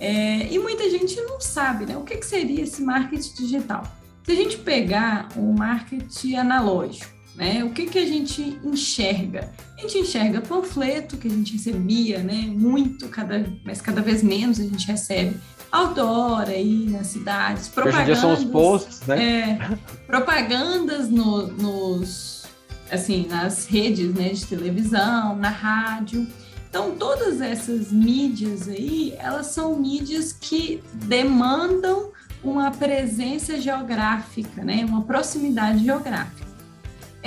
É, 0.00 0.52
e 0.52 0.58
muita 0.58 0.88
gente 0.90 1.20
não 1.22 1.40
sabe, 1.40 1.86
né? 1.86 1.96
O 1.96 2.02
que, 2.02 2.16
que 2.16 2.26
seria 2.26 2.62
esse 2.62 2.82
marketing 2.82 3.34
digital? 3.34 3.84
Se 4.24 4.32
a 4.32 4.34
gente 4.34 4.58
pegar 4.58 5.28
um 5.36 5.52
marketing 5.52 6.34
analógico, 6.34 7.17
né? 7.38 7.62
O 7.62 7.70
que, 7.70 7.86
que 7.86 7.98
a 7.98 8.04
gente 8.04 8.58
enxerga? 8.64 9.48
A 9.78 9.82
gente 9.82 9.98
enxerga 9.98 10.40
panfleto 10.40 11.16
que 11.16 11.28
a 11.28 11.30
gente 11.30 11.52
recebia, 11.52 12.18
né? 12.18 12.46
Muito, 12.48 13.08
cada, 13.08 13.46
mas 13.64 13.80
cada 13.80 14.02
vez 14.02 14.24
menos 14.24 14.58
a 14.58 14.64
gente 14.64 14.84
recebe 14.88 15.36
outdoor 15.70 16.48
aí 16.48 16.88
nas 16.90 17.06
cidades, 17.06 17.68
propagandas. 17.68 18.18
são 18.18 18.32
os 18.32 18.44
posts, 18.44 19.02
né? 19.06 19.58
É, 19.60 19.78
propagandas 20.06 21.08
no, 21.08 21.46
nos, 21.46 22.46
assim, 22.90 23.26
nas 23.28 23.66
redes 23.66 24.12
né, 24.12 24.30
de 24.30 24.44
televisão, 24.44 25.36
na 25.36 25.50
rádio. 25.50 26.26
Então, 26.68 26.96
todas 26.96 27.40
essas 27.40 27.92
mídias 27.92 28.66
aí, 28.66 29.14
elas 29.16 29.46
são 29.46 29.78
mídias 29.78 30.32
que 30.32 30.82
demandam 30.92 32.10
uma 32.42 32.70
presença 32.72 33.60
geográfica, 33.60 34.64
né? 34.64 34.84
Uma 34.84 35.02
proximidade 35.02 35.84
geográfica. 35.84 36.47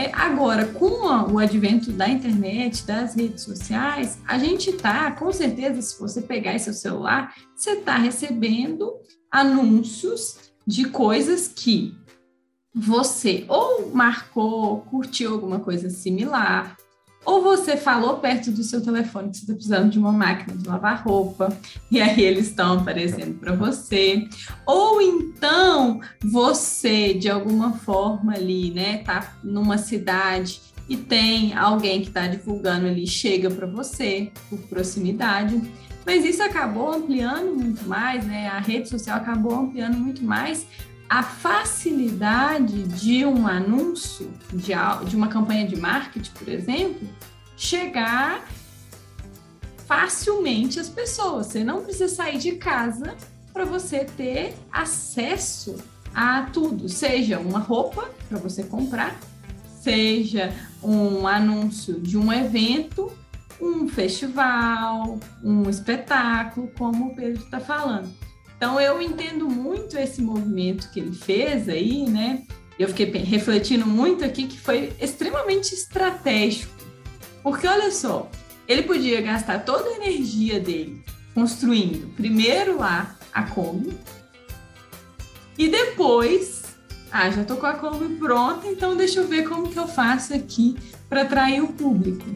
É, 0.01 0.09
agora, 0.15 0.65
com 0.65 1.31
o 1.31 1.37
advento 1.37 1.91
da 1.91 2.09
internet, 2.09 2.87
das 2.87 3.13
redes 3.13 3.43
sociais, 3.43 4.17
a 4.27 4.35
gente 4.39 4.71
está, 4.71 5.11
com 5.11 5.31
certeza, 5.31 5.79
se 5.79 5.99
você 5.99 6.23
pegar 6.23 6.57
seu 6.57 6.73
celular, 6.73 7.35
você 7.55 7.73
está 7.73 7.97
recebendo 7.97 8.91
anúncios 9.29 10.53
de 10.65 10.85
coisas 10.85 11.47
que 11.47 11.95
você 12.73 13.45
ou 13.47 13.91
marcou, 13.93 14.81
curtiu 14.89 15.33
alguma 15.33 15.59
coisa 15.59 15.87
similar, 15.87 16.75
ou 17.23 17.41
você 17.41 17.77
falou 17.77 18.17
perto 18.17 18.51
do 18.51 18.63
seu 18.63 18.81
telefone 18.81 19.29
que 19.29 19.37
você 19.37 19.43
está 19.43 19.53
precisando 19.53 19.89
de 19.89 19.99
uma 19.99 20.11
máquina 20.11 20.57
de 20.57 20.67
lavar 20.67 21.03
roupa, 21.03 21.55
e 21.89 22.01
aí 22.01 22.21
eles 22.21 22.47
estão 22.47 22.79
aparecendo 22.79 23.37
para 23.39 23.55
você. 23.55 24.27
Ou 24.65 25.01
então 25.01 25.99
você, 26.23 27.13
de 27.13 27.29
alguma 27.29 27.73
forma 27.73 28.33
ali, 28.33 28.71
né, 28.71 28.97
tá 28.99 29.35
numa 29.43 29.77
cidade 29.77 30.61
e 30.89 30.97
tem 30.97 31.53
alguém 31.53 32.01
que 32.01 32.07
está 32.07 32.27
divulgando 32.27 32.87
ali, 32.87 33.07
chega 33.07 33.49
para 33.49 33.67
você 33.67 34.31
por 34.49 34.59
proximidade. 34.63 35.61
Mas 36.05 36.25
isso 36.25 36.41
acabou 36.41 36.91
ampliando 36.91 37.55
muito 37.55 37.87
mais, 37.87 38.25
né? 38.25 38.47
A 38.47 38.59
rede 38.59 38.89
social 38.89 39.17
acabou 39.17 39.53
ampliando 39.53 39.97
muito 39.97 40.23
mais 40.23 40.65
a 41.11 41.21
facilidade 41.21 42.83
de 42.83 43.25
um 43.25 43.45
anúncio, 43.45 44.31
de, 44.53 44.71
de 45.09 45.13
uma 45.13 45.27
campanha 45.27 45.67
de 45.67 45.75
marketing, 45.75 46.31
por 46.31 46.47
exemplo, 46.47 47.09
chegar 47.57 48.47
facilmente 49.85 50.79
às 50.79 50.87
pessoas. 50.87 51.47
Você 51.47 51.65
não 51.65 51.83
precisa 51.83 52.07
sair 52.07 52.37
de 52.37 52.53
casa 52.53 53.17
para 53.51 53.65
você 53.65 54.05
ter 54.05 54.55
acesso 54.71 55.75
a 56.15 56.43
tudo, 56.43 56.87
seja 56.87 57.39
uma 57.39 57.59
roupa 57.59 58.09
para 58.29 58.37
você 58.37 58.63
comprar, 58.63 59.19
seja 59.81 60.53
um 60.81 61.27
anúncio 61.27 61.99
de 61.99 62.17
um 62.17 62.31
evento, 62.31 63.11
um 63.59 63.85
festival, 63.85 65.19
um 65.43 65.69
espetáculo, 65.69 66.71
como 66.77 67.07
o 67.07 67.15
Pedro 67.17 67.43
está 67.43 67.59
falando. 67.59 68.30
Então 68.61 68.79
eu 68.79 69.01
entendo 69.01 69.49
muito 69.49 69.97
esse 69.97 70.21
movimento 70.21 70.91
que 70.91 70.99
ele 70.99 71.15
fez 71.15 71.67
aí, 71.67 72.07
né? 72.07 72.43
Eu 72.77 72.89
fiquei 72.89 73.07
refletindo 73.23 73.87
muito 73.87 74.23
aqui 74.23 74.45
que 74.45 74.59
foi 74.59 74.93
extremamente 75.01 75.73
estratégico. 75.73 76.71
Porque 77.41 77.65
olha 77.65 77.89
só, 77.89 78.29
ele 78.67 78.83
podia 78.83 79.19
gastar 79.19 79.65
toda 79.65 79.89
a 79.89 79.95
energia 79.95 80.59
dele 80.59 81.03
construindo 81.33 82.13
primeiro 82.15 82.77
lá 82.77 83.17
a 83.33 83.41
Kombi 83.41 83.97
e 85.57 85.67
depois, 85.67 86.61
ah, 87.11 87.31
já 87.31 87.43
tô 87.43 87.55
com 87.55 87.65
a 87.65 87.73
Kombi 87.73 88.15
pronta, 88.17 88.67
então 88.67 88.95
deixa 88.95 89.21
eu 89.21 89.27
ver 89.27 89.49
como 89.49 89.71
que 89.71 89.79
eu 89.79 89.87
faço 89.87 90.35
aqui 90.35 90.77
para 91.09 91.23
atrair 91.23 91.63
o 91.63 91.73
público. 91.73 92.29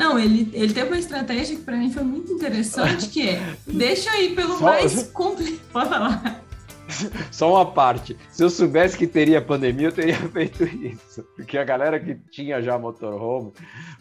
Não, 0.00 0.18
ele, 0.18 0.48
ele 0.54 0.72
teve 0.72 0.88
uma 0.88 0.98
estratégia 0.98 1.54
que 1.54 1.62
para 1.62 1.76
mim 1.76 1.92
foi 1.92 2.02
muito 2.02 2.32
interessante, 2.32 3.06
que 3.08 3.28
é 3.28 3.54
deixa 3.66 4.10
aí 4.10 4.34
pelo 4.34 4.56
Só... 4.56 4.64
mais 4.64 5.02
complicado. 5.08 5.60
Pode 5.70 5.88
falar. 5.90 6.42
Só 7.30 7.52
uma 7.52 7.70
parte. 7.70 8.16
Se 8.30 8.42
eu 8.42 8.48
soubesse 8.48 8.96
que 8.96 9.06
teria 9.06 9.42
pandemia, 9.42 9.88
eu 9.88 9.92
teria 9.92 10.16
feito 10.32 10.64
isso. 10.64 11.22
Porque 11.36 11.58
a 11.58 11.64
galera 11.64 12.00
que 12.00 12.14
tinha 12.30 12.62
já 12.62 12.78
motorhome, 12.78 13.52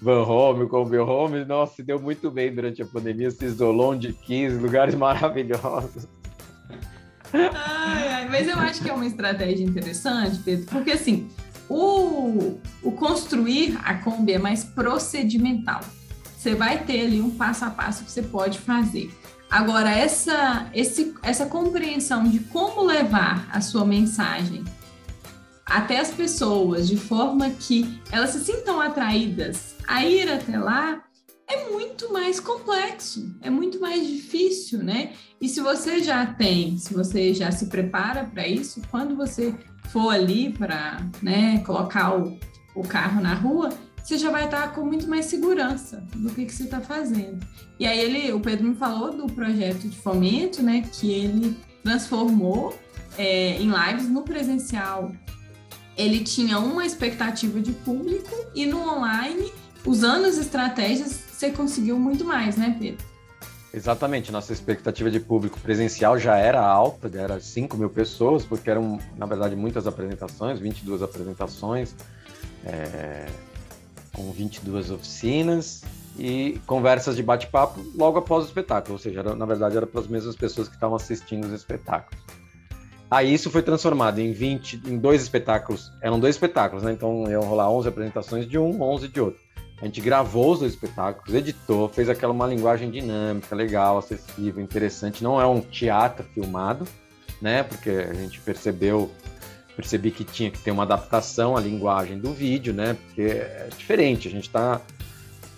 van 0.02 0.24
home, 0.24 0.70
combi 0.70 0.98
home, 0.98 1.44
nossa, 1.44 1.76
se 1.76 1.84
deu 1.84 2.00
muito 2.00 2.32
bem 2.32 2.56
durante 2.56 2.82
a 2.82 2.86
pandemia, 2.86 3.30
se 3.30 3.44
isolou 3.44 3.92
onde 3.92 4.14
quis, 4.14 4.58
lugares 4.58 4.96
maravilhosos. 4.96 6.08
Ai, 7.34 8.08
ai, 8.08 8.30
mas 8.30 8.48
eu 8.48 8.58
acho 8.58 8.82
que 8.82 8.90
é 8.90 8.94
uma 8.94 9.06
estratégia 9.06 9.66
interessante, 9.66 10.40
Pedro, 10.46 10.66
porque 10.68 10.92
assim, 10.92 11.30
o, 11.70 12.60
o 12.82 12.92
construir 12.94 13.80
a 13.84 13.94
Kombi 13.94 14.34
é 14.34 14.40
mais 14.40 14.64
procedimental. 14.64 15.82
Você 16.38 16.56
vai 16.56 16.84
ter 16.84 17.02
ali 17.02 17.22
um 17.22 17.32
passo 17.32 17.66
a 17.66 17.70
passo 17.70 18.04
que 18.04 18.12
você 18.12 18.24
pode 18.24 18.60
fazer. 18.60 19.14
Agora, 19.50 19.90
essa, 19.90 20.70
esse, 20.74 21.14
essa 21.22 21.46
compreensão 21.46 22.24
de 22.24 22.40
como 22.40 22.82
levar 22.82 23.48
a 23.52 23.62
sua 23.62 23.86
mensagem 23.86 24.64
até 25.66 26.00
as 26.00 26.10
pessoas 26.10 26.88
de 26.88 26.98
forma 26.98 27.50
que 27.52 28.00
elas 28.12 28.32
se 28.32 28.40
sintam 28.40 28.82
atraídas 28.82 29.76
a 29.88 30.04
ir 30.04 30.32
até 30.32 30.58
lá 30.58 31.04
é 31.48 31.70
muito 31.70 32.14
mais 32.14 32.40
complexo, 32.40 33.36
é 33.42 33.50
muito 33.50 33.80
mais 33.80 34.08
difícil, 34.08 34.84
né? 34.84 35.14
E 35.42 35.50
se 35.50 35.60
você 35.62 36.02
já 36.04 36.26
tem, 36.28 36.78
se 36.78 36.94
você 36.94 37.34
já 37.34 37.52
se 37.52 37.66
prepara 37.68 38.24
para 38.24 38.48
isso, 38.48 38.82
quando 38.92 39.16
você 39.16 39.56
for 39.92 40.10
ali 40.10 40.52
para 40.52 41.02
né, 41.22 41.60
colocar 41.66 42.16
o, 42.18 42.40
o 42.76 42.84
carro 42.84 43.22
na 43.22 43.34
rua, 43.34 43.70
você 44.04 44.18
já 44.18 44.32
vai 44.32 44.46
estar 44.46 44.74
com 44.74 44.84
muito 44.86 45.08
mais 45.08 45.26
segurança 45.26 46.04
do 46.16 46.30
que, 46.30 46.46
que 46.46 46.54
você 46.54 46.64
está 46.64 46.82
fazendo. 46.82 47.46
E 47.80 47.86
aí 47.86 48.00
ele, 48.00 48.32
o 48.32 48.40
Pedro 48.40 48.68
me 48.68 48.76
falou 48.76 49.16
do 49.16 49.28
projeto 49.28 49.88
de 49.88 49.98
fomento, 49.98 50.64
né, 50.64 50.84
que 50.92 51.12
ele 51.12 51.58
transformou 51.84 52.78
é, 53.18 53.62
em 53.62 53.70
lives 53.70 54.10
no 54.10 54.24
presencial. 54.24 55.12
Ele 55.98 56.22
tinha 56.22 56.60
uma 56.60 56.86
expectativa 56.86 57.60
de 57.60 57.72
público 57.72 58.34
e 58.56 58.66
no 58.66 58.80
online, 58.80 59.52
usando 59.86 60.26
as 60.26 60.38
estratégias, 60.38 61.20
você 61.32 61.52
conseguiu 61.52 62.00
muito 62.00 62.24
mais, 62.24 62.56
né, 62.56 62.76
Pedro? 62.80 63.09
Exatamente, 63.72 64.32
nossa 64.32 64.52
expectativa 64.52 65.12
de 65.12 65.20
público 65.20 65.60
presencial 65.60 66.18
já 66.18 66.38
era 66.38 66.60
alta, 66.60 67.10
era 67.16 67.40
5 67.40 67.78
mil 67.78 67.90
pessoas, 67.90 68.44
porque 68.44 68.70
eram, 68.70 69.00
na 69.16 69.28
verdade, 69.28 69.56
muitas 69.56 69.86
apresentações, 69.86 70.60
22 70.60 71.04
apresentações, 71.04 71.96
é, 72.66 73.28
com 74.12 74.32
22 74.32 74.90
oficinas 74.90 75.84
e 76.18 76.60
conversas 76.66 77.16
de 77.16 77.22
bate-papo 77.22 77.80
logo 77.96 78.18
após 78.18 78.46
o 78.46 78.48
espetáculo, 78.48 78.94
ou 78.94 79.00
seja, 79.00 79.20
era, 79.20 79.36
na 79.36 79.46
verdade 79.46 79.78
era 79.78 79.86
para 79.86 80.02
as 80.02 80.08
mesmas 80.08 80.36
pessoas 80.36 80.68
que 80.68 80.74
estavam 80.74 80.96
assistindo 80.96 81.46
os 81.46 81.54
espetáculos. 81.54 82.20
Aí 83.10 83.34
isso 83.34 83.50
foi 83.50 83.64
transformado 83.64 84.20
em 84.20 84.32
20, 84.34 84.82
em 84.86 84.98
dois 84.98 85.22
espetáculos, 85.22 85.92
eram 86.02 86.20
dois 86.20 86.36
espetáculos, 86.36 86.84
né? 86.84 86.92
Então 86.92 87.30
iam 87.30 87.42
rolar 87.42 87.70
11 87.72 87.88
apresentações 87.88 88.48
de 88.48 88.58
um, 88.58 88.82
11 88.82 89.08
de 89.08 89.22
outro. 89.22 89.40
A 89.82 89.86
gente 89.86 90.02
gravou 90.02 90.52
os 90.52 90.60
dois 90.60 90.74
espetáculos, 90.74 91.34
editou, 91.34 91.88
fez 91.88 92.10
aquela 92.10 92.34
uma 92.34 92.46
linguagem 92.46 92.92
dinâmica, 92.92 93.56
legal, 93.56 93.98
acessível, 93.98 94.62
interessante. 94.62 95.24
Não 95.24 95.40
é 95.40 95.46
um 95.46 95.62
teatro 95.62 96.26
filmado, 96.34 96.86
né? 97.42 97.64
Porque 97.64 97.90
a 97.90 98.14
gente 98.14 98.40
percebeu, 98.42 99.10
percebi 99.76 100.12
que 100.12 100.26
tinha 100.26 100.52
que 100.52 100.60
ter 100.60 100.72
uma 100.72 100.84
adaptação 100.84 101.56
à 101.56 101.62
linguagem 101.62 102.20
do 102.20 102.34
vídeo, 102.34 102.74
né? 102.74 102.94
Porque 102.94 103.22
é 103.22 103.70
diferente. 103.78 104.28
A 104.28 104.32
gente 104.32 104.48
está 104.48 104.82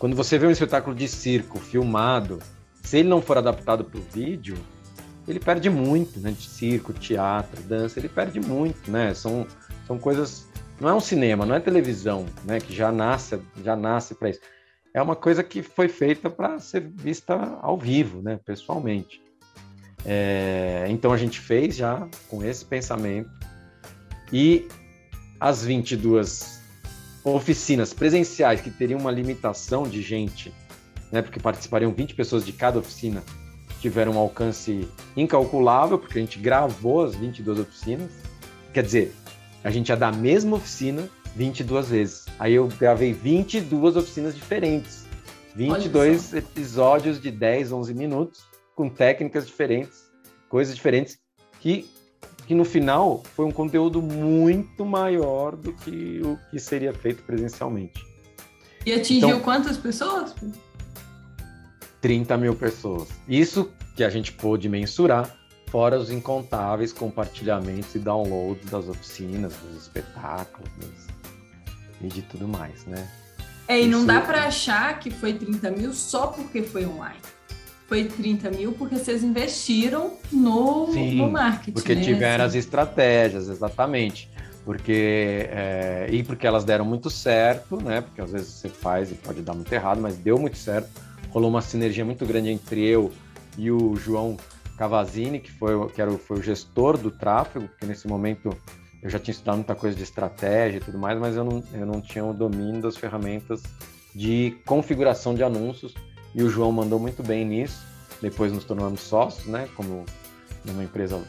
quando 0.02 0.16
você 0.16 0.40
vê 0.40 0.48
um 0.48 0.52
espetáculo 0.52 0.96
de 0.96 1.08
circo 1.08 1.60
filmado, 1.60 2.40
se 2.82 2.98
ele 2.98 3.08
não 3.08 3.22
for 3.22 3.38
adaptado 3.38 3.84
para 3.84 4.00
o 4.00 4.04
vídeo, 4.12 4.58
ele 5.28 5.40
perde 5.40 5.70
muito, 5.70 6.20
né? 6.20 6.32
De 6.32 6.50
circo, 6.50 6.92
teatro, 6.92 7.62
dança, 7.62 8.00
ele 8.00 8.10
perde 8.10 8.40
muito, 8.40 8.90
né? 8.90 9.14
São, 9.14 9.46
são 9.86 10.00
coisas 10.00 10.48
não 10.82 10.90
é 10.90 10.94
um 10.96 11.00
cinema, 11.00 11.46
não 11.46 11.54
é 11.54 11.60
televisão, 11.60 12.26
né? 12.44 12.60
Que 12.60 12.74
já 12.74 12.92
nasce, 12.92 13.40
já 13.64 13.76
nasce 13.76 14.16
para 14.16 14.32
isso. 14.32 14.40
É 14.94 15.02
uma 15.02 15.16
coisa 15.16 15.44
que 15.44 15.62
foi 15.62 15.88
feita 15.88 16.28
para 16.28 16.60
ser 16.60 16.82
vista 16.82 17.36
ao 17.62 17.78
vivo, 17.78 18.20
né? 18.22 18.40
Pessoalmente. 18.44 19.22
É, 20.04 20.88
então 20.90 21.14
a 21.14 21.18
gente 21.18 21.40
fez 21.40 21.76
já 21.76 22.08
com 22.28 22.44
esse 22.44 22.66
pensamento 22.66 23.30
e 24.34 24.68
as 25.40 25.64
22 25.64 26.60
oficinas 27.24 27.94
presenciais 27.94 28.60
que 28.60 28.72
teriam 28.72 29.00
uma 29.00 29.12
limitação 29.12 29.84
de 29.84 30.02
gente, 30.02 30.52
né? 31.12 31.22
Porque 31.22 31.40
participariam 31.40 31.94
20 31.94 32.16
pessoas 32.16 32.44
de 32.44 32.54
cada 32.54 32.80
oficina, 32.80 33.22
tiveram 33.80 34.14
um 34.14 34.18
alcance 34.18 34.90
incalculável, 35.16 36.00
porque 36.00 36.18
a 36.18 36.22
gente 36.22 36.40
gravou 36.40 37.04
as 37.04 37.14
22 37.16 37.60
oficinas. 37.60 38.10
Quer 38.74 38.84
dizer, 38.84 39.14
a 39.64 39.72
gente 39.72 39.90
ia 39.90 39.96
dar 39.96 40.10
a 40.10 40.18
mesma 40.18 40.58
oficina 40.58 41.08
22 41.36 41.90
vezes. 41.90 42.26
Aí 42.40 42.54
eu 42.54 42.68
gravei 42.68 43.14
22 43.14 43.96
oficinas 43.96 44.36
diferentes. 44.36 45.06
22 45.56 46.34
episódios 46.34 47.22
de 47.22 47.30
10, 47.30 47.72
11 47.72 47.94
minutos, 47.94 48.44
com 48.76 48.90
técnicas 48.90 49.46
diferentes, 49.46 50.10
coisas 50.48 50.76
diferentes, 50.76 51.20
que, 51.60 51.90
que 52.48 52.56
no 52.56 52.64
final 52.64 53.22
foi 53.36 53.46
um 53.46 53.52
conteúdo 53.52 54.02
muito 54.02 54.86
maior 54.86 55.56
do 55.56 55.74
que 55.74 56.22
o 56.24 56.38
que 56.50 56.60
seria 56.60 56.94
feito 56.94 57.24
presencialmente. 57.24 58.02
E 58.86 58.94
atingiu 58.94 59.30
então, 59.30 59.40
quantas 59.42 59.78
pessoas? 59.78 60.34
30 62.00 62.38
mil 62.38 62.56
pessoas. 62.56 63.10
Isso 63.28 63.72
que 63.96 64.04
a 64.04 64.10
gente 64.10 64.32
pôde 64.32 64.68
mensurar 64.68 65.41
fora 65.72 65.98
os 65.98 66.12
incontáveis 66.12 66.92
compartilhamentos 66.92 67.96
e 67.96 68.00
downloads 68.00 68.70
das 68.70 68.90
oficinas, 68.90 69.54
dos 69.56 69.84
espetáculos 69.84 70.70
e 72.02 72.08
de 72.08 72.22
tudo 72.24 72.48
mais, 72.48 72.86
né? 72.86 73.08
É, 73.68 73.80
e 73.80 73.84
Isso... 73.84 73.90
não 73.90 74.06
dá 74.06 74.20
para 74.20 74.44
achar 74.44 75.00
que 75.00 75.10
foi 75.10 75.34
30 75.34 75.72
mil 75.72 75.94
só 75.94 76.28
porque 76.28 76.62
foi 76.62 76.86
online. 76.86 77.22
Foi 77.88 78.04
30 78.04 78.52
mil 78.52 78.74
porque 78.74 78.96
vocês 78.96 79.24
investiram 79.24 80.14
no, 80.32 80.92
Sim, 80.92 81.16
no 81.16 81.32
marketing. 81.32 81.72
Porque 81.72 81.96
né? 81.96 82.02
tiveram 82.02 82.44
as 82.44 82.54
estratégias, 82.54 83.48
exatamente. 83.48 84.30
Porque, 84.66 85.50
é, 85.50 86.08
e 86.12 86.22
porque 86.22 86.46
elas 86.46 86.64
deram 86.64 86.86
muito 86.86 87.10
certo, 87.10 87.82
né? 87.82 88.02
Porque 88.02 88.22
às 88.22 88.32
vezes 88.32 88.48
você 88.50 88.70
faz 88.70 89.12
e 89.12 89.16
pode 89.16 89.42
dar 89.42 89.54
muito 89.54 89.72
errado, 89.72 90.02
mas 90.02 90.18
deu 90.18 90.38
muito 90.38 90.58
certo. 90.58 90.90
Rolou 91.30 91.50
uma 91.50 91.62
sinergia 91.62 92.04
muito 92.04 92.26
grande 92.26 92.50
entre 92.50 92.86
eu 92.86 93.12
e 93.58 93.72
o 93.72 93.96
João 93.96 94.38
Cavazini, 94.82 95.40
que 95.40 95.52
foi, 95.52 95.88
que 95.90 96.02
era 96.02 96.10
o, 96.10 96.18
foi 96.18 96.40
o 96.40 96.42
gestor 96.42 96.98
do 96.98 97.12
tráfego, 97.12 97.68
porque 97.68 97.86
nesse 97.86 98.08
momento 98.08 98.50
eu 99.00 99.12
já 99.12 99.20
tinha 99.20 99.32
estudado 99.32 99.58
muita 99.58 99.76
coisa 99.76 99.96
de 99.96 100.02
estratégia 100.02 100.78
e 100.78 100.80
tudo 100.80 100.98
mais, 100.98 101.20
mas 101.20 101.36
eu 101.36 101.44
não, 101.44 101.64
eu 101.72 101.86
não 101.86 102.02
tinha 102.02 102.26
o 102.26 102.34
domínio 102.34 102.82
das 102.82 102.98
ferramentas 102.98 103.62
de 104.16 104.58
configuração 104.66 105.36
de 105.36 105.44
anúncios 105.44 105.94
e 106.34 106.42
o 106.42 106.50
João 106.50 106.72
mandou 106.72 107.00
muito 107.00 107.22
bem 107.22 107.46
nisso. 107.46 107.80
Depois 108.24 108.52
nos 108.52 108.64
tornamos 108.64 109.02
sócios, 109.02 109.46
né, 109.46 109.70
como 109.76 110.04
numa 110.66 110.84
empresa 110.84 111.24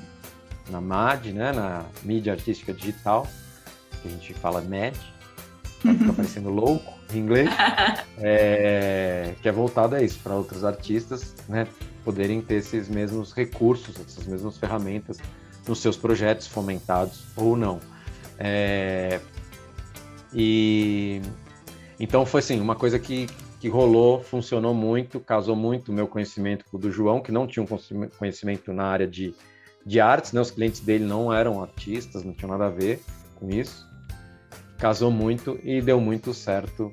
na 0.70 0.80
MAD, 0.80 1.34
né, 1.34 1.52
na 1.52 1.84
mídia 2.02 2.32
artística 2.32 2.72
digital, 2.72 3.26
que 4.00 4.08
a 4.08 4.10
gente 4.12 4.32
fala 4.32 4.62
MED, 4.62 4.98
fica 5.78 6.12
parecendo 6.16 6.48
louco 6.48 6.90
em 7.12 7.18
inglês, 7.18 7.50
é, 8.16 9.34
que 9.42 9.46
é 9.46 9.52
voltado 9.52 9.94
a 9.94 10.02
isso, 10.02 10.18
para 10.20 10.34
outros 10.34 10.64
artistas, 10.64 11.34
né, 11.46 11.66
poderem 12.04 12.40
ter 12.40 12.56
esses 12.56 12.88
mesmos 12.88 13.32
recursos, 13.32 13.94
essas 13.98 14.26
mesmas 14.26 14.58
ferramentas 14.58 15.18
nos 15.66 15.78
seus 15.80 15.96
projetos 15.96 16.46
fomentados 16.46 17.24
ou 17.36 17.56
não. 17.56 17.80
É... 18.38 19.20
E 20.34 21.20
então 22.02 22.26
foi 22.26 22.40
assim, 22.40 22.60
uma 22.60 22.74
coisa 22.74 22.98
que, 22.98 23.26
que 23.60 23.68
rolou, 23.68 24.20
funcionou 24.20 24.74
muito, 24.74 25.20
casou 25.20 25.54
muito 25.54 25.92
o 25.92 25.94
meu 25.94 26.08
conhecimento 26.08 26.64
com 26.64 26.76
o 26.76 26.80
do 26.80 26.90
João, 26.90 27.20
que 27.20 27.30
não 27.30 27.46
tinha 27.46 27.62
um 27.62 28.08
conhecimento 28.18 28.72
na 28.72 28.86
área 28.86 29.06
de, 29.06 29.32
de 29.86 30.00
artes, 30.00 30.32
né? 30.32 30.40
Os 30.40 30.50
clientes 30.50 30.80
dele 30.80 31.04
não 31.04 31.32
eram 31.32 31.62
artistas, 31.62 32.24
não 32.24 32.32
tinham 32.32 32.50
nada 32.50 32.66
a 32.66 32.70
ver 32.70 33.00
com 33.36 33.48
isso. 33.50 33.86
Casou 34.78 35.12
muito 35.12 35.60
e 35.62 35.80
deu 35.80 36.00
muito 36.00 36.34
certo 36.34 36.90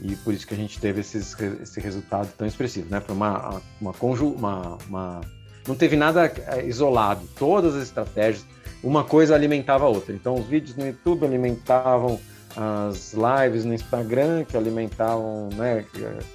e 0.00 0.14
por 0.16 0.32
isso 0.32 0.46
que 0.46 0.54
a 0.54 0.56
gente 0.56 0.78
teve 0.78 1.00
esses, 1.00 1.34
esse 1.60 1.80
resultado 1.80 2.30
tão 2.36 2.46
expressivo, 2.46 2.88
né? 2.90 3.00
Foi 3.00 3.14
uma, 3.14 3.60
uma, 3.80 3.92
conju, 3.92 4.28
uma, 4.28 4.78
uma 4.88 5.20
não 5.66 5.74
teve 5.74 5.96
nada 5.96 6.32
é, 6.46 6.64
isolado, 6.64 7.22
todas 7.38 7.74
as 7.74 7.82
estratégias, 7.82 8.46
uma 8.82 9.04
coisa 9.04 9.34
alimentava 9.34 9.84
a 9.84 9.88
outra. 9.88 10.14
Então, 10.14 10.36
os 10.36 10.46
vídeos 10.46 10.76
no 10.76 10.86
YouTube 10.86 11.26
alimentavam 11.26 12.18
as 12.56 13.12
lives 13.12 13.64
no 13.64 13.74
Instagram, 13.74 14.44
que 14.44 14.56
alimentavam, 14.56 15.48
né? 15.54 15.84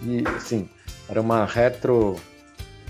E, 0.02 0.24
assim, 0.36 0.70
era 1.10 1.20
uma 1.20 1.46
retro... 1.46 2.16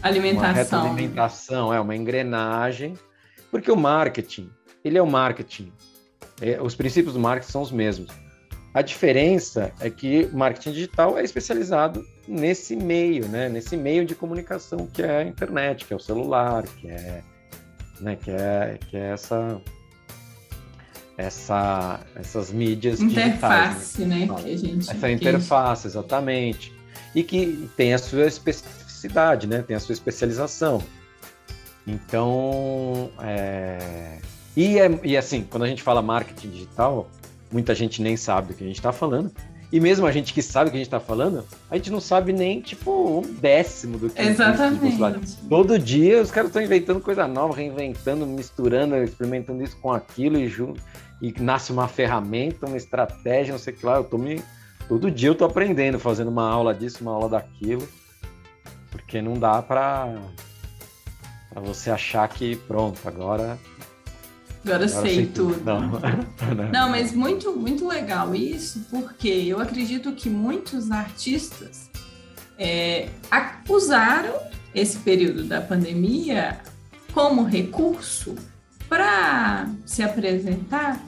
Alimentação. 0.01 0.49
Uma 0.49 0.53
retroalimentação, 0.53 1.73
é, 1.73 1.79
uma 1.79 1.95
engrenagem, 1.95 2.97
porque 3.49 3.71
o 3.71 3.75
marketing, 3.77 4.49
ele 4.83 4.97
é 4.97 5.01
o 5.01 5.07
marketing. 5.07 5.71
É, 6.41 6.61
os 6.61 6.75
princípios 6.75 7.13
do 7.13 7.19
marketing 7.19 7.51
são 7.51 7.61
os 7.61 7.71
mesmos. 7.71 8.09
A 8.73 8.81
diferença 8.81 9.71
é 9.79 9.89
que 9.89 10.27
marketing 10.33 10.71
digital 10.71 11.17
é 11.17 11.23
especializado 11.23 12.03
nesse 12.27 12.75
meio, 12.75 13.27
né? 13.27 13.47
Nesse 13.47 13.77
meio 13.77 14.03
de 14.03 14.15
comunicação 14.15 14.87
que 14.87 15.03
é 15.03 15.17
a 15.17 15.23
internet, 15.23 15.85
que 15.85 15.93
é 15.93 15.95
o 15.95 15.99
celular, 15.99 16.63
que 16.63 16.87
é, 16.87 17.21
né? 18.01 18.15
Que 18.15 18.31
é, 18.31 18.79
que 18.89 18.97
é 18.97 19.11
essa, 19.11 19.61
essa, 21.15 21.99
essas 22.15 22.51
mídias 22.51 22.99
interface, 22.99 23.97
digitais, 23.97 24.07
né? 24.07 24.25
né? 24.25 24.41
Que 24.41 24.53
a 24.53 24.57
gente, 24.57 24.89
essa 24.89 25.11
interface, 25.11 25.87
exatamente, 25.87 26.73
e 27.13 27.23
que 27.23 27.69
tem 27.77 27.93
a 27.93 27.99
sua 27.99 28.25
especificidade, 28.25 29.45
né? 29.45 29.61
Tem 29.61 29.75
a 29.75 29.79
sua 29.79 29.93
especialização. 29.93 30.83
Então, 31.85 33.11
é... 33.21 34.17
E, 34.55 34.79
é, 34.79 34.99
e 35.03 35.17
assim, 35.17 35.45
quando 35.47 35.63
a 35.63 35.67
gente 35.67 35.83
fala 35.83 36.01
marketing 36.01 36.49
digital, 36.49 37.09
muita 37.53 37.75
gente 37.75 38.01
nem 38.01 38.17
sabe 38.17 38.49
do 38.49 38.53
que 38.55 38.63
a 38.63 38.67
gente 38.67 38.77
está 38.77 38.91
falando. 38.91 39.31
E 39.71 39.79
mesmo 39.79 40.05
a 40.05 40.11
gente 40.11 40.33
que 40.33 40.41
sabe 40.41 40.67
o 40.67 40.71
que 40.71 40.77
a 40.77 40.79
gente 40.79 40.87
está 40.87 40.99
falando, 40.99 41.43
a 41.69 41.75
gente 41.75 41.89
não 41.89 41.99
sabe 41.99 42.31
nem, 42.31 42.61
tipo, 42.61 43.19
um 43.19 43.21
décimo 43.21 43.97
do 43.97 44.09
que 44.09 44.21
Exatamente. 44.21 45.37
Todo 45.49 45.79
dia 45.79 46.21
os 46.21 46.29
caras 46.29 46.49
estão 46.49 46.61
inventando 46.61 46.99
coisa 46.99 47.27
nova, 47.27 47.55
reinventando, 47.55 48.25
misturando, 48.25 48.95
experimentando 48.97 49.63
isso 49.63 49.75
com 49.77 49.91
aquilo 49.91 50.37
e 50.37 50.47
junto. 50.47 50.79
E 51.19 51.33
nasce 51.39 51.71
uma 51.71 51.87
ferramenta, 51.87 52.67
uma 52.67 52.77
estratégia, 52.77 53.53
não 53.53 53.59
sei 53.59 53.73
o 53.73 53.77
que 53.77 53.85
lá. 53.85 53.95
Eu 53.95 54.03
tô 54.03 54.17
me. 54.17 54.43
Todo 54.87 55.09
dia 55.09 55.29
eu 55.29 55.35
tô 55.35 55.45
aprendendo, 55.45 55.97
fazendo 55.97 56.27
uma 56.27 56.47
aula 56.47 56.73
disso, 56.73 56.99
uma 57.01 57.13
aula 57.13 57.29
daquilo. 57.29 57.87
Porque 58.91 59.23
não 59.23 59.33
dá 59.33 59.59
para 59.61 60.13
para 61.53 61.61
você 61.61 61.91
achar 61.91 62.27
que 62.27 62.55
pronto, 62.55 62.99
agora 63.07 63.59
Agora, 64.65 64.87
sei, 64.87 65.15
sei 65.15 65.25
tudo. 65.27 65.55
tudo. 65.55 65.63
Não. 66.55 66.71
Não, 66.71 66.89
mas 66.89 67.11
muito, 67.13 67.51
muito 67.53 67.87
legal 67.87 68.33
isso, 68.33 68.85
porque 68.89 69.27
eu 69.27 69.59
acredito 69.59 70.13
que 70.13 70.29
muitos 70.29 70.89
artistas 70.89 71.89
é, 72.57 73.09
usaram 73.67 74.33
esse 74.73 74.97
período 74.99 75.43
da 75.43 75.61
pandemia 75.61 76.59
como 77.13 77.43
recurso 77.43 78.35
para 78.87 79.69
se 79.85 80.01
apresentar 80.01 80.99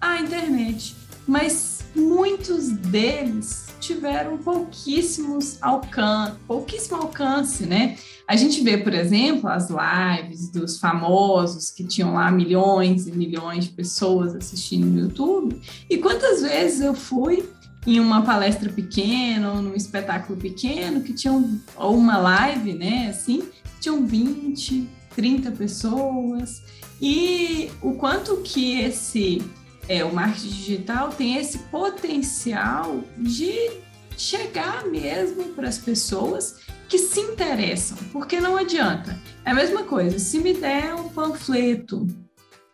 à 0.00 0.20
internet. 0.20 0.94
Mas 1.26 1.84
muitos 1.94 2.68
deles 2.68 3.67
tiveram 3.78 4.38
pouquíssimos 4.38 5.58
alcance, 5.62 6.32
pouquíssimo 6.46 6.96
alcance, 6.96 7.66
né? 7.66 7.96
A 8.26 8.36
gente 8.36 8.62
vê, 8.62 8.76
por 8.76 8.92
exemplo, 8.92 9.48
as 9.48 9.68
lives 9.70 10.50
dos 10.50 10.78
famosos 10.78 11.70
que 11.70 11.84
tinham 11.84 12.14
lá 12.14 12.30
milhões 12.30 13.06
e 13.06 13.12
milhões 13.12 13.64
de 13.64 13.70
pessoas 13.70 14.34
assistindo 14.34 14.86
no 14.86 15.00
YouTube. 15.00 15.60
E 15.88 15.96
quantas 15.98 16.42
vezes 16.42 16.80
eu 16.80 16.94
fui 16.94 17.48
em 17.86 17.98
uma 17.98 18.22
palestra 18.22 18.70
pequena 18.70 19.52
ou 19.52 19.62
num 19.62 19.74
espetáculo 19.74 20.38
pequeno 20.38 21.00
que 21.00 21.14
tinham 21.14 21.58
ou 21.76 21.96
uma 21.96 22.18
live, 22.18 22.74
né, 22.74 23.08
assim, 23.08 23.48
tinham 23.80 24.04
20, 24.04 24.86
30 25.16 25.50
pessoas. 25.52 26.62
E 27.00 27.70
o 27.80 27.92
quanto 27.92 28.38
que 28.38 28.80
esse 28.80 29.42
é, 29.88 30.04
o 30.04 30.14
marketing 30.14 30.48
digital 30.48 31.08
tem 31.10 31.36
esse 31.36 31.58
potencial 31.58 33.02
de 33.16 33.70
chegar 34.16 34.84
mesmo 34.86 35.44
para 35.54 35.68
as 35.68 35.78
pessoas 35.78 36.60
que 36.88 36.98
se 36.98 37.20
interessam, 37.20 37.96
porque 38.12 38.40
não 38.40 38.56
adianta. 38.56 39.18
É 39.44 39.50
a 39.50 39.54
mesma 39.54 39.84
coisa, 39.84 40.18
se 40.18 40.38
me 40.38 40.54
der 40.54 40.94
um 40.94 41.08
panfleto 41.08 42.06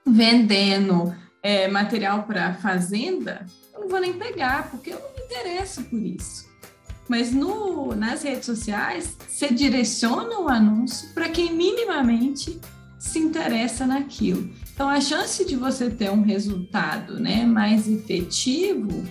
vendendo 0.07 1.15
é, 1.43 1.69
material 1.69 2.25
para 2.25 2.55
fazenda, 2.55 3.47
eu 3.73 3.81
não 3.81 3.89
vou 3.89 4.01
nem 4.01 4.13
pegar, 4.13 4.71
porque 4.71 4.91
eu 4.91 5.01
não 5.01 5.13
me 5.15 5.25
interesso 5.25 5.83
por 5.85 6.01
isso. 6.01 6.53
Mas 7.09 7.33
no, 7.33 7.95
nas 7.95 8.23
redes 8.23 8.47
sociais, 8.47 9.17
você 9.29 9.53
direciona 9.53 10.39
o 10.39 10.49
anúncio 10.49 11.13
para 11.13 11.29
quem 11.29 11.53
minimamente 11.53 12.59
se 12.99 13.19
interessa 13.19 13.87
naquilo. 13.87 14.51
Então, 14.75 14.89
a 14.89 15.01
chance 15.01 15.45
de 15.45 15.55
você 15.55 15.89
ter 15.89 16.11
um 16.11 16.23
resultado 16.23 17.21
né, 17.21 17.47
mais 17.47 17.89
efetivo 17.89 19.05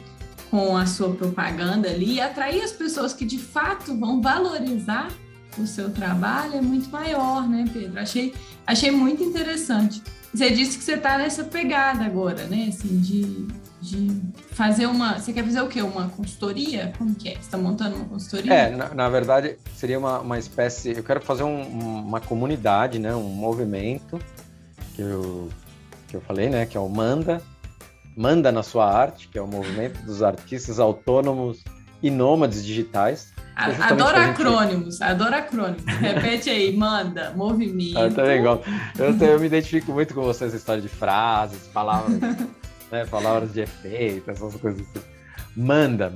com 0.51 0.75
a 0.75 0.85
sua 0.85 1.15
propaganda 1.15 1.89
ali 1.89 2.15
e 2.15 2.21
atrair 2.21 2.61
as 2.61 2.71
pessoas 2.71 3.13
que 3.13 3.25
de 3.25 3.39
fato 3.39 3.97
vão 3.97 4.21
valorizar 4.21 5.09
o 5.57 5.65
seu 5.65 5.89
trabalho 5.89 6.55
é 6.55 6.61
muito 6.61 6.89
maior, 6.89 7.47
né, 7.47 7.65
Pedro? 7.71 7.99
Achei, 7.99 8.33
achei 8.67 8.91
muito 8.91 9.23
interessante. 9.23 10.01
Você 10.33 10.49
disse 10.49 10.77
que 10.77 10.83
você 10.83 10.95
está 10.95 11.17
nessa 11.17 11.43
pegada 11.43 12.03
agora, 12.03 12.43
né? 12.45 12.65
Assim, 12.69 12.99
de, 12.99 13.47
de 13.79 14.21
fazer 14.51 14.87
uma. 14.87 15.19
Você 15.19 15.31
quer 15.31 15.43
fazer 15.43 15.61
o 15.61 15.67
quê? 15.67 15.81
Uma 15.81 16.09
consultoria? 16.09 16.91
Como 16.97 17.13
que 17.13 17.29
é? 17.29 17.33
Você 17.33 17.41
está 17.41 17.57
montando 17.57 17.95
uma 17.95 18.05
consultoria? 18.05 18.51
É, 18.51 18.75
na, 18.75 18.93
na, 18.95 19.09
verdade, 19.09 19.57
seria 19.75 19.99
uma, 19.99 20.19
uma 20.21 20.39
espécie. 20.39 20.97
Eu 20.97 21.03
quero 21.03 21.21
fazer 21.21 21.43
um, 21.43 21.61
uma 21.99 22.19
comunidade, 22.19 22.97
né? 22.97 23.15
Um 23.15 23.29
movimento 23.29 24.19
que 24.93 25.01
eu, 25.01 25.49
que 26.07 26.15
eu 26.15 26.21
falei, 26.21 26.49
né? 26.49 26.65
Que 26.65 26.77
é 26.77 26.79
o 26.79 26.89
Manda. 26.89 27.41
Manda 28.15 28.51
na 28.51 28.61
sua 28.61 28.85
arte, 28.85 29.27
que 29.27 29.37
é 29.37 29.41
o 29.41 29.47
movimento 29.47 29.99
dos 30.05 30.21
artistas 30.21 30.79
autônomos 30.79 31.63
e 32.01 32.11
nômades 32.11 32.63
digitais. 32.63 33.33
Adoro 33.55 34.17
acrônimos, 34.17 35.01
adoro 35.01 35.35
acrônimos. 35.35 35.83
Repete 35.85 36.49
aí, 36.49 36.75
manda, 36.75 37.31
movimento. 37.35 37.97
Eu 37.97 38.13
também 38.13 38.41
gosto. 38.41 38.65
Eu, 38.97 39.15
eu 39.27 39.39
me 39.39 39.45
identifico 39.45 39.91
muito 39.91 40.13
com 40.13 40.21
você, 40.21 40.45
essa 40.45 40.55
história 40.55 40.81
de 40.81 40.89
frases, 40.89 41.67
palavras, 41.67 42.19
né, 42.91 43.05
palavras 43.09 43.53
de 43.53 43.61
efeito, 43.61 44.29
essas 44.29 44.55
coisas 44.55 44.81
assim. 44.81 45.05
Manda, 45.55 46.11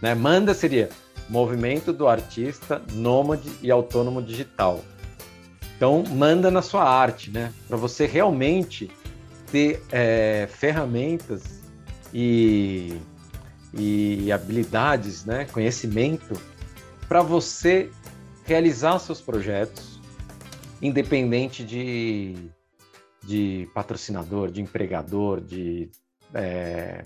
né? 0.00 0.14
Manda 0.14 0.52
seria 0.52 0.90
movimento 1.28 1.92
do 1.92 2.06
artista 2.06 2.82
nômade 2.92 3.50
e 3.62 3.70
autônomo 3.70 4.22
digital. 4.22 4.82
Então, 5.82 6.04
manda 6.14 6.48
na 6.48 6.62
sua 6.62 6.84
arte, 6.84 7.28
né? 7.28 7.52
Para 7.66 7.76
você 7.76 8.06
realmente 8.06 8.88
ter 9.50 9.82
é, 9.90 10.48
ferramentas 10.48 11.60
e, 12.14 13.00
e 13.74 14.30
habilidades, 14.30 15.24
né? 15.24 15.44
Conhecimento 15.46 16.40
para 17.08 17.20
você 17.20 17.90
realizar 18.44 18.96
seus 19.00 19.20
projetos, 19.20 20.00
independente 20.80 21.64
de, 21.64 22.36
de 23.24 23.68
patrocinador, 23.74 24.52
de 24.52 24.62
empregador, 24.62 25.40
de 25.40 25.90
é, 26.32 27.02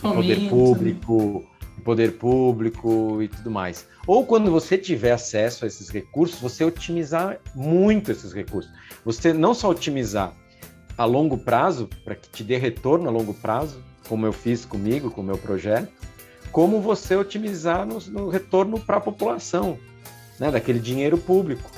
poder 0.00 0.48
público, 0.48 1.46
poder 1.78 2.12
público 2.18 3.22
e 3.22 3.28
tudo 3.28 3.50
mais. 3.50 3.86
Ou 4.06 4.24
quando 4.26 4.50
você 4.50 4.76
tiver 4.76 5.12
acesso 5.12 5.64
a 5.64 5.68
esses 5.68 5.88
recursos, 5.88 6.40
você 6.40 6.64
otimizar 6.64 7.38
muito 7.54 8.10
esses 8.10 8.32
recursos. 8.32 8.70
Você 9.04 9.32
não 9.32 9.54
só 9.54 9.70
otimizar 9.70 10.34
a 10.96 11.04
longo 11.04 11.38
prazo, 11.38 11.88
para 12.04 12.14
que 12.14 12.28
te 12.28 12.42
dê 12.42 12.56
retorno 12.56 13.08
a 13.08 13.12
longo 13.12 13.32
prazo, 13.32 13.82
como 14.08 14.26
eu 14.26 14.32
fiz 14.32 14.64
comigo, 14.64 15.10
com 15.10 15.20
o 15.20 15.24
meu 15.24 15.38
projeto, 15.38 15.92
como 16.50 16.80
você 16.80 17.14
otimizar 17.14 17.86
no, 17.86 18.00
no 18.10 18.28
retorno 18.28 18.80
para 18.80 18.96
a 18.96 19.00
população, 19.00 19.78
né, 20.40 20.50
daquele 20.50 20.80
dinheiro 20.80 21.16
público. 21.18 21.70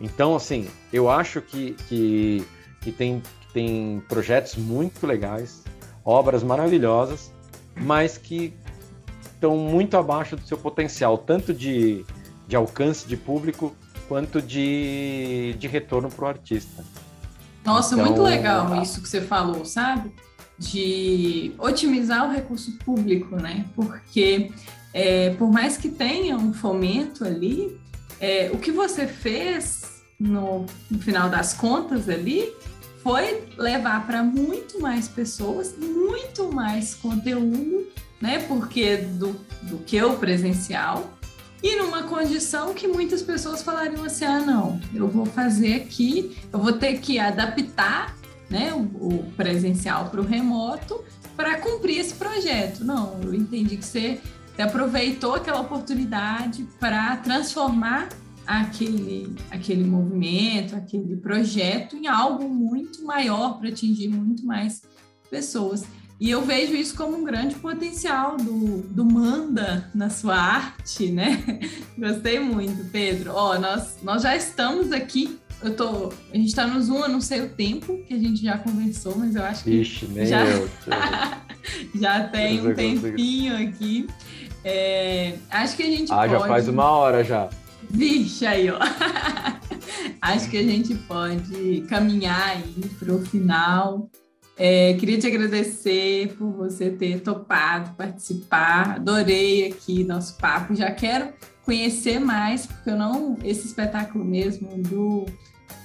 Então, 0.00 0.34
assim, 0.34 0.68
eu 0.92 1.10
acho 1.10 1.40
que, 1.40 1.74
que, 1.88 2.44
que 2.80 2.92
tem, 2.92 3.22
tem 3.52 4.02
projetos 4.08 4.56
muito 4.56 5.06
legais, 5.06 5.62
obras 6.04 6.42
maravilhosas, 6.42 7.32
mas 7.76 8.16
que 8.16 8.54
estão 9.38 9.56
muito 9.56 9.96
abaixo 9.96 10.36
do 10.36 10.46
seu 10.46 10.58
potencial, 10.58 11.16
tanto 11.16 11.54
de, 11.54 12.04
de 12.46 12.56
alcance 12.56 13.06
de 13.06 13.16
público 13.16 13.74
quanto 14.08 14.42
de, 14.42 15.54
de 15.58 15.68
retorno 15.68 16.10
para 16.10 16.24
o 16.24 16.28
artista. 16.28 16.84
Nossa, 17.64 17.94
então, 17.94 18.06
muito 18.06 18.22
legal 18.22 18.82
isso 18.82 19.00
que 19.00 19.08
você 19.08 19.20
falou, 19.20 19.64
sabe? 19.64 20.12
De 20.58 21.52
otimizar 21.58 22.28
o 22.28 22.32
recurso 22.32 22.76
público, 22.84 23.36
né? 23.36 23.64
Porque 23.76 24.50
é, 24.92 25.30
por 25.30 25.52
mais 25.52 25.76
que 25.76 25.88
tenha 25.88 26.36
um 26.36 26.52
fomento 26.52 27.24
ali, 27.24 27.78
é, 28.20 28.50
o 28.52 28.58
que 28.58 28.72
você 28.72 29.06
fez 29.06 30.02
no, 30.18 30.66
no 30.90 30.98
final 30.98 31.28
das 31.28 31.54
contas 31.54 32.08
ali 32.08 32.52
foi 33.02 33.44
levar 33.56 34.04
para 34.04 34.22
muito 34.24 34.80
mais 34.80 35.06
pessoas, 35.06 35.76
muito 35.78 36.52
mais 36.52 36.94
conteúdo 36.94 37.86
né? 38.20 38.38
Porque 38.46 38.96
do, 38.96 39.38
do 39.62 39.78
que 39.78 40.02
o 40.02 40.16
presencial. 40.16 41.14
E 41.62 41.76
numa 41.76 42.04
condição 42.04 42.72
que 42.72 42.86
muitas 42.86 43.22
pessoas 43.22 43.62
falariam 43.62 44.04
assim: 44.04 44.24
ah, 44.24 44.40
não, 44.40 44.80
eu 44.94 45.08
vou 45.08 45.26
fazer 45.26 45.74
aqui, 45.74 46.36
eu 46.52 46.58
vou 46.58 46.72
ter 46.72 46.98
que 46.98 47.18
adaptar 47.18 48.16
né, 48.48 48.72
o, 48.72 48.80
o 48.80 49.32
presencial 49.36 50.08
para 50.08 50.20
o 50.20 50.24
remoto 50.24 51.04
para 51.36 51.58
cumprir 51.58 51.98
esse 51.98 52.14
projeto. 52.14 52.84
Não, 52.84 53.20
eu 53.22 53.34
entendi 53.34 53.76
que 53.76 53.84
você 53.84 54.20
aproveitou 54.58 55.34
aquela 55.34 55.60
oportunidade 55.60 56.66
para 56.80 57.16
transformar 57.18 58.08
aquele, 58.46 59.36
aquele 59.50 59.84
movimento, 59.84 60.74
aquele 60.74 61.16
projeto 61.16 61.96
em 61.96 62.06
algo 62.06 62.48
muito 62.48 63.04
maior 63.04 63.58
para 63.58 63.68
atingir 63.68 64.08
muito 64.08 64.44
mais 64.44 64.82
pessoas. 65.30 65.84
E 66.20 66.30
eu 66.30 66.42
vejo 66.42 66.74
isso 66.74 66.96
como 66.96 67.16
um 67.16 67.22
grande 67.22 67.54
potencial 67.54 68.36
do, 68.36 68.82
do 68.82 69.04
Manda 69.04 69.88
na 69.94 70.10
sua 70.10 70.34
arte, 70.34 71.12
né? 71.12 71.60
Gostei 71.96 72.40
muito, 72.40 72.84
Pedro. 72.90 73.32
Ó, 73.34 73.56
nós, 73.58 73.98
nós 74.02 74.22
já 74.22 74.34
estamos 74.34 74.90
aqui. 74.90 75.38
Eu 75.62 75.76
tô, 75.76 76.12
a 76.32 76.36
gente 76.36 76.48
está 76.48 76.66
no 76.66 76.80
Zoom, 76.82 77.00
eu 77.00 77.08
não 77.08 77.20
sei 77.20 77.42
o 77.42 77.48
tempo 77.50 77.98
que 78.06 78.14
a 78.14 78.18
gente 78.18 78.42
já 78.42 78.58
conversou, 78.58 79.16
mas 79.16 79.34
eu 79.34 79.44
acho 79.44 79.64
que 79.64 79.70
Ixi, 79.70 80.06
nem 80.06 80.26
já, 80.26 80.44
eu, 80.46 80.70
já 81.94 82.24
tem 82.24 82.66
um 82.66 82.74
tempinho 82.74 83.56
aqui. 83.56 84.08
É, 84.64 85.34
acho 85.50 85.76
que 85.76 85.82
a 85.82 85.86
gente 85.86 86.12
ah, 86.12 86.16
pode... 86.16 86.32
já 86.32 86.40
faz 86.40 86.68
uma 86.68 86.90
hora 86.90 87.22
já. 87.22 87.48
Vixe, 87.90 88.44
aí, 88.44 88.70
ó. 88.70 88.78
acho 90.20 90.50
que 90.50 90.58
a 90.58 90.62
gente 90.62 90.94
pode 90.94 91.84
caminhar 91.88 92.50
aí 92.56 92.90
para 92.98 93.14
o 93.14 93.24
final. 93.24 94.10
É, 94.58 94.94
queria 94.94 95.18
te 95.18 95.26
agradecer 95.26 96.34
por 96.36 96.50
você 96.50 96.90
ter 96.90 97.20
topado 97.20 97.94
participar. 97.94 98.96
Adorei 98.96 99.68
aqui 99.68 100.02
nosso 100.02 100.36
papo. 100.36 100.74
Já 100.74 100.90
quero 100.90 101.32
conhecer 101.64 102.18
mais, 102.18 102.66
porque 102.66 102.90
eu 102.90 102.96
não. 102.96 103.38
Esse 103.44 103.68
espetáculo 103.68 104.24
mesmo 104.24 104.82
do, 104.82 105.26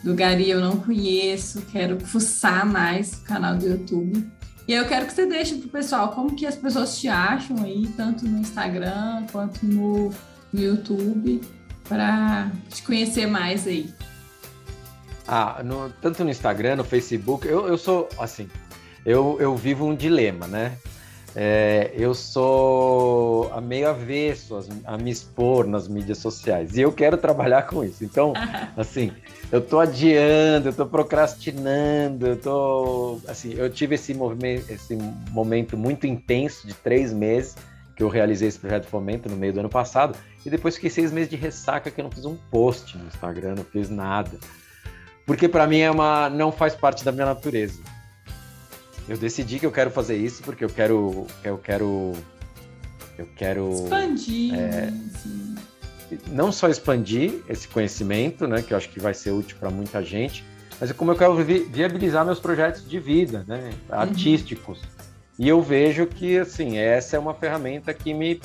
do 0.03 0.15
Gari 0.15 0.49
eu 0.49 0.59
não 0.59 0.77
conheço. 0.77 1.61
Quero 1.71 1.99
fuçar 1.99 2.65
mais 2.65 3.13
o 3.13 3.23
canal 3.23 3.55
do 3.55 3.67
YouTube. 3.67 4.27
E 4.67 4.73
eu 4.73 4.87
quero 4.87 5.05
que 5.05 5.13
você 5.13 5.25
deixe 5.27 5.55
para 5.55 5.67
o 5.67 5.71
pessoal 5.71 6.09
como 6.09 6.35
que 6.35 6.45
as 6.45 6.55
pessoas 6.55 6.97
te 6.97 7.07
acham 7.07 7.57
aí, 7.63 7.85
tanto 7.95 8.25
no 8.25 8.39
Instagram 8.39 9.25
quanto 9.31 9.63
no, 9.65 10.09
no 10.51 10.61
YouTube, 10.61 11.41
para 11.87 12.49
te 12.69 12.81
conhecer 12.81 13.27
mais 13.27 13.67
aí. 13.67 13.93
Ah, 15.27 15.61
no, 15.63 15.89
tanto 16.01 16.23
no 16.23 16.29
Instagram, 16.29 16.77
no 16.77 16.83
Facebook, 16.83 17.47
eu, 17.47 17.67
eu 17.67 17.77
sou 17.77 18.09
assim, 18.17 18.49
eu, 19.05 19.37
eu 19.39 19.55
vivo 19.55 19.85
um 19.85 19.95
dilema, 19.95 20.47
né? 20.47 20.77
é, 21.35 21.91
eu 21.95 22.13
sou 22.13 23.51
a 23.53 23.59
meio 23.59 23.89
avesso 23.89 24.55
a, 24.55 24.93
a, 24.93 24.97
me 24.97 25.09
expor 25.09 25.65
nas 25.65 25.87
mídias 25.87 26.19
sociais 26.19 26.77
e 26.77 26.81
eu 26.81 26.91
quero 26.91 27.17
trabalhar 27.17 27.63
com 27.63 27.83
isso. 27.83 28.03
Então, 28.03 28.33
assim, 28.77 29.11
eu 29.51 29.59
tô 29.59 29.79
adiando, 29.79 30.69
eu 30.69 30.73
tô 30.73 30.85
procrastinando, 30.85 32.27
eu 32.27 32.35
tô, 32.35 33.19
assim, 33.27 33.53
eu 33.55 33.69
tive 33.69 33.95
esse 33.95 34.13
movimento, 34.13 34.69
esse 34.69 34.95
momento 35.31 35.75
muito 35.75 36.05
intenso 36.05 36.67
de 36.67 36.73
três 36.73 37.11
meses 37.11 37.55
que 37.95 38.03
eu 38.03 38.09
realizei 38.09 38.47
esse 38.47 38.59
projeto 38.59 38.83
de 38.83 38.89
fomento 38.89 39.29
no 39.29 39.35
meio 39.35 39.53
do 39.53 39.59
ano 39.59 39.69
passado 39.69 40.15
e 40.45 40.49
depois 40.49 40.75
fiquei 40.75 40.89
seis 40.89 41.11
meses 41.11 41.29
de 41.29 41.35
ressaca 41.35 41.89
que 41.89 41.99
eu 41.99 42.03
não 42.03 42.11
fiz 42.11 42.25
um 42.25 42.35
post 42.51 42.97
no 42.97 43.07
Instagram, 43.07 43.55
não 43.55 43.63
fiz 43.63 43.89
nada, 43.89 44.37
porque 45.25 45.47
para 45.47 45.65
mim 45.67 45.79
é 45.79 45.89
uma, 45.89 46.29
não 46.29 46.51
faz 46.51 46.75
parte 46.75 47.03
da 47.03 47.11
minha 47.11 47.25
natureza. 47.25 47.81
Eu 49.07 49.17
decidi 49.17 49.59
que 49.59 49.65
eu 49.65 49.71
quero 49.71 49.91
fazer 49.91 50.15
isso 50.15 50.41
porque 50.43 50.63
eu 50.63 50.69
quero, 50.69 51.27
eu 51.43 51.57
quero, 51.57 52.13
eu 53.17 53.27
quero 53.35 53.69
expandir. 53.73 54.55
É, 54.55 54.93
não 56.29 56.51
só 56.51 56.69
expandir 56.69 57.41
esse 57.49 57.67
conhecimento, 57.67 58.47
né, 58.47 58.61
que 58.61 58.73
eu 58.73 58.77
acho 58.77 58.89
que 58.89 58.99
vai 58.99 59.13
ser 59.13 59.31
útil 59.31 59.57
para 59.59 59.69
muita 59.69 60.03
gente, 60.03 60.43
mas 60.79 60.89
é 60.89 60.93
como 60.93 61.11
eu 61.11 61.15
quero 61.15 61.35
vi 61.43 61.59
viabilizar 61.59 62.25
meus 62.25 62.39
projetos 62.39 62.87
de 62.87 62.99
vida, 62.99 63.43
né, 63.47 63.71
uhum. 63.89 63.99
artísticos. 63.99 64.79
Uhum. 64.79 65.03
E 65.39 65.49
eu 65.49 65.61
vejo 65.61 66.05
que 66.05 66.37
assim 66.37 66.77
essa 66.77 67.15
é 67.15 67.19
uma 67.19 67.33
ferramenta 67.33 67.93
que 67.93 68.13
me 68.13 68.41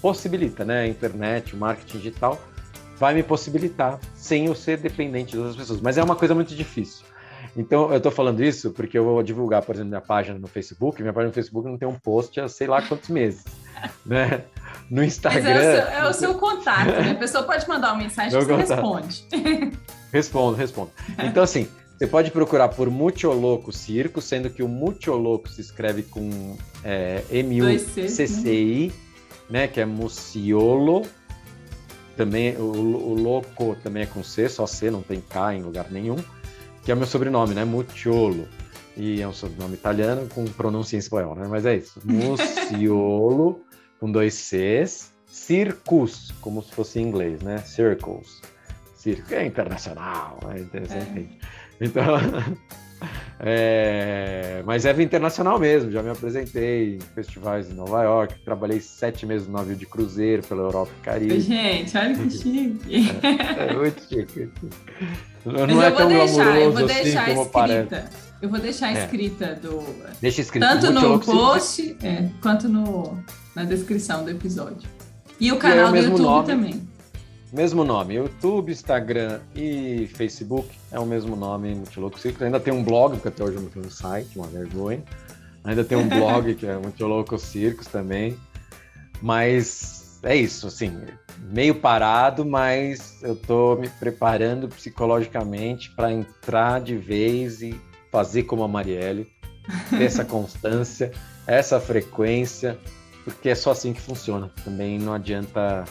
possibilita, 0.00 0.64
né, 0.64 0.82
a 0.82 0.86
internet, 0.86 1.54
o 1.54 1.58
marketing 1.58 1.98
digital 1.98 2.40
vai 3.02 3.14
me 3.14 3.24
possibilitar 3.24 3.98
sem 4.14 4.46
eu 4.46 4.54
ser 4.54 4.78
dependente 4.78 5.36
das 5.36 5.56
pessoas. 5.56 5.80
Mas 5.80 5.98
é 5.98 6.04
uma 6.04 6.14
coisa 6.14 6.36
muito 6.36 6.54
difícil. 6.54 7.04
Então, 7.56 7.90
eu 7.90 7.96
estou 7.96 8.12
falando 8.12 8.40
isso 8.44 8.70
porque 8.70 8.96
eu 8.96 9.02
vou 9.02 9.20
divulgar, 9.24 9.60
por 9.62 9.74
exemplo, 9.74 9.88
minha 9.88 10.00
página 10.00 10.38
no 10.38 10.46
Facebook. 10.46 11.02
Minha 11.02 11.12
página 11.12 11.30
no 11.30 11.34
Facebook 11.34 11.68
não 11.68 11.76
tem 11.76 11.88
um 11.88 11.98
post 11.98 12.38
há 12.38 12.46
sei 12.46 12.68
lá 12.68 12.80
quantos 12.80 13.08
meses, 13.08 13.42
né? 14.06 14.44
No 14.88 15.02
Instagram... 15.02 15.42
Mas 15.42 15.64
é 15.64 15.72
o 15.72 15.74
seu, 15.74 15.92
é 15.92 16.08
o 16.10 16.12
seu 16.12 16.34
contato, 16.38 16.90
né? 16.90 17.10
A 17.10 17.14
pessoa 17.16 17.42
pode 17.42 17.68
mandar 17.68 17.92
uma 17.92 18.04
mensagem 18.04 18.38
que 18.38 18.44
você 18.44 18.54
responde. 18.54 19.26
Respondo, 20.12 20.56
respondo. 20.56 20.90
Então, 21.24 21.42
assim, 21.42 21.66
você 21.98 22.06
pode 22.06 22.30
procurar 22.30 22.68
por 22.68 22.88
Mutioloco 22.88 23.72
Circo, 23.72 24.20
sendo 24.20 24.48
que 24.48 24.62
o 24.62 24.68
Mutioloco 24.68 25.48
se 25.48 25.60
escreve 25.60 26.04
com 26.04 26.56
é, 26.84 27.24
M-U-C-C-I, 27.30 28.92
né? 29.50 29.62
né? 29.62 29.68
Que 29.68 29.80
é 29.80 29.86
Muciolo. 29.86 31.02
Também, 32.16 32.56
o, 32.56 32.62
o 32.62 33.14
Loco 33.14 33.76
também 33.82 34.02
é 34.02 34.06
com 34.06 34.22
C, 34.22 34.48
só 34.48 34.66
C, 34.66 34.90
não 34.90 35.02
tem 35.02 35.20
K 35.20 35.54
em 35.54 35.62
lugar 35.62 35.90
nenhum 35.90 36.16
que 36.84 36.90
é 36.90 36.94
o 36.94 36.96
meu 36.96 37.06
sobrenome, 37.06 37.54
né? 37.54 37.64
Mucciolo. 37.64 38.48
E 38.96 39.22
é 39.22 39.28
um 39.28 39.32
sobrenome 39.32 39.74
italiano 39.74 40.28
com 40.28 40.44
pronúncia 40.44 40.96
em 40.96 40.98
espanhol, 40.98 41.34
né? 41.34 41.46
Mas 41.48 41.64
é 41.64 41.76
isso. 41.76 42.00
Muciolo, 42.04 43.64
com 43.98 44.10
dois 44.10 44.34
Cs. 44.34 45.12
Circus, 45.26 46.30
como 46.42 46.62
se 46.62 46.72
fosse 46.72 47.00
em 47.00 47.04
inglês, 47.04 47.40
né? 47.40 47.58
Circles. 47.58 48.42
Circo 48.96 49.34
é 49.34 49.46
internacional, 49.46 50.38
é 50.54 50.60
interessante. 50.60 51.38
É. 51.80 51.84
Então, 51.84 52.04
é, 53.40 54.62
mas 54.64 54.84
é 54.84 55.02
internacional 55.02 55.58
mesmo. 55.58 55.90
Já 55.90 56.02
me 56.02 56.10
apresentei 56.10 56.96
em 56.96 57.00
festivais 57.14 57.70
em 57.70 57.74
Nova 57.74 58.02
York. 58.02 58.44
Trabalhei 58.44 58.80
sete 58.80 59.26
meses 59.26 59.46
no 59.46 59.54
navio 59.54 59.76
de 59.76 59.86
cruzeiro 59.86 60.42
pela 60.42 60.62
Europa 60.62 60.92
e 61.00 61.04
Caribe. 61.04 61.40
Gente, 61.40 61.96
olha 61.96 62.14
que 62.14 62.30
chique. 62.30 63.20
É, 63.22 63.70
é 63.70 63.74
muito 63.74 64.02
chique. 64.02 64.48
Não 65.44 65.76
Mas 65.76 65.84
é 65.84 65.88
eu 65.88 65.94
vou 65.96 66.08
deixar, 66.08 66.60
eu 66.60 66.72
vou 66.72 66.84
assim 66.84 66.94
deixar 66.94 67.30
escrita. 67.30 67.50
Parece. 67.52 68.32
Eu 68.42 68.48
vou 68.48 68.58
deixar 68.58 68.96
é. 68.96 69.04
escrita 69.04 69.54
do. 69.54 69.84
Deixa 70.20 70.40
escrito. 70.40 70.66
Tanto 70.66 70.92
no 70.92 71.20
post 71.20 71.96
é, 72.02 72.28
quanto 72.40 72.68
no, 72.68 73.16
na 73.54 73.64
descrição 73.64 74.24
do 74.24 74.30
episódio. 74.30 74.88
E 75.38 75.50
o 75.50 75.56
canal 75.56 75.88
e 75.96 76.00
do 76.00 76.06
YouTube 76.06 76.22
nome, 76.22 76.46
também. 76.46 76.88
Mesmo 77.52 77.84
nome. 77.84 78.14
YouTube, 78.14 78.72
Instagram 78.72 79.40
e 79.54 80.08
Facebook 80.14 80.70
é 80.90 80.98
o 80.98 81.04
mesmo 81.04 81.36
nome, 81.36 81.74
Multiloco 81.74 82.18
Circos. 82.18 82.40
Ainda 82.40 82.58
tem 82.58 82.72
um 82.72 82.82
blog, 82.82 83.12
porque 83.12 83.28
até 83.28 83.44
hoje 83.44 83.56
eu 83.56 83.62
não 83.62 83.68
tenho 83.68 83.84
um 83.84 83.90
site, 83.90 84.38
uma 84.38 84.46
vergonha. 84.46 85.04
Ainda 85.62 85.84
tem 85.84 85.98
um 85.98 86.08
blog 86.08 86.54
que 86.54 86.66
é 86.66 86.78
Multiloco 86.78 87.38
Circos 87.38 87.86
também. 87.88 88.38
Mas 89.20 90.18
é 90.22 90.34
isso, 90.34 90.66
assim, 90.66 90.98
meio 91.50 91.74
parado, 91.74 92.42
mas 92.42 93.22
eu 93.22 93.34
estou 93.34 93.78
me 93.78 93.88
preparando 93.88 94.66
psicologicamente 94.68 95.90
para 95.90 96.10
entrar 96.10 96.80
de 96.80 96.96
vez 96.96 97.60
e 97.60 97.78
fazer 98.10 98.44
como 98.44 98.62
a 98.62 98.68
Marielle, 98.68 99.28
ter 99.90 100.04
essa 100.04 100.24
constância, 100.24 101.12
essa 101.46 101.78
frequência, 101.78 102.78
porque 103.24 103.50
é 103.50 103.54
só 103.54 103.72
assim 103.72 103.92
que 103.92 104.00
funciona. 104.00 104.50
Também 104.64 104.98
não 104.98 105.12
adianta 105.12 105.84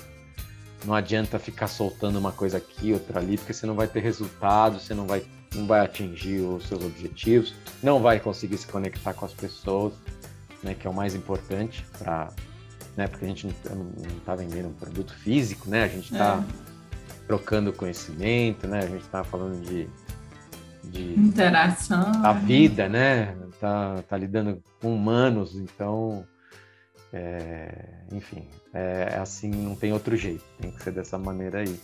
não 0.86 0.94
adianta 0.94 1.38
ficar 1.40 1.68
soltando 1.68 2.18
uma 2.18 2.32
coisa 2.32 2.58
aqui, 2.58 2.94
outra 2.94 3.20
ali, 3.20 3.38
porque 3.38 3.54
você 3.54 3.66
não 3.66 3.76
vai 3.76 3.88
ter 3.88 4.02
resultado, 4.02 4.80
você 4.80 4.94
não 4.94 5.06
vai 5.06 5.24
não 5.54 5.68
vai 5.68 5.82
atingir 5.82 6.40
os 6.40 6.66
seus 6.66 6.82
objetivos, 6.82 7.54
não 7.84 8.00
vai 8.02 8.22
conseguir 8.22 8.58
se 8.58 8.66
conectar 8.66 9.14
com 9.14 9.26
as 9.26 9.34
pessoas, 9.34 9.94
né, 10.64 10.74
que 10.74 10.88
é 10.88 10.90
o 10.90 10.94
mais 10.94 11.14
importante 11.14 11.86
para 12.00 12.32
né? 12.96 13.08
Porque 13.08 13.26
a 13.26 13.28
gente 13.28 13.48
não 13.48 14.18
está 14.18 14.36
vendendo 14.36 14.70
um 14.70 14.74
produto 14.74 15.14
físico, 15.14 15.70
né? 15.70 15.84
A 15.84 15.88
gente 15.88 16.12
está 16.12 16.44
é. 16.44 17.28
trocando 17.28 17.72
conhecimento, 17.74 18.68
né? 18.68 18.80
A 18.80 18.88
gente 18.88 19.02
está 19.02 19.24
falando 19.24 19.62
de, 19.62 19.88
de 20.84 21.20
interação, 21.20 22.12
a 22.24 22.34
vida, 22.34 22.90
né? 22.90 23.36
Tá, 23.60 24.04
tá 24.10 24.18
lidando 24.18 24.62
com 24.82 24.96
humanos, 24.96 25.56
então, 25.56 26.26
é, 27.14 27.72
enfim, 28.12 28.44
é, 28.74 29.14
é 29.14 29.18
assim, 29.18 29.50
não 29.50 29.76
tem 29.76 29.92
outro 29.92 30.16
jeito, 30.16 30.44
tem 30.60 30.72
que 30.72 30.82
ser 30.84 30.92
dessa 30.92 31.18
maneira 31.18 31.60
aí. 31.60 31.80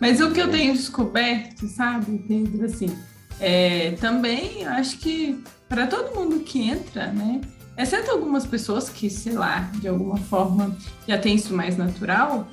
Mas 0.00 0.20
o 0.20 0.30
que 0.32 0.40
eu 0.40 0.50
tenho 0.50 0.74
descoberto, 0.74 1.66
sabe, 1.68 2.18
Pedro, 2.26 2.66
assim, 2.66 2.94
é, 3.40 3.92
também 3.92 4.66
acho 4.66 4.98
que 4.98 5.42
para 5.68 5.86
todo 5.86 6.14
mundo 6.14 6.40
que 6.40 6.68
entra, 6.68 7.06
né, 7.12 7.40
exceto 7.76 8.10
algumas 8.10 8.46
pessoas 8.46 8.88
que, 8.88 9.08
sei 9.08 9.32
lá, 9.32 9.70
de 9.80 9.88
alguma 9.88 10.16
forma 10.16 10.76
já 11.06 11.18
tem 11.18 11.36
isso 11.36 11.54
mais 11.54 11.76
natural, 11.76 12.48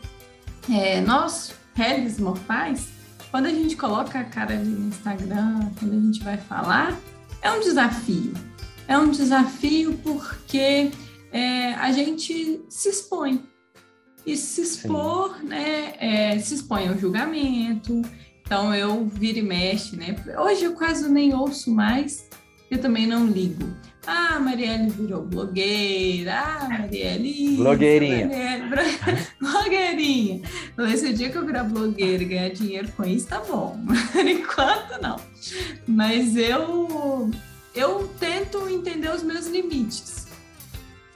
é, 0.69 1.01
nós, 1.01 1.53
réis 1.73 2.19
mortais, 2.19 2.89
quando 3.29 3.45
a 3.45 3.49
gente 3.49 3.75
coloca 3.75 4.19
a 4.19 4.23
cara 4.23 4.53
ali 4.53 4.69
no 4.69 4.89
Instagram, 4.89 5.69
quando 5.79 5.93
a 5.93 5.99
gente 5.99 6.23
vai 6.23 6.37
falar, 6.37 6.97
é 7.41 7.51
um 7.51 7.59
desafio. 7.59 8.33
É 8.87 8.97
um 8.97 9.09
desafio 9.09 9.97
porque 10.03 10.91
é, 11.31 11.73
a 11.73 11.91
gente 11.91 12.61
se 12.69 12.89
expõe. 12.89 13.43
E 14.25 14.37
se 14.37 14.61
expor, 14.61 15.37
Sim. 15.39 15.47
né, 15.47 15.93
é, 15.97 16.39
se 16.39 16.53
expõe 16.55 16.87
ao 16.87 16.97
julgamento. 16.97 18.01
Então 18.41 18.73
eu 18.75 19.05
viro 19.05 19.39
e 19.39 19.41
mexe, 19.41 19.95
né? 19.95 20.15
Hoje 20.37 20.65
eu 20.65 20.73
quase 20.73 21.09
nem 21.09 21.33
ouço 21.33 21.73
mais, 21.73 22.29
eu 22.69 22.79
também 22.79 23.07
não 23.07 23.25
ligo. 23.25 23.65
Ah, 24.05 24.39
Marielle 24.39 24.89
virou 24.89 25.23
blogueira. 25.23 26.33
Ah, 26.33 26.67
Marielle. 26.67 27.55
Blogueirinha. 27.57 28.27
Marielle, 28.27 29.27
blogueirinha. 29.39 30.41
Falei, 30.75 30.93
esse 30.93 31.13
dia 31.13 31.29
que 31.29 31.37
eu 31.37 31.45
virar 31.45 31.63
blogueira 31.65 32.23
e 32.23 32.25
ganhar 32.25 32.49
dinheiro 32.49 32.91
com 32.97 33.03
isso, 33.03 33.27
tá 33.27 33.39
bom. 33.39 33.79
Por 34.11 34.27
enquanto, 34.27 35.01
não. 35.01 35.17
Mas 35.87 36.35
eu, 36.35 37.29
eu 37.75 38.09
tento 38.19 38.67
entender 38.69 39.13
os 39.13 39.21
meus 39.21 39.47
limites. 39.47 40.20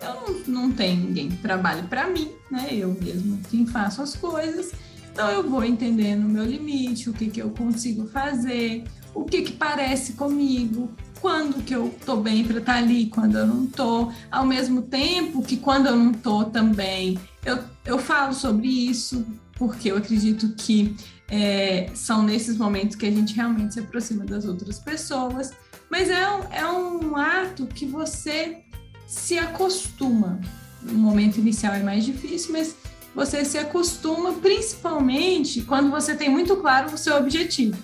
Eu 0.05 0.43
não, 0.45 0.61
não 0.61 0.71
tenho 0.71 1.07
ninguém 1.07 1.29
que 1.29 1.37
trabalhe 1.37 1.83
para 1.83 2.07
mim, 2.07 2.31
né? 2.49 2.67
Eu 2.71 2.95
mesmo 3.01 3.39
quem 3.49 3.65
faço 3.65 4.01
as 4.01 4.15
coisas. 4.15 4.71
Então 5.11 5.29
eu 5.31 5.49
vou 5.49 5.63
entendendo 5.63 6.25
o 6.25 6.29
meu 6.29 6.45
limite, 6.45 7.09
o 7.09 7.13
que, 7.13 7.29
que 7.29 7.41
eu 7.41 7.49
consigo 7.49 8.05
fazer, 8.07 8.83
o 9.13 9.23
que, 9.23 9.43
que 9.43 9.53
parece 9.53 10.13
comigo, 10.13 10.91
quando 11.21 11.63
que 11.63 11.73
eu 11.73 11.93
tô 12.05 12.17
bem 12.17 12.43
para 12.43 12.59
estar 12.59 12.73
tá 12.73 12.79
ali, 12.79 13.07
quando 13.07 13.37
eu 13.37 13.47
não 13.47 13.65
tô, 13.65 14.11
ao 14.29 14.45
mesmo 14.45 14.81
tempo 14.81 15.41
que 15.41 15.57
quando 15.57 15.87
eu 15.87 15.95
não 15.95 16.11
tô 16.13 16.43
também, 16.45 17.17
eu, 17.45 17.59
eu 17.85 17.97
falo 17.97 18.33
sobre 18.33 18.67
isso, 18.67 19.25
porque 19.53 19.89
eu 19.89 19.97
acredito 19.97 20.53
que 20.55 20.95
é, 21.29 21.89
são 21.95 22.21
nesses 22.21 22.57
momentos 22.57 22.95
que 22.95 23.05
a 23.05 23.11
gente 23.11 23.33
realmente 23.33 23.73
se 23.73 23.79
aproxima 23.79 24.25
das 24.25 24.45
outras 24.45 24.79
pessoas, 24.79 25.51
mas 25.89 26.09
é 26.09 26.23
é 26.51 26.67
um 26.67 27.15
ato 27.15 27.65
que 27.67 27.85
você 27.85 28.64
se 29.05 29.37
acostuma. 29.37 30.39
No 30.81 30.93
momento 30.93 31.37
inicial 31.37 31.73
é 31.73 31.83
mais 31.83 32.05
difícil, 32.05 32.51
mas 32.51 32.75
você 33.13 33.45
se 33.45 33.57
acostuma 33.57 34.33
principalmente 34.33 35.61
quando 35.61 35.89
você 35.89 36.15
tem 36.15 36.29
muito 36.29 36.57
claro 36.57 36.93
o 36.93 36.97
seu 36.97 37.15
objetivo. 37.17 37.77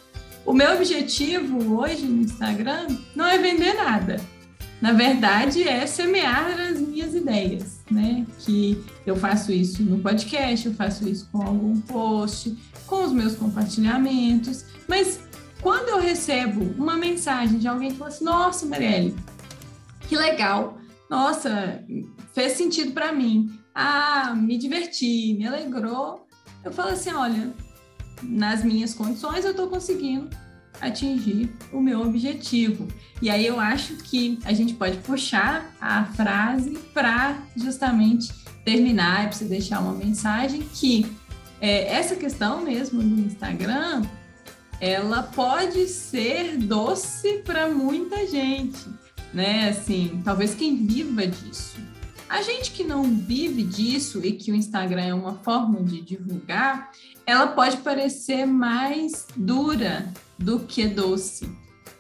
O 0.46 0.54
meu 0.54 0.74
objetivo 0.74 1.78
hoje 1.78 2.06
no 2.06 2.22
Instagram 2.22 2.88
não 3.16 3.26
é 3.26 3.38
vender 3.38 3.74
nada. 3.76 4.20
Na 4.82 4.94
verdade, 4.94 5.62
é 5.68 5.86
semear 5.86 6.60
as 6.60 6.80
minhas 6.80 7.14
ideias, 7.14 7.82
né? 7.90 8.26
Que 8.40 8.84
eu 9.06 9.16
faço 9.16 9.52
isso 9.52 9.84
no 9.84 10.00
podcast, 10.00 10.68
eu 10.68 10.74
faço 10.74 11.08
isso 11.08 11.30
com 11.32 11.44
algum 11.44 11.80
post, 11.82 12.58
com 12.88 13.04
os 13.06 13.12
meus 13.12 13.36
compartilhamentos. 13.36 14.66
Mas 14.88 15.20
quando 15.62 15.90
eu 15.90 16.02
recebo 16.02 16.74
uma 16.82 16.98
mensagem 16.98 17.60
de 17.60 17.68
alguém 17.68 17.92
que 17.92 17.98
fala 17.98 18.10
assim: 18.10 18.26
Nossa, 18.26 18.66
Marielle, 18.66 19.16
que 20.10 20.18
legal, 20.18 20.81
nossa, 21.12 21.84
fez 22.34 22.54
sentido 22.54 22.94
para 22.94 23.12
mim. 23.12 23.52
Ah, 23.76 24.34
me 24.34 24.58
diverti, 24.58 25.34
me 25.34 25.46
alegrou. 25.46 26.26
Eu 26.64 26.72
falo 26.72 26.92
assim, 26.92 27.12
olha, 27.12 27.54
nas 28.24 28.64
minhas 28.64 28.94
condições 28.94 29.44
eu 29.44 29.52
estou 29.52 29.68
conseguindo 29.68 30.30
atingir 30.80 31.54
o 31.74 31.82
meu 31.82 32.02
objetivo. 32.02 32.88
E 33.22 33.30
aí 33.30 33.46
eu 33.46 33.60
acho 33.60 33.98
que 33.98 34.40
a 34.46 34.54
gente 34.54 34.74
pode 34.74 35.00
puxar 35.00 35.76
a 35.82 36.06
frase 36.06 36.78
para 36.94 37.38
justamente 37.58 38.34
terminar 38.64 39.26
e 39.26 39.28
para 39.28 39.34
você 39.34 39.46
deixar 39.46 39.82
uma 39.82 39.94
mensagem 39.94 40.62
que 40.74 41.06
é, 41.60 41.94
essa 41.94 42.16
questão 42.16 42.62
mesmo 42.62 43.04
do 43.04 43.20
Instagram, 43.20 44.04
ela 44.80 45.24
pode 45.24 45.88
ser 45.88 46.58
doce 46.58 47.40
para 47.40 47.68
muita 47.68 48.26
gente, 48.26 48.80
né? 49.34 49.70
Assim, 49.70 50.22
talvez 50.24 50.54
quem 50.56 50.86
viva 50.86 51.26
disso. 51.28 51.78
A 52.30 52.42
gente 52.42 52.72
que 52.72 52.84
não 52.84 53.04
vive 53.04 53.62
disso 53.62 54.22
e 54.24 54.32
que 54.32 54.52
o 54.52 54.56
Instagram 54.56 55.04
é 55.04 55.14
uma 55.14 55.36
forma 55.36 55.84
de 55.84 56.02
divulgar, 56.02 56.92
ela 57.26 57.48
pode 57.48 57.78
parecer 57.78 58.46
mais 58.46 59.28
dura 59.36 60.12
do 60.40 60.60
que 60.60 60.88
doce. 60.88 61.50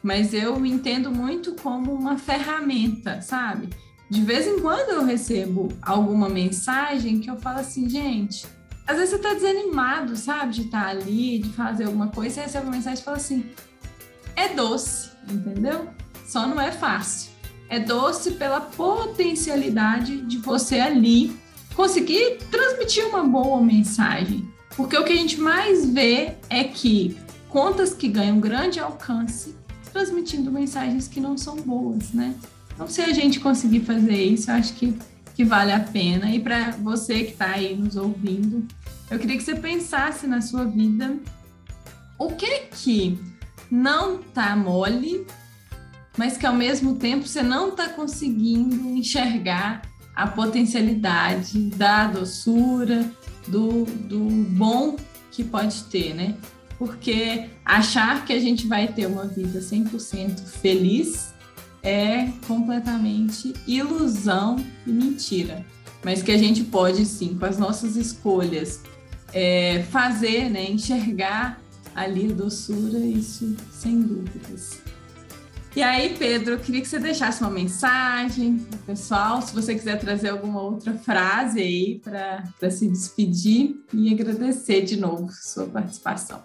Mas 0.01 0.33
eu 0.33 0.65
entendo 0.65 1.11
muito 1.11 1.53
como 1.55 1.93
uma 1.93 2.17
ferramenta, 2.17 3.21
sabe? 3.21 3.69
De 4.09 4.21
vez 4.21 4.47
em 4.47 4.59
quando 4.59 4.89
eu 4.89 5.05
recebo 5.05 5.69
alguma 5.81 6.27
mensagem 6.27 7.19
que 7.19 7.29
eu 7.29 7.37
falo 7.37 7.59
assim, 7.59 7.89
gente, 7.89 8.45
às 8.87 8.97
vezes 8.97 9.11
você 9.11 9.19
tá 9.19 9.33
desanimado, 9.33 10.15
sabe? 10.15 10.53
De 10.53 10.61
estar 10.63 10.83
tá 10.83 10.89
ali, 10.89 11.39
de 11.39 11.49
fazer 11.49 11.85
alguma 11.85 12.07
coisa, 12.07 12.35
você 12.35 12.41
recebe 12.41 12.65
uma 12.65 12.75
mensagem 12.75 13.01
e 13.01 13.05
fala 13.05 13.17
assim: 13.17 13.45
é 14.35 14.49
doce, 14.49 15.11
entendeu? 15.29 15.87
Só 16.31 16.47
não 16.47 16.61
é 16.61 16.71
fácil. 16.71 17.29
É 17.67 17.77
doce 17.77 18.31
pela 18.31 18.61
potencialidade 18.61 20.21
de 20.21 20.37
você 20.37 20.79
ali 20.79 21.35
conseguir 21.75 22.37
transmitir 22.49 23.05
uma 23.05 23.21
boa 23.21 23.61
mensagem. 23.61 24.49
Porque 24.77 24.97
o 24.97 25.03
que 25.03 25.11
a 25.11 25.15
gente 25.17 25.41
mais 25.41 25.89
vê 25.89 26.37
é 26.49 26.63
que 26.63 27.17
contas 27.49 27.93
que 27.93 28.07
ganham 28.07 28.39
grande 28.39 28.79
alcance 28.79 29.57
transmitindo 29.91 30.49
mensagens 30.49 31.05
que 31.05 31.19
não 31.19 31.37
são 31.37 31.57
boas, 31.57 32.13
né? 32.13 32.33
Então, 32.73 32.87
se 32.87 33.01
a 33.01 33.11
gente 33.11 33.37
conseguir 33.41 33.81
fazer 33.81 34.23
isso, 34.23 34.51
eu 34.51 34.55
acho 34.55 34.71
que, 34.75 34.97
que 35.35 35.43
vale 35.43 35.73
a 35.73 35.81
pena. 35.81 36.33
E 36.33 36.39
para 36.39 36.71
você 36.71 37.25
que 37.25 37.33
está 37.33 37.47
aí 37.47 37.75
nos 37.75 37.97
ouvindo, 37.97 38.65
eu 39.09 39.19
queria 39.19 39.35
que 39.35 39.43
você 39.43 39.55
pensasse 39.55 40.27
na 40.27 40.39
sua 40.39 40.63
vida 40.63 41.13
o 42.17 42.29
que 42.29 42.59
que 42.67 43.19
não 43.69 44.19
tá 44.19 44.55
mole, 44.55 45.27
mas 46.17 46.37
que 46.37 46.45
ao 46.45 46.55
mesmo 46.55 46.95
tempo 46.95 47.27
você 47.27 47.41
não 47.41 47.69
está 47.69 47.89
conseguindo 47.89 48.75
enxergar 48.89 49.81
a 50.15 50.27
potencialidade 50.27 51.57
da 51.71 52.07
doçura, 52.07 53.09
do, 53.47 53.85
do 53.85 54.19
bom 54.19 54.95
que 55.31 55.43
pode 55.43 55.83
ter, 55.85 56.13
né? 56.13 56.35
Porque 56.77 57.49
achar 57.63 58.25
que 58.25 58.33
a 58.33 58.39
gente 58.39 58.67
vai 58.67 58.87
ter 58.87 59.05
uma 59.05 59.25
vida 59.25 59.59
100% 59.59 60.45
feliz 60.45 61.33
é 61.83 62.27
completamente 62.47 63.53
ilusão 63.67 64.57
e 64.85 64.91
mentira. 64.91 65.65
Mas 66.03 66.21
que 66.23 66.31
a 66.31 66.37
gente 66.37 66.63
pode 66.63 67.05
sim, 67.05 67.37
com 67.37 67.45
as 67.45 67.57
nossas 67.57 67.95
escolhas, 67.95 68.81
é, 69.33 69.83
fazer, 69.91 70.49
né, 70.49 70.69
enxergar 70.69 71.61
ali 71.95 72.31
a 72.31 72.35
doçura, 72.35 72.97
isso 72.97 73.55
sem 73.71 74.01
dúvidas. 74.01 74.80
E 75.73 75.81
aí, 75.81 76.17
Pedro, 76.17 76.55
eu 76.55 76.59
queria 76.59 76.81
que 76.81 76.87
você 76.87 76.99
deixasse 76.99 77.39
uma 77.39 77.49
mensagem 77.49 78.57
para 78.57 78.75
o 78.75 78.79
pessoal, 78.79 79.41
se 79.41 79.55
você 79.55 79.73
quiser 79.73 79.97
trazer 79.97 80.27
alguma 80.27 80.61
outra 80.61 80.93
frase 80.93 81.61
aí 81.61 82.01
para 82.03 82.69
se 82.69 82.89
despedir 82.89 83.77
e 83.93 84.13
agradecer 84.13 84.81
de 84.81 84.97
novo 84.97 85.29
sua 85.31 85.65
participação. 85.67 86.41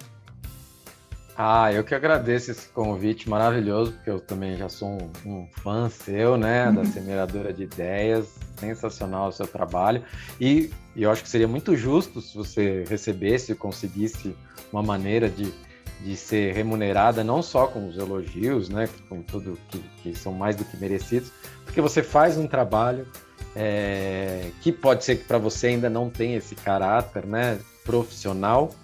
Ah, 1.37 1.70
eu 1.72 1.83
que 1.83 1.95
agradeço 1.95 2.53
esse 2.53 2.68
convite 2.68 3.29
maravilhoso, 3.29 3.93
porque 3.93 4.09
eu 4.09 4.20
também 4.20 4.57
já 4.57 4.68
sou 4.68 4.97
um, 4.97 5.11
um 5.31 5.49
fã 5.61 5.91
seu, 5.91 6.37
né, 6.37 6.70
da. 6.72 6.85
Semeadora 6.85 7.53
de 7.53 7.64
Ideias, 7.64 8.39
sensacional 8.57 9.29
o 9.29 9.33
seu 9.33 9.47
trabalho, 9.47 10.05
e, 10.41 10.70
e 10.95 11.03
eu 11.03 11.11
acho 11.11 11.22
que 11.24 11.29
seria 11.29 11.49
muito 11.49 11.77
justo 11.77 12.22
se 12.22 12.35
você 12.35 12.85
recebesse 12.89 13.53
e 13.53 13.55
conseguisse 13.57 14.37
uma 14.72 14.83
maneira 14.83 15.29
de 15.29 15.53
de 16.01 16.16
ser 16.16 16.55
remunerada 16.55 17.24
não 17.24 17.42
só 17.42 17.66
com 17.66 17.88
os 17.88 17.97
elogios, 17.97 18.68
né, 18.68 18.88
com 19.09 19.22
tudo 19.22 19.59
que, 19.68 19.78
que 20.03 20.14
são 20.14 20.32
mais 20.32 20.57
do 20.57 20.64
que 20.64 20.76
merecidos, 20.76 21.32
porque 21.64 21.80
você 21.80 22.03
faz 22.03 22.36
um 22.36 22.47
trabalho 22.47 23.07
é, 23.55 24.51
que 24.61 24.70
pode 24.70 25.05
ser 25.05 25.16
que 25.16 25.24
para 25.24 25.38
você 25.38 25.68
ainda 25.68 25.88
não 25.88 26.11
tenha 26.11 26.36
esse 26.36 26.55
caráter, 26.55 27.26
né, 27.26 27.59
profissional, 27.84 28.74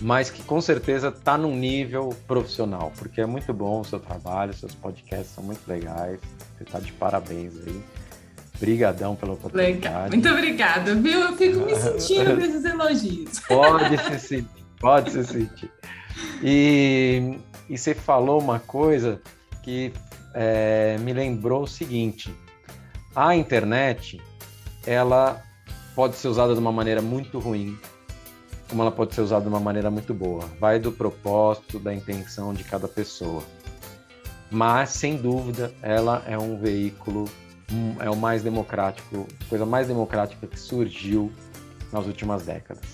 mas 0.00 0.28
que 0.28 0.42
com 0.42 0.60
certeza 0.60 1.08
está 1.08 1.38
num 1.38 1.56
nível 1.56 2.14
profissional, 2.26 2.92
porque 2.98 3.20
é 3.20 3.26
muito 3.26 3.52
bom 3.54 3.80
o 3.80 3.84
seu 3.84 3.98
trabalho, 3.98 4.52
seus 4.52 4.74
podcasts 4.74 5.34
são 5.34 5.42
muito 5.42 5.66
legais, 5.66 6.20
você 6.56 6.64
está 6.64 6.78
de 6.78 6.92
parabéns 6.92 7.54
aí. 7.66 7.82
Obrigadão 8.56 9.14
pela 9.14 9.34
oportunidade. 9.34 9.74
Legal. 9.74 10.08
Muito 10.08 10.28
obrigada, 10.30 10.94
viu? 10.94 11.20
Eu 11.20 11.36
fico 11.36 11.58
me 11.60 11.76
sentindo 11.76 12.36
nesses 12.36 12.64
elogios. 12.64 13.38
Pode 13.40 13.98
se 13.98 14.18
sentir, 14.18 14.64
pode 14.80 15.10
se 15.10 15.24
sentir. 15.24 15.70
E, 16.42 17.38
e 17.68 17.76
você 17.76 17.94
falou 17.94 18.40
uma 18.40 18.58
coisa 18.58 19.20
que 19.62 19.92
é, 20.34 20.96
me 20.98 21.12
lembrou 21.12 21.62
o 21.62 21.66
seguinte: 21.66 22.34
a 23.14 23.34
internet 23.34 24.20
ela 24.86 25.42
pode 25.94 26.16
ser 26.16 26.28
usada 26.28 26.52
de 26.52 26.60
uma 26.60 26.70
maneira 26.70 27.00
muito 27.00 27.38
ruim, 27.38 27.76
como 28.68 28.82
ela 28.82 28.92
pode 28.92 29.14
ser 29.14 29.22
usada 29.22 29.42
de 29.42 29.48
uma 29.48 29.60
maneira 29.60 29.90
muito 29.90 30.12
boa. 30.12 30.44
Vai 30.60 30.78
do 30.78 30.92
propósito, 30.92 31.78
da 31.78 31.92
intenção 31.94 32.52
de 32.52 32.62
cada 32.62 32.86
pessoa. 32.86 33.42
Mas, 34.50 34.90
sem 34.90 35.16
dúvida, 35.16 35.74
ela 35.82 36.22
é 36.26 36.38
um 36.38 36.58
veículo, 36.58 37.24
é 37.98 38.08
o 38.08 38.14
mais 38.14 38.42
democrático, 38.42 39.26
coisa 39.48 39.66
mais 39.66 39.88
democrática 39.88 40.46
que 40.46 40.58
surgiu 40.58 41.32
nas 41.92 42.06
últimas 42.06 42.44
décadas. 42.44 42.84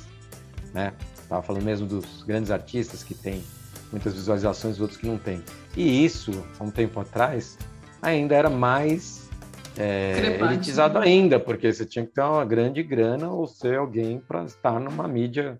Né? 0.72 0.94
Estava 1.32 1.46
falando 1.46 1.64
mesmo 1.64 1.86
dos 1.86 2.22
grandes 2.24 2.50
artistas 2.50 3.02
que 3.02 3.14
têm 3.14 3.42
muitas 3.90 4.12
visualizações 4.12 4.76
e 4.76 4.82
outros 4.82 5.00
que 5.00 5.06
não 5.06 5.16
têm. 5.16 5.42
E 5.74 6.04
isso, 6.04 6.30
há 6.60 6.62
um 6.62 6.70
tempo 6.70 7.00
atrás, 7.00 7.56
ainda 8.02 8.34
era 8.34 8.50
mais 8.50 9.30
é, 9.78 10.38
elitizado 10.42 10.98
né? 10.98 11.06
ainda, 11.06 11.40
porque 11.40 11.72
você 11.72 11.86
tinha 11.86 12.04
que 12.04 12.12
ter 12.12 12.20
uma 12.20 12.44
grande 12.44 12.82
grana 12.82 13.30
ou 13.30 13.46
ser 13.46 13.78
alguém 13.78 14.20
para 14.20 14.44
estar 14.44 14.78
numa 14.78 15.08
mídia 15.08 15.58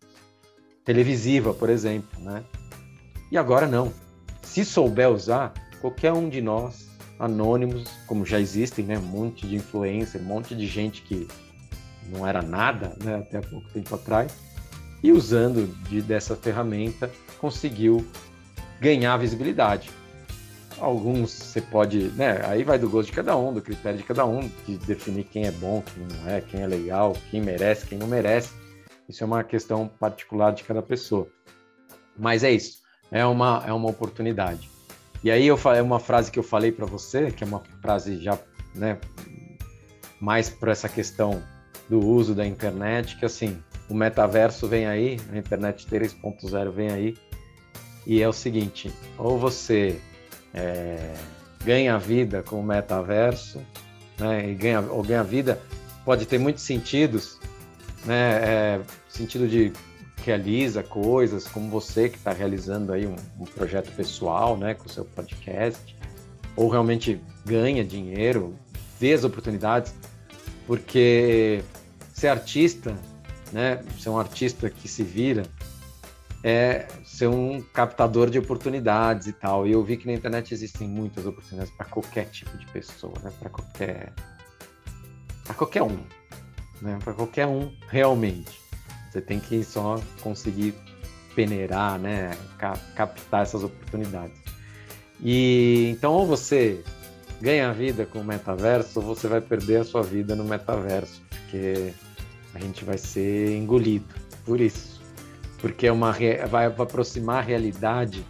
televisiva, 0.85 1.55
por 1.55 1.70
exemplo, 1.70 2.23
né? 2.23 2.45
E 3.31 3.39
agora 3.39 3.66
não. 3.66 3.91
Se 4.43 4.66
souber 4.66 5.09
usar, 5.09 5.55
qualquer 5.81 6.12
um 6.12 6.29
de 6.29 6.43
nós, 6.43 6.87
anônimos, 7.18 7.89
como 8.07 8.27
já 8.27 8.39
existem, 8.39 8.85
né? 8.85 8.99
Um 8.99 9.01
monte 9.01 9.47
de 9.47 9.57
influencer, 9.57 10.20
um 10.20 10.25
monte 10.25 10.55
de 10.55 10.66
gente 10.66 11.01
que 11.01 11.27
não 12.11 12.27
era 12.27 12.43
nada, 12.43 12.95
né? 13.03 13.16
Até 13.16 13.39
há 13.39 13.41
pouco 13.41 13.66
tempo 13.70 13.95
atrás, 13.95 14.52
e 15.03 15.11
usando 15.11 15.67
de, 15.89 16.01
dessa 16.01 16.37
ferramenta 16.37 17.11
conseguiu 17.39 18.07
ganhar 18.81 19.17
visibilidade. 19.17 19.91
Alguns 20.79 21.31
você 21.31 21.61
pode, 21.61 22.09
né? 22.17 22.41
Aí 22.45 22.65
vai 22.65 22.79
do 22.79 22.89
gosto 22.89 23.09
de 23.09 23.15
cada 23.15 23.37
um, 23.37 23.53
do 23.53 23.61
critério 23.61 23.99
de 23.99 24.05
cada 24.05 24.25
um, 24.25 24.51
de 24.67 24.77
definir 24.79 25.25
quem 25.25 25.47
é 25.47 25.53
bom, 25.53 25.83
quem 25.83 26.07
não 26.07 26.29
é, 26.29 26.41
quem 26.41 26.63
é 26.63 26.67
legal, 26.67 27.17
quem 27.31 27.41
merece, 27.41 27.87
quem 27.87 27.99
não 27.99 28.07
merece. 28.07 28.53
Isso 29.09 29.23
é 29.23 29.27
uma 29.27 29.45
questão 29.45 29.89
particular 29.89 30.53
de 30.53 30.65
cada 30.65 30.83
pessoa. 30.83 31.29
Mas 32.19 32.43
é 32.43 32.51
isso, 32.51 32.79
é 33.11 33.25
uma, 33.25 33.63
é 33.67 33.73
uma 33.73 33.91
oportunidade. 33.91 34.69
E 35.23 35.31
aí 35.31 35.47
eu 35.47 35.57
falei 35.57 35.81
uma 35.81 36.01
frase 36.01 36.31
que 36.31 36.39
eu 36.39 36.43
falei 36.43 36.73
para 36.73 36.87
você, 36.87 37.31
que 37.31 37.45
é 37.45 37.47
uma 37.47 37.63
frase 37.81 38.19
já, 38.19 38.37
né, 38.75 38.99
mais 40.21 40.49
para 40.49 40.73
essa 40.73 40.89
questão 40.89 41.43
do 41.89 42.01
uso 42.01 42.35
da 42.35 42.47
internet, 42.47 43.17
que 43.17 43.25
assim, 43.25 43.63
o 43.93 43.95
metaverso 43.95 44.66
vem 44.66 44.86
aí, 44.86 45.20
a 45.30 45.36
internet 45.36 45.86
3.0 45.86 46.70
vem 46.70 46.88
aí, 46.88 47.14
e 48.07 48.22
é 48.22 48.26
o 48.26 48.32
seguinte: 48.32 48.90
ou 49.18 49.38
você 49.38 50.01
é, 50.55 51.14
ganha 51.62 51.99
vida 51.99 52.43
com 52.43 52.59
o 52.59 52.62
metaverso, 52.62 53.61
né, 54.18 54.49
e 54.49 54.55
ganha, 54.55 54.80
ou 54.80 55.03
ganha 55.03 55.22
vida, 55.22 55.61
pode 56.07 56.24
ter 56.24 56.38
muitos 56.38 56.62
sentidos, 56.62 57.38
né, 58.07 58.30
é, 58.43 58.80
sentido 59.11 59.47
de 59.47 59.70
realiza 60.24 60.82
coisas, 60.82 61.47
como 61.47 61.68
você 61.68 62.09
que 62.09 62.16
está 62.16 62.32
realizando 62.32 62.95
aí 62.95 63.07
um, 63.07 63.16
um, 63.38 63.45
projeto 63.45 63.95
pessoal, 63.95 64.57
né, 64.57 64.72
com 64.72 64.86
o 64.86 64.88
seu 64.88 65.05
podcast, 65.05 65.95
ou 66.57 66.70
realmente 66.70 67.20
ganha 67.45 67.84
dinheiro, 67.84 68.55
vê 68.99 69.12
as 69.12 69.22
oportunidades, 69.22 69.95
porque 70.66 71.62
ser 72.14 72.28
artista 72.28 72.97
né, 73.53 73.83
ser 73.99 74.09
um 74.09 74.19
artista 74.19 74.69
que 74.71 74.89
se 74.89 75.03
vira, 75.03 75.45
é 76.43 76.89
ser 77.05 77.29
um 77.29 77.61
captador 77.61 78.29
de 78.29 78.39
oportunidades 78.39 79.29
e 79.29 79.33
tal. 79.33 79.67
E 79.67 79.73
eu 79.73 79.85
vi 79.85 79.97
que 79.97 80.07
na 80.07 80.13
internet 80.13 80.53
existem 80.53 80.89
muitas 80.89 81.25
oportunidades 81.25 81.73
para 81.77 81.87
qualquer 81.87 82.25
tipo 82.27 82.57
de 82.59 82.67
pessoa, 82.67 83.15
né, 83.23 83.33
para 83.39 83.51
qualquer 83.51 84.13
para 85.45 85.55
qualquer 85.55 85.83
um, 85.83 85.99
né? 86.81 86.99
Para 87.03 87.13
qualquer 87.13 87.47
um 87.47 87.73
realmente. 87.89 88.61
Você 89.11 89.21
tem 89.21 89.39
que 89.39 89.63
só 89.63 90.01
conseguir 90.23 90.75
peneirar, 91.35 91.99
né? 91.99 92.31
captar 92.95 93.43
essas 93.43 93.63
oportunidades. 93.63 94.37
E 95.21 95.91
então 95.91 96.13
ou 96.13 96.27
você 96.27 96.83
ganha 97.41 97.71
a 97.71 97.73
vida 97.73 98.07
com 98.07 98.21
o 98.21 98.25
metaverso 98.25 99.01
ou 99.01 99.07
você 99.07 99.29
vai 99.29 99.41
perder 99.41 99.81
a 99.81 99.85
sua 99.85 100.03
vida 100.03 100.35
no 100.35 100.45
metaverso, 100.45 101.23
porque 101.31 101.93
a 102.55 102.59
gente 102.59 102.85
vai 102.85 102.99
ser 102.99 103.57
engolido 103.57 104.07
por 104.45 104.61
isso. 104.61 105.01
Porque 105.59 105.87
é 105.87 105.93
uma 105.93 106.15
vai 106.51 106.67
aproximar 106.67 107.39
a 107.39 107.41
realidade 107.41 108.25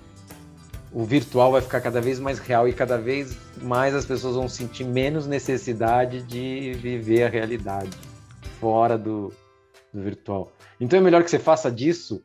o 0.92 1.04
virtual 1.04 1.52
vai 1.52 1.62
ficar 1.62 1.80
cada 1.80 2.00
vez 2.00 2.20
mais 2.20 2.38
real 2.38 2.68
e 2.68 2.72
cada 2.72 2.98
vez 2.98 3.36
mais 3.62 3.94
as 3.94 4.04
pessoas 4.04 4.36
vão 4.36 4.48
sentir 4.48 4.84
menos 4.84 5.26
necessidade 5.26 6.22
de 6.22 6.74
viver 6.74 7.24
a 7.24 7.28
realidade 7.28 7.90
fora 8.60 8.98
do, 8.98 9.32
do 9.92 10.02
virtual. 10.02 10.52
Então 10.78 10.98
é 10.98 11.02
melhor 11.02 11.24
que 11.24 11.30
você 11.30 11.38
faça 11.38 11.72
disso 11.72 12.22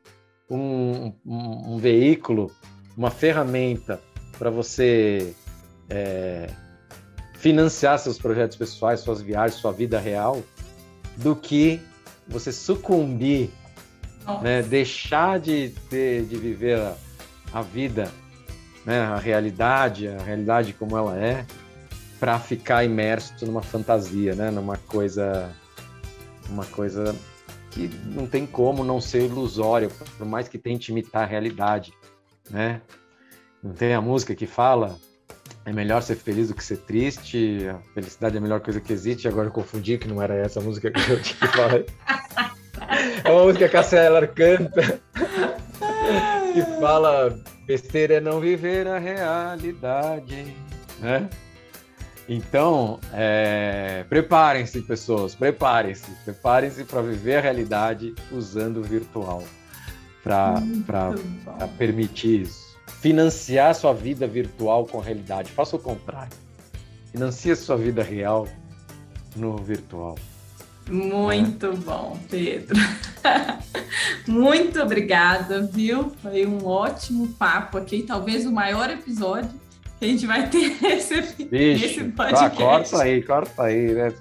um, 0.50 1.14
um, 1.26 1.76
um 1.76 1.78
veículo, 1.78 2.52
uma 2.96 3.10
ferramenta 3.10 4.02
para 4.38 4.50
você 4.50 5.34
é, 5.90 6.48
financiar 7.36 7.98
seus 8.00 8.18
projetos 8.18 8.58
pessoais, 8.58 9.00
suas 9.00 9.22
viagens, 9.22 9.60
sua 9.60 9.72
vida 9.72 9.98
real, 9.98 10.44
do 11.18 11.36
que 11.36 11.82
você 12.28 12.52
sucumbir, 12.52 13.50
né, 14.42 14.62
deixar 14.62 15.40
de, 15.40 15.70
de, 15.90 16.26
de 16.26 16.38
viver 16.38 16.80
a, 16.80 16.96
a 17.54 17.62
vida 17.62 18.12
né, 18.88 19.02
a 19.02 19.18
realidade, 19.18 20.08
a 20.08 20.18
realidade 20.18 20.72
como 20.72 20.98
ela 20.98 21.18
é, 21.18 21.46
para 22.18 22.40
ficar 22.40 22.86
imerso 22.86 23.46
numa 23.46 23.62
fantasia, 23.62 24.34
né, 24.34 24.50
numa 24.50 24.78
coisa, 24.78 25.54
uma 26.50 26.66
coisa 26.66 27.14
que 27.70 27.90
não 28.06 28.26
tem 28.26 28.48
como 28.48 28.86
não 28.86 29.02
ser 29.02 29.26
ilusório, 29.26 29.92
por 30.18 30.26
mais 30.26 30.48
que 30.48 30.58
tente 30.58 30.90
imitar 30.90 31.24
a 31.24 31.26
realidade, 31.26 31.94
né? 32.50 32.82
Não 33.62 33.74
tem 33.74 33.94
a 33.94 34.00
música 34.00 34.34
que 34.34 34.48
fala 34.48 34.98
é 35.68 35.74
melhor 35.74 36.02
ser 36.02 36.16
feliz 36.16 36.48
do 36.48 36.56
que 36.56 36.64
ser 36.64 36.78
triste, 36.78 37.68
a 37.68 37.78
felicidade 37.94 38.36
é 38.36 38.38
a 38.38 38.42
melhor 38.42 38.62
coisa 38.62 38.80
que 38.80 38.94
existe. 38.94 39.28
Agora 39.28 39.50
eu 39.50 39.52
confundi 39.52 39.98
que 39.98 40.08
não 40.08 40.22
era 40.22 40.34
essa 40.34 40.62
a 40.62 40.64
música 40.64 40.90
que 40.90 41.12
eu 41.12 41.20
tinha 41.22 41.38
que 41.38 41.48
falar. 41.48 41.84
É 43.22 43.30
uma 43.30 43.44
música 43.44 43.68
que 43.68 43.76
a 43.76 43.84
Celar 43.84 44.28
canta 44.30 45.02
que 46.54 46.62
fala 46.80 47.38
besteira 47.66 48.14
é 48.14 48.22
não 48.22 48.40
viver 48.40 48.88
a 48.88 48.98
realidade, 48.98 50.56
né? 51.02 51.30
Então, 52.30 52.98
é, 53.12 54.06
preparem-se, 54.08 54.82
pessoas, 54.84 55.36
preparem-se, 55.36 56.10
preparem-se 56.24 56.86
para 56.86 57.02
viver 57.02 57.40
a 57.40 57.42
realidade 57.42 58.16
usando 58.32 58.78
o 58.78 58.84
virtual, 58.84 59.44
para 60.24 60.62
permitir 61.78 62.44
isso. 62.44 62.67
Financiar 63.02 63.74
sua 63.76 63.94
vida 63.94 64.28
virtual 64.28 64.86
com 64.86 65.00
a 65.00 65.04
realidade. 65.04 65.52
Faça 65.52 65.76
o 65.76 65.80
contrário. 65.80 66.36
Financie 67.12 67.56
sua 67.56 67.78
vida 67.78 68.04
real 68.04 68.48
no 69.36 69.58
virtual. 69.58 70.18
Muito 70.90 71.76
bom, 71.78 72.18
Pedro. 72.30 72.78
Muito 74.28 74.82
obrigada, 74.82 75.62
viu? 75.62 76.12
Foi 76.22 76.46
um 76.46 76.66
ótimo 76.66 77.28
papo 77.34 77.78
aqui, 77.78 78.04
talvez 78.04 78.46
o 78.46 78.52
maior 78.52 78.90
episódio 78.90 79.67
a 80.00 80.06
gente 80.06 80.28
vai 80.28 80.48
ter 80.50 80.78
nesse, 80.82 81.16
nesse 81.52 82.04
podcast. 82.04 82.46
Ah, 82.46 82.50
corta 82.50 83.02
aí, 83.02 83.24
corta 83.24 83.64
aí, 83.64 83.94
né? 83.94 84.14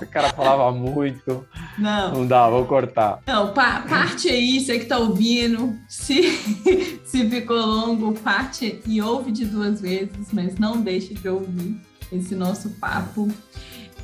O 0.00 0.06
cara 0.06 0.30
falava 0.30 0.70
muito. 0.70 1.46
Não. 1.78 2.12
Não 2.12 2.26
dá, 2.26 2.48
vou 2.50 2.66
cortar. 2.66 3.20
Não, 3.26 3.52
pa 3.52 3.80
parte 3.80 4.28
aí, 4.28 4.60
você 4.60 4.78
que 4.78 4.86
tá 4.86 4.98
ouvindo. 4.98 5.74
Se, 5.88 6.22
se 7.04 7.28
ficou 7.28 7.56
longo, 7.56 8.12
parte 8.20 8.80
e 8.86 9.00
ouve 9.00 9.32
de 9.32 9.46
duas 9.46 9.80
vezes, 9.80 10.28
mas 10.32 10.58
não 10.58 10.80
deixe 10.80 11.14
de 11.14 11.28
ouvir 11.28 11.80
esse 12.12 12.34
nosso 12.34 12.70
papo. 12.78 13.28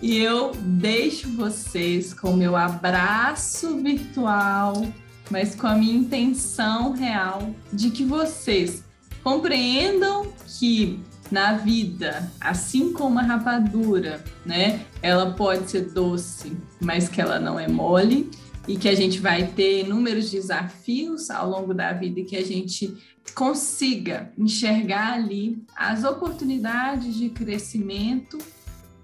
E 0.01 0.16
eu 0.16 0.53
deixo 0.55 1.37
vocês 1.37 2.14
com 2.14 2.31
o 2.31 2.37
meu 2.37 2.57
abraço 2.57 3.77
virtual, 3.83 4.87
mas 5.31 5.55
com 5.55 5.66
a 5.66 5.75
minha 5.75 5.95
intenção 5.95 6.93
real 6.93 7.51
de 7.71 7.91
que 7.91 8.03
vocês 8.05 8.83
compreendam 9.23 10.33
que 10.59 10.99
na 11.31 11.55
vida, 11.55 12.31
assim 12.41 12.93
como 12.93 13.18
a 13.18 13.22
rapadura, 13.22 14.22
né? 14.45 14.85
Ela 15.03 15.33
pode 15.33 15.70
ser 15.70 15.93
doce, 15.93 16.57
mas 16.81 17.09
que 17.09 17.20
ela 17.20 17.39
não 17.39 17.59
é 17.59 17.68
mole 17.68 18.31
e 18.66 18.76
que 18.76 18.89
a 18.89 18.95
gente 18.95 19.18
vai 19.18 19.47
ter 19.47 19.85
inúmeros 19.85 20.31
desafios 20.31 21.31
ao 21.31 21.49
longo 21.49 21.72
da 21.72 21.93
vida 21.93 22.20
e 22.20 22.24
que 22.24 22.37
a 22.37 22.45
gente 22.45 22.97
consiga 23.35 24.33
enxergar 24.37 25.14
ali 25.14 25.62
as 25.76 26.05
oportunidades 26.05 27.14
de 27.14 27.31
crescimento 27.31 28.39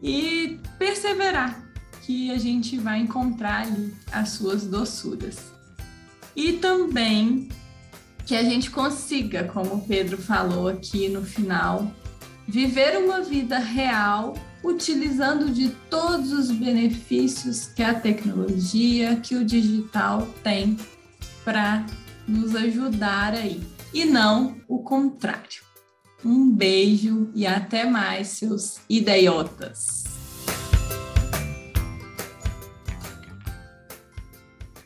e 0.02 0.60
perseverar, 0.78 1.64
que 2.02 2.30
a 2.30 2.38
gente 2.38 2.76
vai 2.76 3.00
encontrar 3.00 3.66
ali 3.66 3.94
as 4.12 4.30
suas 4.30 4.66
doçuras. 4.66 5.52
E 6.34 6.54
também 6.54 7.48
que 8.26 8.34
a 8.34 8.42
gente 8.42 8.70
consiga, 8.70 9.44
como 9.44 9.74
o 9.74 9.80
Pedro 9.86 10.18
falou 10.18 10.68
aqui 10.68 11.08
no 11.08 11.22
final, 11.22 11.90
viver 12.46 12.98
uma 12.98 13.22
vida 13.22 13.58
real 13.58 14.34
utilizando 14.62 15.50
de 15.50 15.70
todos 15.90 16.32
os 16.32 16.50
benefícios 16.50 17.66
que 17.66 17.82
a 17.82 17.94
tecnologia, 17.94 19.16
que 19.16 19.36
o 19.36 19.44
digital 19.44 20.26
tem 20.42 20.76
para 21.44 21.86
nos 22.26 22.56
ajudar 22.56 23.34
aí, 23.34 23.62
e 23.94 24.04
não 24.04 24.56
o 24.66 24.80
contrário. 24.80 25.64
Um 26.24 26.50
beijo 26.50 27.30
e 27.34 27.46
até 27.46 27.84
mais, 27.84 28.28
seus 28.28 28.78
idiotas. 28.88 30.05